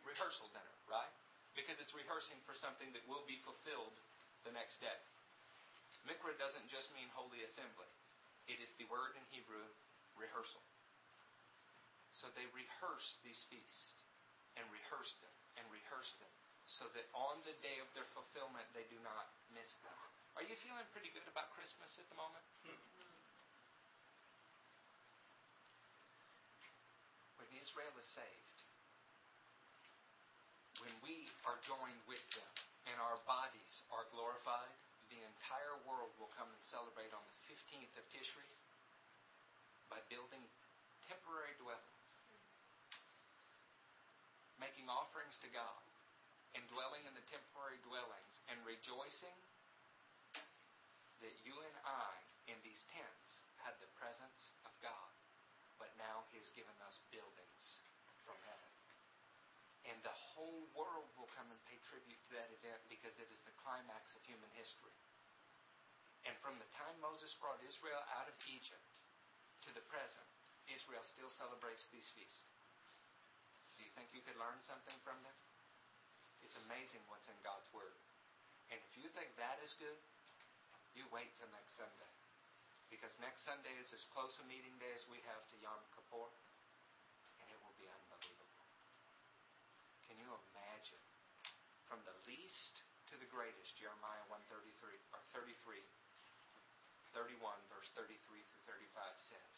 Rehearsal 0.03 0.51
dinner, 0.51 0.75
right? 0.91 1.15
Because 1.55 1.79
it's 1.79 1.95
rehearsing 1.95 2.43
for 2.43 2.59
something 2.59 2.91
that 2.91 3.07
will 3.07 3.23
be 3.31 3.39
fulfilled 3.47 3.95
the 4.43 4.51
next 4.51 4.83
day. 4.83 4.99
Mikra 6.03 6.35
doesn't 6.43 6.67
just 6.67 6.91
mean 6.99 7.07
holy 7.15 7.47
assembly. 7.47 7.87
It 8.51 8.59
is 8.59 8.75
the 8.75 8.91
word 8.91 9.15
in 9.15 9.23
Hebrew, 9.31 9.63
rehearsal. 10.19 10.59
So 12.11 12.27
they 12.35 12.51
rehearse 12.51 13.23
these 13.23 13.47
feasts 13.47 13.95
and 14.59 14.67
rehearse 14.75 15.15
them 15.23 15.35
and 15.63 15.65
rehearse 15.71 16.11
them 16.19 16.35
so 16.67 16.91
that 16.99 17.07
on 17.15 17.39
the 17.47 17.55
day 17.63 17.79
of 17.79 17.87
their 17.95 18.09
fulfillment 18.11 18.67
they 18.75 18.83
do 18.91 18.99
not 19.07 19.31
miss 19.55 19.71
them. 19.87 20.01
Are 20.33 20.45
you 20.49 20.57
feeling 20.65 20.89
pretty 20.97 21.13
good 21.13 21.29
about 21.29 21.53
Christmas 21.53 21.93
at 22.01 22.09
the 22.09 22.17
moment? 22.17 22.45
Hmm. 22.65 22.81
When 27.37 27.49
Israel 27.61 27.93
is 28.01 28.09
saved, 28.17 28.59
when 30.81 30.95
we 31.05 31.29
are 31.45 31.61
joined 31.69 32.01
with 32.09 32.25
them 32.33 32.53
and 32.89 32.97
our 32.97 33.21
bodies 33.29 33.85
are 33.93 34.09
glorified, 34.09 34.73
the 35.13 35.21
entire 35.21 35.77
world 35.85 36.17
will 36.17 36.33
come 36.33 36.49
and 36.49 36.63
celebrate 36.65 37.13
on 37.13 37.21
the 37.29 37.37
15th 37.53 37.93
of 38.01 38.05
Tishri 38.17 38.49
by 39.93 40.01
building 40.09 40.41
temporary 41.13 41.53
dwellings, 41.61 42.09
making 44.57 44.89
offerings 44.89 45.37
to 45.45 45.49
God, 45.53 45.85
and 46.57 46.65
dwelling 46.73 47.05
in 47.05 47.13
the 47.13 47.27
temporary 47.29 47.77
dwellings 47.85 48.33
and 48.49 48.57
rejoicing 48.65 49.37
that 51.23 51.39
you 51.47 51.55
and 51.55 51.77
I 51.87 52.11
in 52.51 52.59
these 52.67 52.83
tents 52.91 53.47
had 53.63 53.79
the 53.79 53.91
presence 53.95 54.55
of 54.67 54.75
God, 54.83 55.13
but 55.79 55.95
now 55.99 56.27
He 56.35 56.43
has 56.43 56.51
given 56.59 56.75
us 56.87 56.99
buildings 57.15 57.63
from 58.27 58.39
heaven. 58.47 58.71
And 59.87 59.99
the 60.03 60.15
whole 60.35 60.67
world 60.79 61.11
will 61.19 61.31
come 61.35 61.51
and 61.51 61.59
pay 61.67 61.79
tribute 61.83 62.19
to 62.31 62.33
that 62.39 62.51
event 62.55 62.79
because 62.87 63.15
it 63.19 63.27
is 63.31 63.43
the 63.43 63.55
climax 63.63 64.15
of 64.15 64.23
human 64.27 64.51
history. 64.55 64.95
And 66.23 66.39
from 66.39 66.55
the 66.63 66.71
time 66.71 66.95
Moses 67.03 67.35
brought 67.43 67.59
Israel 67.67 67.99
out 68.15 68.31
of 68.31 68.37
Egypt 68.47 68.87
to 69.67 69.75
the 69.75 69.83
present, 69.91 70.27
Israel 70.71 71.03
still 71.03 71.31
celebrates 71.35 71.91
these 71.91 72.07
feasts. 72.15 72.47
Do 73.75 73.83
you 73.83 73.91
think 73.99 74.15
you 74.15 74.23
could 74.23 74.39
learn 74.39 74.63
something 74.63 74.95
from 75.03 75.19
them? 75.27 75.35
It's 76.47 76.59
amazing 76.71 77.03
what's 77.11 77.27
in 77.27 77.39
God's 77.43 77.67
Word. 77.75 77.99
And 78.71 78.79
if 78.79 78.93
you 78.95 79.11
think 79.19 79.35
that 79.35 79.59
is 79.67 79.75
good, 79.83 79.99
you 80.97 81.05
wait 81.09 81.33
till 81.41 81.49
next 81.53 81.77
Sunday. 81.77 82.13
Because 82.93 83.17
next 83.25 83.49
Sunday 83.49 83.73
is 83.81 83.89
as 83.97 84.05
close 84.13 84.37
a 84.41 84.45
meeting 84.45 84.77
day 84.77 84.93
as 84.93 85.09
we 85.09 85.17
have 85.25 85.43
to 85.49 85.57
Yom 85.65 85.81
Kippur, 85.97 86.29
and 87.41 87.47
it 87.49 87.59
will 87.65 87.77
be 87.81 87.89
unbelievable. 87.89 88.65
Can 90.05 90.21
you 90.21 90.29
imagine? 90.29 91.01
From 91.89 92.05
the 92.05 92.17
least 92.29 92.85
to 93.13 93.17
the 93.17 93.29
greatest, 93.33 93.77
Jeremiah 93.81 94.25
133 94.29 94.69
or 95.13 95.21
33, 95.33 95.81
31, 97.17 97.41
verse 97.69 97.89
33 97.97 98.13
through 98.17 98.65
35 98.65 98.89
says, 99.21 99.55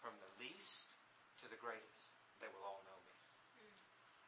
From 0.00 0.16
the 0.20 0.32
least 0.40 0.92
to 1.40 1.48
the 1.48 1.60
greatest, 1.60 2.12
they 2.40 2.48
will 2.52 2.64
all 2.64 2.84
know 2.84 3.00
me. 3.08 3.16
Mm. 3.60 3.76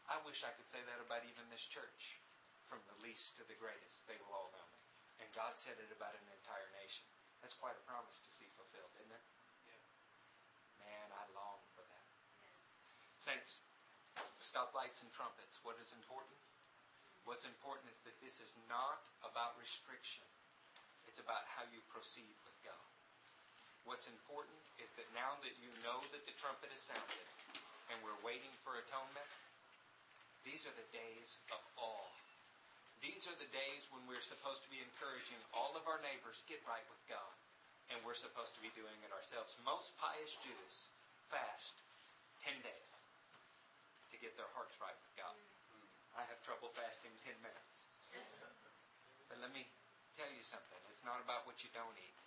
I 0.08 0.16
wish 0.24 0.40
I 0.44 0.52
could 0.56 0.68
say 0.72 0.80
that 0.84 1.00
about 1.04 1.24
even 1.28 1.44
this 1.52 1.64
church. 1.68 2.20
From 2.68 2.80
the 2.86 3.00
least 3.04 3.34
to 3.36 3.44
the 3.50 3.58
greatest, 3.58 4.06
they 4.06 4.16
will 4.22 4.32
all 4.32 4.48
know 4.54 4.66
me. 4.70 4.80
And 5.20 5.28
God 5.36 5.52
said 5.60 5.76
it 5.76 5.92
about 5.92 6.16
an 6.16 6.26
entire 6.32 6.68
nation. 6.80 7.04
That's 7.44 7.56
quite 7.56 7.76
a 7.76 7.84
promise 7.88 8.16
to 8.20 8.30
see 8.36 8.48
fulfilled, 8.56 8.92
isn't 9.00 9.12
it? 9.12 9.24
Yeah. 9.68 9.84
Man, 10.84 11.08
I 11.12 11.24
long 11.36 11.60
for 11.76 11.84
that. 11.84 12.06
Saints, 13.24 13.60
stoplights 14.40 15.00
and 15.04 15.12
trumpets, 15.12 15.60
what 15.64 15.76
is 15.80 15.92
important? 15.92 16.36
What's 17.28 17.44
important 17.44 17.92
is 17.92 18.00
that 18.08 18.16
this 18.24 18.36
is 18.40 18.52
not 18.68 19.04
about 19.20 19.56
restriction. 19.60 20.24
It's 21.04 21.20
about 21.20 21.44
how 21.52 21.68
you 21.68 21.80
proceed 21.92 22.32
with 22.48 22.56
God. 22.64 22.88
What's 23.84 24.08
important 24.08 24.60
is 24.80 24.88
that 24.96 25.08
now 25.16 25.36
that 25.44 25.56
you 25.60 25.72
know 25.84 26.00
that 26.12 26.24
the 26.24 26.36
trumpet 26.40 26.68
is 26.72 26.80
sounded 26.84 27.28
and 27.92 27.96
we're 28.04 28.20
waiting 28.24 28.52
for 28.64 28.76
atonement, 28.76 29.28
these 30.44 30.64
are 30.64 30.76
the 30.76 30.88
days 30.92 31.40
of 31.52 31.60
awe. 31.76 32.08
These 33.01 33.24
are 33.28 33.36
the 33.40 33.48
days 33.48 33.82
when 33.92 34.05
we're 34.05 34.24
supposed 34.28 34.61
to 34.64 34.70
be 34.72 34.80
encouraging 34.80 35.40
all 35.57 35.72
of 35.76 35.88
our 35.88 36.01
neighbors 36.05 36.44
get 36.44 36.61
right 36.68 36.84
with 36.92 37.01
God. 37.09 37.34
And 37.90 37.98
we're 38.07 38.18
supposed 38.18 38.55
to 38.55 38.62
be 38.62 38.70
doing 38.76 38.94
it 39.03 39.11
ourselves. 39.11 39.57
Most 39.66 39.90
pious 39.98 40.32
Jews 40.46 40.74
fast 41.32 41.74
10 42.46 42.55
days 42.62 42.90
to 44.14 44.16
get 44.22 44.36
their 44.38 44.48
hearts 44.55 44.76
right 44.78 44.94
with 44.94 45.12
God. 45.18 45.34
Mm-hmm. 45.34 46.20
I 46.20 46.22
have 46.30 46.38
trouble 46.46 46.70
fasting 46.76 47.11
10 47.26 47.34
minutes. 47.42 47.76
But 49.31 49.39
let 49.43 49.55
me 49.55 49.62
tell 50.18 50.31
you 50.35 50.43
something. 50.43 50.78
It's 50.90 51.06
not 51.06 51.22
about 51.22 51.47
what 51.47 51.62
you 51.62 51.70
don't 51.70 51.94
eat. 51.94 52.20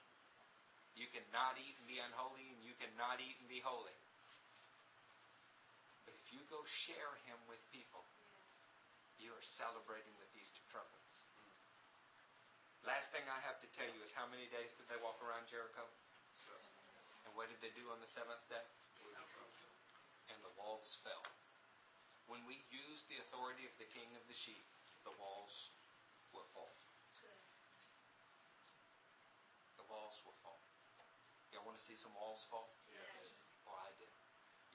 You 0.95 1.09
cannot 1.11 1.59
eat 1.59 1.75
and 1.75 1.87
be 1.89 1.99
unholy, 1.99 2.47
and 2.47 2.59
you 2.63 2.71
cannot 2.79 3.19
eat 3.19 3.35
and 3.43 3.49
be 3.51 3.59
holy. 3.59 3.97
But 6.07 6.15
if 6.15 6.25
you 6.31 6.39
go 6.47 6.63
share 6.87 7.13
Him 7.27 7.39
with 7.51 7.59
people, 7.75 8.07
you 9.23 9.31
are 9.31 9.47
celebrating 9.55 10.11
the 10.19 10.27
Feast 10.35 10.51
of 10.59 10.63
Trumpets. 10.67 11.15
Last 12.83 13.07
thing 13.15 13.23
I 13.31 13.39
have 13.47 13.55
to 13.63 13.67
tell 13.71 13.87
you 13.87 14.03
is 14.03 14.11
how 14.11 14.27
many 14.27 14.51
days 14.51 14.67
did 14.75 14.91
they 14.91 14.99
walk 14.99 15.15
around 15.23 15.47
Jericho? 15.47 15.87
And 17.23 17.31
what 17.31 17.47
did 17.47 17.63
they 17.63 17.71
do 17.71 17.87
on 17.87 18.03
the 18.03 18.11
seventh 18.11 18.43
day? 18.51 18.59
And 20.27 20.35
the 20.43 20.51
walls 20.59 20.99
fell. 21.07 21.23
When 22.27 22.43
we 22.43 22.59
use 22.67 22.99
the 23.07 23.23
authority 23.23 23.63
of 23.63 23.71
the 23.79 23.87
king 23.95 24.11
of 24.19 24.23
the 24.27 24.35
sheep, 24.43 24.67
the 25.07 25.15
walls 25.15 25.71
will 26.35 26.47
fall. 26.51 26.67
The 29.79 29.87
walls 29.87 30.19
will 30.27 30.35
fall. 30.43 30.59
Y'all 31.55 31.63
want 31.63 31.79
to 31.79 31.85
see 31.87 31.95
some 31.95 32.11
walls 32.11 32.43
fall? 32.51 32.67
Yes. 32.91 33.31
Oh, 33.63 33.79
I 33.79 33.87
do. 33.95 34.07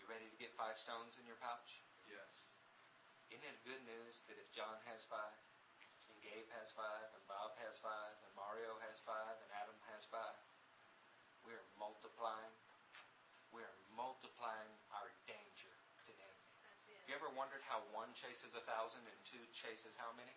You 0.01 0.09
ready 0.09 0.25
to 0.25 0.39
get 0.41 0.49
five 0.57 0.81
stones 0.81 1.21
in 1.21 1.29
your 1.29 1.37
pouch? 1.37 1.69
Yes. 2.09 2.48
Isn't 3.29 3.45
it 3.45 3.61
good 3.69 3.85
news 3.85 4.25
that 4.25 4.41
if 4.41 4.49
John 4.57 4.81
has 4.89 5.05
five, 5.05 5.37
and 6.09 6.17
Gabe 6.25 6.49
has 6.57 6.73
five, 6.73 7.13
and 7.13 7.21
Bob 7.29 7.53
has 7.61 7.77
five, 7.85 8.17
and 8.25 8.33
Mario 8.33 8.81
has 8.81 8.97
five, 9.05 9.37
and 9.45 9.49
Adam 9.53 9.77
has 9.93 10.05
five, 10.09 10.41
we 11.45 11.53
are 11.53 11.65
multiplying. 11.77 12.53
We 13.53 13.61
are 13.65 13.77
multiplying 13.93 14.73
our 14.93 15.13
danger 15.29 15.73
to 15.73 16.01
the 16.05 16.17
enemy. 16.21 16.49
Have 17.01 17.09
you 17.09 17.17
ever 17.17 17.29
wondered 17.33 17.65
how 17.65 17.81
one 17.93 18.13
chases 18.17 18.53
a 18.53 18.61
thousand 18.65 19.05
and 19.09 19.17
two 19.25 19.41
chases 19.53 19.97
how 19.97 20.13
many? 20.13 20.37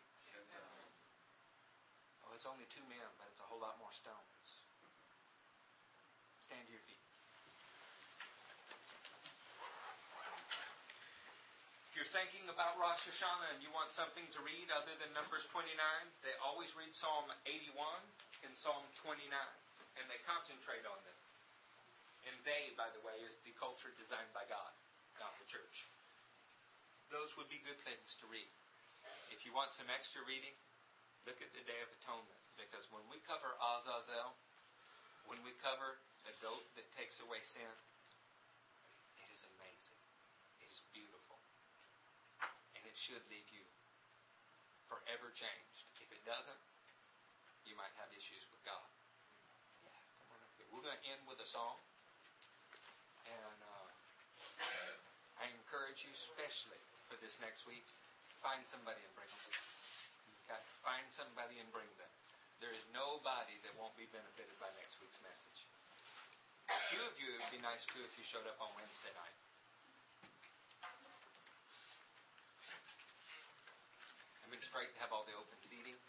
Oh, 2.24 2.32
it's 2.32 2.46
only 2.48 2.64
two 2.72 2.84
men, 2.88 3.08
but 3.20 3.28
it's 3.28 3.40
a 3.40 3.48
whole 3.48 3.60
lot 3.60 3.76
more 3.80 3.92
stones. 3.92 4.48
Stand 6.48 6.68
to 6.68 6.72
your 6.72 6.84
feet. 6.88 7.01
You're 12.02 12.18
thinking 12.18 12.50
about 12.50 12.82
Rosh 12.82 12.98
Hashanah 13.06 13.54
and 13.54 13.62
you 13.62 13.70
want 13.78 13.94
something 13.94 14.26
to 14.34 14.42
read 14.42 14.74
other 14.74 14.90
than 14.98 15.14
Numbers 15.14 15.46
29, 15.54 15.70
they 16.26 16.34
always 16.42 16.74
read 16.74 16.90
Psalm 16.98 17.30
81 17.46 17.78
and 18.42 18.50
Psalm 18.58 18.82
29, 19.06 19.30
and 19.30 20.10
they 20.10 20.18
concentrate 20.26 20.82
on 20.82 20.98
them. 21.06 21.20
And 22.26 22.34
they, 22.42 22.74
by 22.74 22.90
the 22.98 23.06
way, 23.06 23.14
is 23.22 23.38
the 23.46 23.54
culture 23.54 23.94
designed 24.02 24.34
by 24.34 24.50
God, 24.50 24.74
not 25.22 25.30
the 25.38 25.46
church. 25.46 25.86
Those 27.14 27.30
would 27.38 27.54
be 27.54 27.62
good 27.70 27.78
things 27.86 28.18
to 28.18 28.26
read. 28.34 28.50
If 29.30 29.46
you 29.46 29.54
want 29.54 29.70
some 29.78 29.94
extra 29.94 30.26
reading, 30.26 30.58
look 31.30 31.38
at 31.38 31.54
the 31.54 31.62
Day 31.70 31.78
of 31.86 31.90
Atonement, 32.02 32.42
because 32.58 32.90
when 32.90 33.06
we 33.14 33.22
cover 33.30 33.54
Azazel, 33.78 34.34
when 35.30 35.38
we 35.46 35.54
cover 35.62 36.02
the 36.26 36.34
goat 36.42 36.66
that 36.74 36.90
takes 36.98 37.22
away 37.22 37.46
sin, 37.46 37.70
it 39.22 39.30
is 39.30 39.46
amazing. 39.54 40.02
Should 43.02 43.26
leave 43.34 43.50
you 43.50 43.66
forever 44.86 45.34
changed. 45.34 45.86
If 46.06 46.14
it 46.14 46.22
doesn't, 46.22 46.64
you 47.66 47.74
might 47.74 47.94
have 47.98 48.14
issues 48.14 48.46
with 48.54 48.62
God. 48.62 48.86
Yeah, 49.82 49.98
come 50.22 50.38
on 50.38 50.40
up 50.46 50.54
here. 50.62 50.70
We're 50.70 50.86
going 50.86 50.98
to 50.98 51.06
end 51.10 51.26
with 51.26 51.42
a 51.42 51.50
song. 51.50 51.82
And 53.26 53.60
uh, 53.66 53.90
I 55.42 55.50
encourage 55.50 56.06
you, 56.06 56.12
especially 56.14 56.82
for 57.10 57.18
this 57.26 57.34
next 57.42 57.66
week, 57.66 57.86
find 58.46 58.62
somebody 58.70 59.02
and 59.02 59.14
bring 59.18 59.30
them. 59.30 59.54
Okay? 60.46 60.62
Find 60.86 61.06
somebody 61.10 61.58
and 61.58 61.70
bring 61.74 61.90
them. 61.98 62.12
There 62.62 62.70
is 62.70 62.86
nobody 62.94 63.58
that 63.66 63.74
won't 63.82 63.98
be 63.98 64.06
benefited 64.14 64.54
by 64.62 64.70
next 64.78 65.02
week's 65.02 65.18
message. 65.26 65.66
A 66.70 66.82
few 66.94 67.02
of 67.02 67.18
you, 67.18 67.34
it 67.34 67.42
would 67.42 67.54
be 67.58 67.64
nice 67.66 67.82
too 67.90 68.06
if 68.06 68.14
you 68.14 68.24
showed 68.30 68.46
up 68.46 68.62
on 68.62 68.70
Wednesday 68.78 69.10
night. 69.18 69.38
I 74.46 74.46
mean, 74.52 74.61
it's 74.61 74.61
great 74.72 74.88
to 74.96 75.00
have 75.04 75.12
all 75.12 75.28
the 75.28 75.36
open 75.36 75.60
seating, 75.68 76.00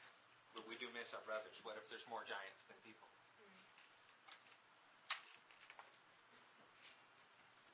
but 0.54 0.62
we 0.70 0.78
do 0.78 0.86
miss 0.94 1.10
our 1.18 1.24
brothers. 1.26 1.58
What 1.66 1.74
if 1.74 1.82
there's 1.90 2.06
more 2.06 2.22
giants 2.22 2.62
than 2.70 2.78
people? 2.86 3.10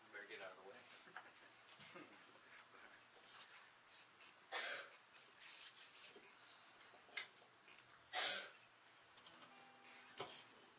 You 0.01 0.09
better 0.16 0.24
get 0.32 0.40
out 0.40 0.56
of 0.56 0.65
the 0.65 0.69
way. 0.73 0.81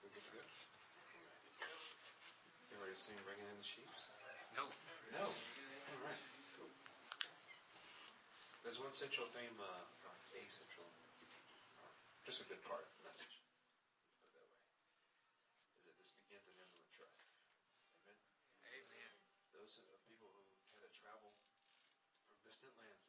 We 0.02 0.10
good 0.10 0.26
to 0.26 0.34
go? 0.34 0.42
You 2.74 2.82
ready 2.82 2.98
to 2.98 3.02
sing 3.06 3.14
Bringing 3.30 3.46
in 3.46 3.58
the 3.62 3.68
Sheep? 3.70 3.86
No. 4.58 4.66
No. 5.14 5.30
All 5.30 6.02
right. 6.02 6.18
Cool. 6.58 6.74
There's 8.66 8.82
one 8.82 8.90
central 8.98 9.30
theme, 9.38 9.54
uh, 9.62 9.86
or 10.50 10.90
just 12.26 12.42
a 12.42 12.48
good 12.50 12.58
part 12.66 12.82
of 12.82 12.90
the 12.98 13.06
message. 13.06 13.38
Put 14.34 14.42
it 14.42 14.50
that 14.50 14.66
way. 14.66 14.82
Is 15.78 15.86
that 15.86 15.94
this 16.02 16.10
begins 16.26 16.50
and 16.50 16.58
ends 16.58 16.74
with 16.74 16.90
trust. 16.90 17.30
Amen. 18.10 18.18
Amen. 18.66 19.14
Those 19.54 19.78
are 19.78 20.02
people 20.10 20.26
who 20.34 20.42
had 20.74 20.90
to 20.90 20.90
travel 20.98 21.38
from 21.38 22.34
distant 22.42 22.74
lands, 22.82 23.09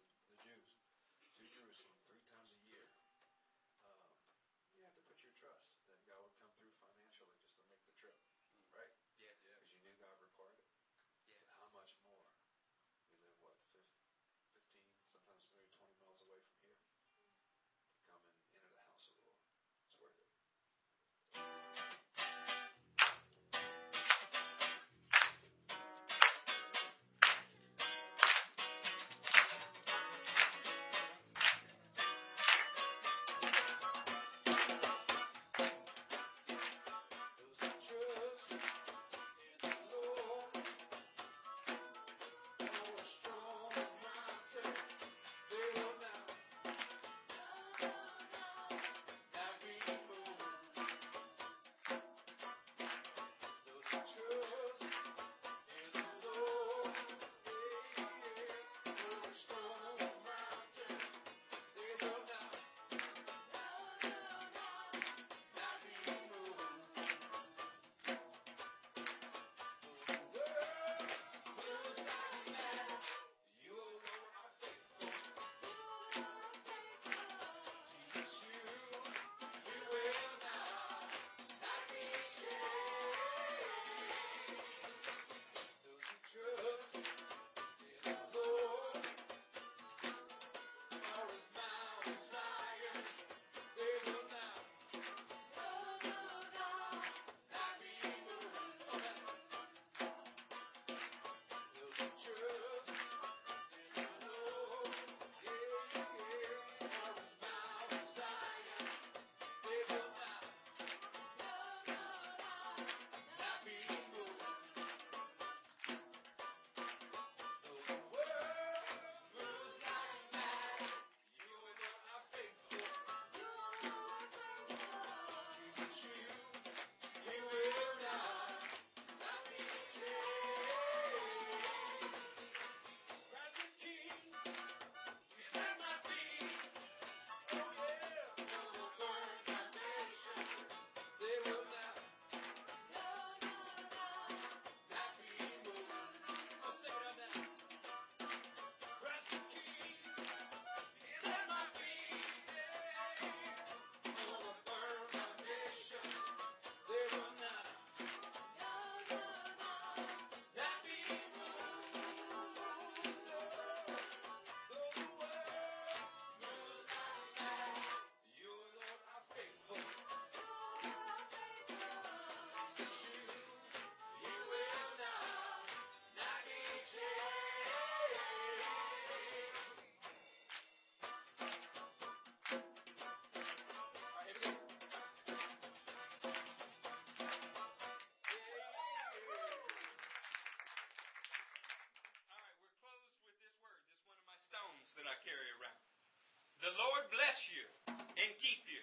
The 196.60 196.74
Lord 196.76 197.04
bless 197.08 197.38
you 197.50 197.64
and 197.88 198.28
keep 198.40 198.62
you. 198.68 198.82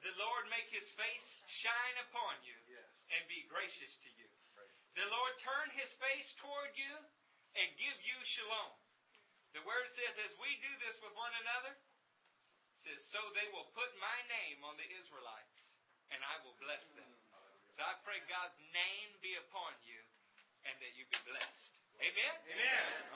The 0.00 0.14
Lord 0.16 0.48
make 0.48 0.70
his 0.72 0.86
face 0.96 1.26
shine 1.60 1.96
upon 2.08 2.40
you 2.46 2.56
and 3.12 3.20
be 3.26 3.44
gracious 3.50 3.92
to 4.06 4.10
you. 4.16 4.28
The 4.96 5.06
Lord 5.10 5.34
turn 5.42 5.70
his 5.74 5.90
face 5.98 6.28
toward 6.40 6.72
you 6.74 6.94
and 7.58 7.68
give 7.78 7.98
you 8.06 8.16
shalom. 8.24 8.74
The 9.54 9.62
word 9.66 9.86
says, 9.98 10.14
as 10.30 10.34
we 10.38 10.50
do 10.62 10.72
this 10.86 10.94
with 11.02 11.14
one 11.18 11.34
another, 11.42 11.74
it 11.74 12.80
says, 12.86 13.02
so 13.10 13.18
they 13.34 13.50
will 13.50 13.66
put 13.74 13.90
my 13.98 14.18
name 14.30 14.62
on 14.62 14.78
the 14.78 14.86
Israelites, 14.94 15.58
and 16.14 16.22
I 16.22 16.38
will 16.46 16.54
bless 16.62 16.86
them. 16.94 17.10
Hmm. 17.34 17.54
So 17.74 17.82
I 17.82 17.98
pray 18.06 18.22
God's 18.30 18.56
name 18.70 19.10
be 19.18 19.34
upon 19.42 19.74
you, 19.82 19.98
and 20.62 20.74
that 20.78 20.92
you 20.94 21.02
be 21.10 21.20
blessed. 21.26 21.74
Amen? 21.98 22.34
Amen. 22.46 23.09